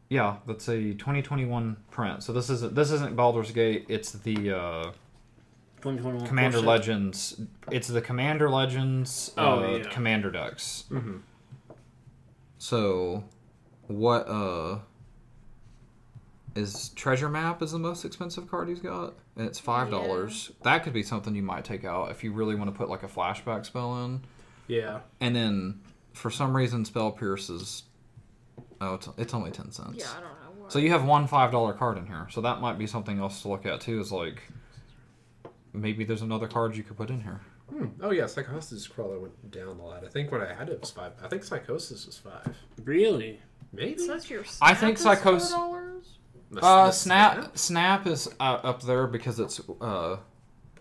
Yeah, 0.10 0.38
that's 0.48 0.68
a 0.68 0.94
2021 0.94 1.78
print. 1.92 2.24
So 2.24 2.34
this 2.34 2.50
isn't 2.50 2.76
this 2.76 2.92
isn't 2.92 3.16
Baldur's 3.16 3.52
Gate. 3.52 3.86
It's 3.90 4.12
the 4.12 4.58
uh, 4.58 4.84
2021 5.82 6.28
Commander 6.28 6.58
Corset. 6.58 6.68
Legends. 6.68 7.42
It's 7.72 7.88
the 7.88 8.02
Commander 8.02 8.50
Legends. 8.50 9.32
Oh, 9.38 9.64
uh, 9.64 9.78
yeah. 9.78 9.84
Commander 9.90 10.32
decks. 10.32 10.86
Mm-hmm. 10.90 11.18
So, 12.58 13.26
what 13.88 14.28
uh 14.28 14.80
is 16.56 16.90
Treasure 16.90 17.30
Map 17.30 17.62
is 17.62 17.72
the 17.72 17.80
most 17.80 18.06
expensive 18.06 18.50
card 18.50 18.70
he's 18.70 18.80
got, 18.80 19.14
and 19.36 19.48
it's 19.48 19.60
five 19.60 19.90
dollars. 19.90 20.52
That 20.64 20.84
could 20.84 20.94
be 20.94 21.04
something 21.04 21.36
you 21.36 21.42
might 21.44 21.66
take 21.66 21.84
out 21.84 22.12
if 22.12 22.24
you 22.24 22.32
really 22.32 22.56
want 22.56 22.72
to 22.72 22.78
put 22.78 22.90
like 22.90 23.04
a 23.04 23.08
flashback 23.08 23.66
spell 23.66 24.06
in. 24.06 24.22
Yeah. 24.68 25.00
And 25.20 25.36
then, 25.36 25.82
for 26.14 26.30
some 26.30 26.56
reason, 26.56 26.86
Spell 26.86 27.12
Pierce 27.12 27.50
is 27.50 27.84
oh, 28.82 28.96
it's, 28.96 29.10
it's 29.18 29.34
only 29.34 29.52
ten 29.52 29.72
cents. 29.72 29.96
Yeah, 29.98 30.06
I 30.12 30.22
don't 30.22 30.24
know. 30.24 30.62
What. 30.62 30.72
So 30.72 30.80
you 30.80 30.92
have 30.92 31.06
one 31.06 31.28
five 31.28 31.52
dollar 31.52 31.74
card 31.74 31.98
in 31.98 32.06
here. 32.06 32.28
So 32.30 32.42
that 32.42 32.62
might 32.62 32.78
be 32.78 32.88
something 32.88 33.20
else 33.20 33.42
to 33.42 33.48
look 33.48 33.66
at 33.66 33.82
too. 33.82 34.00
Is 34.00 34.12
like 34.12 34.44
maybe 35.74 36.04
there's 36.04 36.22
another 36.22 36.48
card 36.48 36.76
you 36.76 36.84
could 36.84 36.98
put 36.98 37.10
in 37.10 37.22
here. 37.22 37.42
Hmm. 37.70 37.88
Oh 38.02 38.12
yeah, 38.12 38.28
Psychosis 38.28 38.88
probably 38.88 39.18
went 39.18 39.52
down 39.52 39.80
a 39.80 39.86
lot. 39.86 40.04
I 40.06 40.10
think 40.10 40.32
when 40.32 40.42
I 40.42 40.54
had 40.54 40.70
it 40.70 40.80
was 40.80 40.92
five. 40.92 41.14
I 41.24 41.28
think 41.28 41.44
Psychosis 41.44 42.06
was 42.06 42.18
five. 42.18 42.56
Really? 42.84 43.40
Maybe. 43.74 43.98
So 43.98 44.08
that's 44.14 44.30
your. 44.30 44.44
I 44.62 44.74
think 44.74 44.98
snap 44.98 45.18
is 45.18 45.24
Psychos- 45.24 45.52
$4? 45.54 45.90
The- 46.52 46.62
Uh, 46.64 46.92
Snap 46.92 47.58
Snap 47.58 48.06
is 48.08 48.30
uh, 48.40 48.44
up 48.64 48.84
there 48.84 49.08
because 49.08 49.40
it's 49.40 49.60
uh 49.82 50.18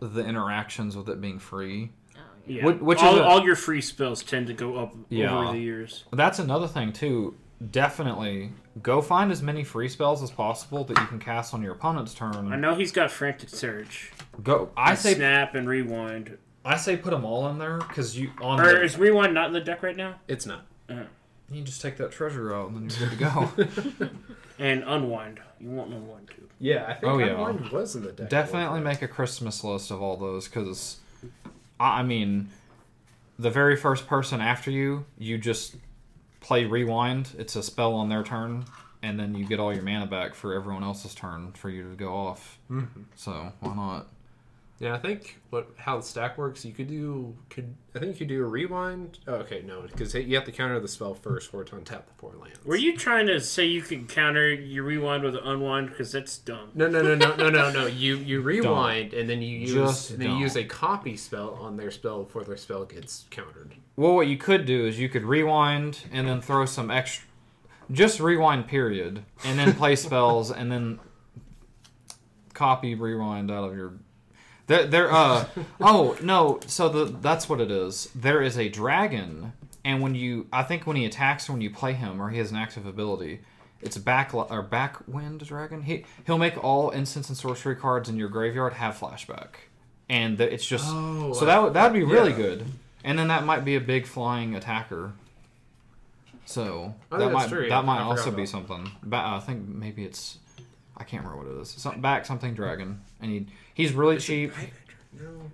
the 0.01 0.25
interactions 0.25 0.97
with 0.97 1.09
it 1.09 1.21
being 1.21 1.39
free. 1.39 1.93
Oh, 2.17 2.21
yeah. 2.47 2.57
Yeah. 2.59 2.67
Which- 2.67 2.79
which 2.81 2.99
all, 2.99 3.19
a- 3.19 3.23
all 3.23 3.43
your 3.45 3.57
free 3.57 3.81
spells 3.81 4.23
tend 4.23 4.49
to 4.49 4.53
go 4.53 4.77
up 4.77 4.95
Yeah. 5.09 5.35
over 5.39 5.53
the 5.53 5.59
years. 5.61 6.05
That's 6.13 6.39
another 6.39 6.67
thing 6.69 6.93
too. 6.93 7.37
Definitely 7.71 8.51
go 8.83 9.01
find 9.01 9.31
as 9.33 9.41
many 9.41 9.63
free 9.65 9.89
spells 9.89 10.23
as 10.23 10.31
possible 10.31 10.83
that 10.85 10.99
you 10.99 11.07
can 11.07 11.19
cast 11.21 11.55
on 11.55 11.63
your 11.63 11.73
opponent's 11.73 12.13
turn. 12.13 12.53
I 12.53 12.57
know 12.57 12.75
he's 12.75 12.91
got 12.93 13.11
Frantic 13.11 13.49
Search. 13.49 14.11
Go. 14.43 14.71
I 14.77 14.91
And 14.91 14.99
say 14.99 15.15
snap 15.15 15.55
and 15.55 15.69
rewind. 15.69 16.37
I 16.65 16.77
say 16.77 16.97
put 16.97 17.11
them 17.11 17.25
all 17.25 17.49
in 17.49 17.59
there 17.59 17.79
because 17.79 18.19
you 18.19 18.31
on 18.43 18.61
Or 18.61 18.65
the, 18.75 18.83
is 18.83 18.99
rewind 18.99 19.33
not 19.35 19.47
in 19.47 19.53
the 19.53 19.61
deck 19.61 19.83
right 19.83 19.97
now? 19.97 20.17
It's 20.29 20.45
not. 20.45 20.67
You 21.53 21.61
can 21.61 21.67
just 21.67 21.81
take 21.83 21.97
that 21.99 22.11
treasure 22.13 22.55
out 22.55 22.71
and 22.71 22.91
then 22.91 22.99
you're 22.99 23.09
good 23.09 23.19
to 23.19 23.99
go. 23.99 24.09
And 24.59 24.85
unwind. 24.87 25.41
You 25.59 25.71
want 25.71 25.93
unwind 25.93 26.29
too. 26.29 26.49
Yeah, 26.61 26.85
I 26.87 26.95
think 26.95 27.13
Oh, 27.13 27.19
yeah. 27.19 27.71
Was 27.73 27.97
in 27.97 28.05
the 28.05 28.13
deck. 28.13 28.29
Definitely 28.29 28.81
make 28.81 29.03
a 29.03 29.09
Christmas 29.09 29.65
list 29.65 29.91
of 29.91 30.01
all 30.01 30.17
those 30.17 30.47
because, 30.47 30.99
I 31.81 32.01
I 32.01 32.03
mean, 32.05 32.49
the 33.39 33.51
very 33.51 33.77
first 33.77 34.07
person 34.07 34.41
after 34.41 34.71
you, 34.71 35.05
you 35.19 35.39
just 35.39 35.77
play 36.41 36.65
rewind. 36.65 37.31
It's 37.39 37.57
a 37.57 37.63
spell 37.63 37.95
on 37.95 38.09
their 38.09 38.23
turn, 38.23 38.67
and 39.03 39.19
then 39.19 39.35
you 39.35 39.45
get 39.47 39.59
all 39.59 39.73
your 39.75 39.83
mana 39.83 40.07
back 40.07 40.35
for 40.35 40.55
everyone 40.55 40.85
else's 40.85 41.15
turn 41.15 41.53
for 41.53 41.69
you 41.69 41.91
to 41.91 41.97
go 41.97 42.15
off. 42.15 42.59
Mm-hmm. 42.71 43.03
So 43.17 43.53
why 43.59 43.75
not? 43.75 44.07
Yeah, 44.83 44.97
I 44.97 44.99
think 44.99 45.39
what 45.51 45.71
how 45.77 45.99
the 45.99 46.03
stack 46.03 46.37
works, 46.37 46.65
you 46.65 46.73
could 46.73 46.89
do 46.89 47.37
could 47.51 47.73
I 47.95 48.01
think 48.01 48.15
you 48.15 48.19
could 48.19 48.29
do 48.29 48.43
a 48.43 48.49
rewind. 48.49 49.21
Oh, 49.29 49.35
okay, 49.35 49.63
no, 49.65 49.83
because 49.83 50.13
you 50.13 50.35
have 50.35 50.45
to 50.47 50.51
counter 50.51 50.81
the 50.81 50.89
spell 50.89 51.15
first 51.15 51.53
for 51.53 51.63
it 51.63 51.69
to 51.69 51.77
untap 51.77 52.07
the 52.07 52.15
four 52.17 52.33
lands. 52.33 52.59
Were 52.65 52.75
you 52.75 52.97
trying 52.97 53.29
to 53.29 53.41
say 53.41 53.65
you 53.65 53.83
can 53.83 54.09
counter 54.09 54.53
your 54.53 54.83
rewind 54.83 55.23
with 55.23 55.37
an 55.37 55.43
unwind? 55.45 55.91
Because 55.91 56.11
that's 56.11 56.37
dumb. 56.37 56.71
No, 56.75 56.89
no, 56.89 57.01
no, 57.01 57.15
no, 57.15 57.37
no, 57.37 57.49
no, 57.49 57.71
no. 57.71 57.87
You 57.87 58.17
you 58.17 58.41
rewind 58.41 59.15
and 59.15 59.31
then 59.31 59.41
you 59.41 59.57
use 59.57 59.73
Just 59.73 60.19
then 60.19 60.33
you 60.33 60.39
use 60.39 60.57
a 60.57 60.65
copy 60.65 61.17
spell 61.17 61.55
on 61.61 61.77
their 61.77 61.93
spell 61.93 62.25
before 62.25 62.43
their 62.43 62.57
spell 62.57 62.85
gets 62.85 63.27
countered. 63.31 63.77
Well, 63.95 64.17
what 64.17 64.27
you 64.27 64.37
could 64.37 64.67
do 64.67 64.85
is 64.85 64.99
you 64.99 65.09
could 65.09 65.23
rewind 65.23 66.01
and 66.11 66.27
then 66.27 66.41
throw 66.41 66.67
some 66.67 66.91
extra, 66.91 67.29
just 67.93 68.19
rewind 68.19 68.67
period, 68.67 69.23
and 69.45 69.61
then 69.61 69.75
play 69.75 69.95
spells 70.07 70.51
and 70.51 70.73
then 70.73 70.99
copy 72.53 72.97
rewind 72.97 73.49
out 73.49 73.63
of 73.63 73.77
your. 73.77 73.93
There, 74.67 74.87
there. 74.87 75.13
Uh, 75.13 75.47
oh 75.81 76.17
no! 76.23 76.61
So 76.67 76.89
the 76.89 77.05
that's 77.05 77.49
what 77.49 77.61
it 77.61 77.71
is. 77.71 78.11
There 78.15 78.43
is 78.43 78.57
a 78.59 78.69
dragon, 78.69 79.53
and 79.85 80.01
when 80.03 80.15
you, 80.15 80.47
I 80.53 80.63
think 80.63 80.87
when 80.87 80.97
he 80.97 81.05
attacks, 81.05 81.49
when 81.51 81.61
you 81.61 81.71
play 81.71 81.93
him, 81.95 82.21
or 82.21 82.31
he 82.31 82.39
has 82.39 82.51
an 82.51 82.57
active 82.57 82.87
ability, 82.87 83.41
it's 83.81 83.99
back 83.99 84.33
or 84.35 84.63
backwind 84.63 85.45
dragon. 85.45 85.83
He 85.83 86.05
he'll 86.27 86.39
make 86.39 86.63
all 86.63 86.91
instants 86.91 87.29
and 87.29 87.37
sorcery 87.37 87.77
cards 87.77 88.09
in 88.09 88.17
your 88.17 88.29
graveyard 88.29 88.75
have 88.75 88.97
flashback, 88.97 89.49
and 90.09 90.39
the, 90.39 90.53
it's 90.53 90.65
just 90.67 90.87
Oh, 90.89 91.33
so 91.33 91.45
that 91.45 91.63
would 91.63 91.75
that 91.75 91.91
would 91.93 91.99
be 91.99 92.05
really 92.05 92.31
yeah. 92.31 92.37
good. 92.37 92.67
And 93.05 93.19
then 93.19 93.29
that 93.29 93.45
might 93.45 93.65
be 93.65 93.75
a 93.75 93.81
big 93.81 94.07
flying 94.07 94.55
attacker. 94.55 95.13
So 96.45 96.95
Oh, 97.11 97.19
that 97.19 97.33
might 97.33 97.49
true, 97.49 97.69
that 97.69 97.85
might 97.85 98.01
also 98.01 98.31
be 98.31 98.47
something. 98.47 98.91
Ba- 99.03 99.17
I 99.17 99.41
think 99.41 99.67
maybe 99.69 100.05
it's 100.05 100.39
I 101.03 101.05
can't 101.05 101.25
remember 101.25 101.45
what 101.45 101.57
it 101.57 101.61
is. 101.61 101.69
Some, 101.71 102.01
back 102.01 102.25
something 102.25 102.55
dragon, 102.55 103.01
and 103.21 103.29
he 103.29 103.47
he's 103.75 103.93
really 103.93 104.17
Is 104.17 104.25
cheap. 104.25 104.53
No. 105.21 105.51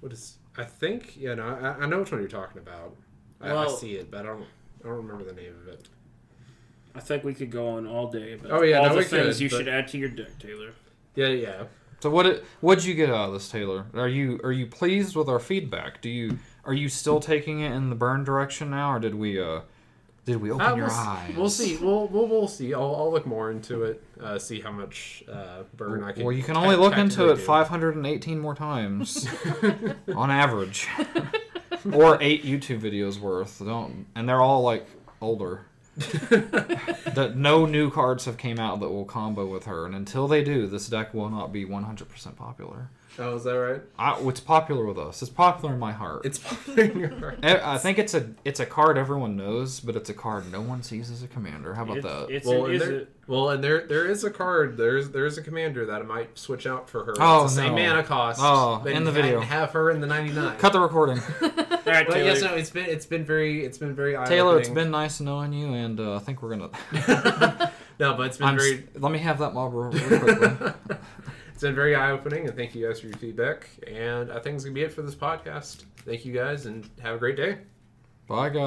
What 0.00 0.10
is? 0.10 0.36
I 0.56 0.64
think 0.64 1.18
yeah. 1.18 1.34
No, 1.34 1.46
I, 1.46 1.82
I 1.82 1.86
know 1.86 1.98
which 1.98 2.10
one 2.12 2.20
you're 2.22 2.30
talking 2.30 2.62
about. 2.62 2.96
I, 3.42 3.54
I 3.54 3.68
see 3.68 3.96
it, 3.96 4.10
but 4.10 4.20
I 4.20 4.22
don't. 4.22 4.40
I 4.82 4.88
don't 4.88 4.96
remember 4.96 5.24
the 5.24 5.34
name 5.34 5.52
of 5.62 5.68
it. 5.68 5.86
I 6.94 7.00
think 7.00 7.24
we 7.24 7.34
could 7.34 7.50
go 7.50 7.68
on 7.68 7.86
all 7.86 8.10
day 8.10 8.32
about 8.32 8.52
Oh, 8.52 8.62
yeah, 8.62 8.78
all 8.78 8.84
no, 8.86 8.92
the 8.92 8.98
we 9.00 9.04
things 9.04 9.34
could, 9.36 9.40
you 9.42 9.50
but- 9.50 9.56
should 9.58 9.68
add 9.68 9.88
to 9.88 9.98
your 9.98 10.08
deck, 10.08 10.38
Taylor. 10.38 10.70
Yeah, 11.14 11.26
yeah. 11.28 11.64
So 12.00 12.08
what 12.08 12.24
it, 12.24 12.44
what'd 12.62 12.84
you 12.84 12.94
get 12.94 13.10
out 13.10 13.28
of 13.28 13.32
this, 13.34 13.50
Taylor? 13.50 13.84
Are 13.92 14.08
you 14.08 14.40
are 14.44 14.52
you 14.52 14.66
pleased 14.66 15.14
with 15.14 15.28
our 15.28 15.38
feedback? 15.38 16.00
Do 16.00 16.08
you 16.08 16.38
are 16.64 16.72
you 16.72 16.88
still 16.88 17.20
taking 17.20 17.60
it 17.60 17.72
in 17.72 17.90
the 17.90 17.96
burn 17.96 18.24
direction 18.24 18.70
now, 18.70 18.92
or 18.94 18.98
did 18.98 19.14
we 19.14 19.38
uh 19.38 19.60
did 20.26 20.36
we 20.42 20.50
open 20.50 20.66
Uh, 20.66 20.74
your 20.74 20.86
we'll, 20.88 20.96
eyes? 20.96 21.34
we'll 21.36 21.48
see. 21.48 21.76
We'll, 21.78 22.08
we'll 22.08 22.26
we'll 22.26 22.48
see. 22.48 22.74
I'll, 22.74 22.94
I'll 22.96 23.10
look 23.10 23.24
more 23.26 23.50
into 23.50 23.84
it. 23.84 24.02
Uh, 24.20 24.38
see 24.38 24.60
how 24.60 24.72
much 24.72 25.24
uh, 25.32 25.62
burn 25.76 26.02
I 26.04 26.12
can. 26.12 26.24
Well, 26.24 26.32
you 26.34 26.42
can 26.42 26.56
only 26.56 26.76
look 26.84 26.96
into 26.98 27.30
it 27.30 27.36
do. 27.36 27.42
518 27.42 28.38
more 28.38 28.54
times 28.54 29.26
on 30.14 30.30
average, 30.30 30.88
or 31.92 32.18
eight 32.20 32.44
YouTube 32.44 32.80
videos 32.80 33.18
worth. 33.18 33.58
Don't, 33.64 34.06
and 34.14 34.28
they're 34.28 34.42
all 34.42 34.62
like 34.62 34.86
older. 35.22 35.62
that 35.96 37.32
no 37.36 37.64
new 37.64 37.90
cards 37.90 38.26
have 38.26 38.36
came 38.36 38.58
out 38.58 38.80
that 38.80 38.88
will 38.90 39.06
combo 39.06 39.46
with 39.46 39.64
her, 39.64 39.86
and 39.86 39.94
until 39.94 40.28
they 40.28 40.44
do, 40.44 40.66
this 40.66 40.88
deck 40.88 41.14
will 41.14 41.30
not 41.30 41.52
be 41.52 41.64
100% 41.64 42.36
popular. 42.36 42.90
Oh, 43.18 43.36
is 43.36 43.44
that 43.44 43.52
right? 43.52 43.80
I, 43.98 44.18
it's 44.28 44.40
popular 44.40 44.84
with 44.84 44.98
us. 44.98 45.22
It's 45.22 45.30
popular 45.30 45.72
in 45.72 45.80
my 45.80 45.92
heart. 45.92 46.26
It's 46.26 46.38
popular 46.38 46.82
in 46.82 46.98
your 47.00 47.18
heart. 47.18 47.38
I 47.42 47.74
I 47.74 47.78
think 47.78 47.98
it's 47.98 48.12
a 48.12 48.30
it's 48.44 48.60
a 48.60 48.66
card 48.66 48.98
everyone 48.98 49.36
knows, 49.36 49.80
but 49.80 49.96
it's 49.96 50.10
a 50.10 50.14
card 50.14 50.50
no 50.52 50.60
one 50.60 50.82
sees 50.82 51.10
as 51.10 51.22
a 51.22 51.26
commander. 51.28 51.72
How 51.74 51.84
about 51.84 51.96
It's, 51.98 52.06
that? 52.06 52.26
it's 52.30 52.46
Well, 52.46 52.56
an, 52.58 52.64
and 52.66 52.74
is 52.74 52.82
there, 52.82 52.92
it, 52.98 53.12
well, 53.26 53.48
and 53.50 53.64
there 53.64 53.86
there 53.86 54.06
is 54.06 54.22
a 54.24 54.30
card. 54.30 54.76
There's 54.76 55.10
there's 55.10 55.38
a 55.38 55.42
commander 55.42 55.86
that 55.86 56.02
I 56.02 56.04
might 56.04 56.38
switch 56.38 56.66
out 56.66 56.90
for 56.90 57.04
her. 57.04 57.14
Oh, 57.18 57.44
it's 57.44 57.54
the 57.54 57.62
same 57.62 57.74
no. 57.74 57.82
mana 57.88 58.02
cost. 58.02 58.38
Oh, 58.42 58.80
but 58.84 58.92
in 58.92 59.04
the 59.04 59.10
and 59.10 59.14
video. 59.22 59.40
have 59.40 59.70
her 59.72 59.90
in 59.90 60.00
the 60.00 60.06
99. 60.06 60.58
Cut 60.58 60.72
the 60.74 60.80
recording. 60.80 61.18
all 61.42 61.48
right, 61.48 62.06
But 62.06 62.14
Taylor. 62.14 62.18
yes, 62.18 62.42
no, 62.42 62.54
it's 62.54 62.70
been 62.70 62.86
it's 62.86 63.06
been 63.06 63.24
very 63.24 63.64
it's 63.64 63.78
been 63.78 63.94
very 63.94 64.12
Taylor, 64.26 64.58
it's 64.58 64.68
eye-opening. 64.68 64.74
been 64.74 64.90
nice 64.90 65.20
knowing 65.20 65.52
you, 65.54 65.72
and 65.72 65.98
uh, 65.98 66.16
I 66.16 66.18
think 66.18 66.42
we're 66.42 66.50
gonna. 66.56 66.70
no, 67.98 68.14
but 68.14 68.26
it's 68.26 68.36
been 68.36 68.48
I'm, 68.48 68.56
very 68.58 68.78
s- 68.78 68.82
let 69.00 69.10
me 69.10 69.18
have 69.20 69.38
that 69.38 69.54
mob 69.54 69.72
real, 69.72 69.90
real 69.90 70.18
quickly. 70.20 70.72
It's 71.56 71.62
been 71.62 71.74
very 71.74 71.94
eye 71.94 72.10
opening, 72.10 72.46
and 72.46 72.54
thank 72.54 72.74
you 72.74 72.86
guys 72.86 73.00
for 73.00 73.06
your 73.06 73.16
feedback. 73.16 73.70
And 73.86 74.30
I 74.30 74.40
think 74.40 74.56
it's 74.56 74.64
gonna 74.64 74.74
be 74.74 74.82
it 74.82 74.92
for 74.92 75.00
this 75.00 75.14
podcast. 75.14 75.86
Thank 76.04 76.26
you 76.26 76.34
guys, 76.34 76.66
and 76.66 76.86
have 77.00 77.14
a 77.14 77.18
great 77.18 77.38
day. 77.38 77.60
Bye, 78.26 78.50
guys. 78.50 78.64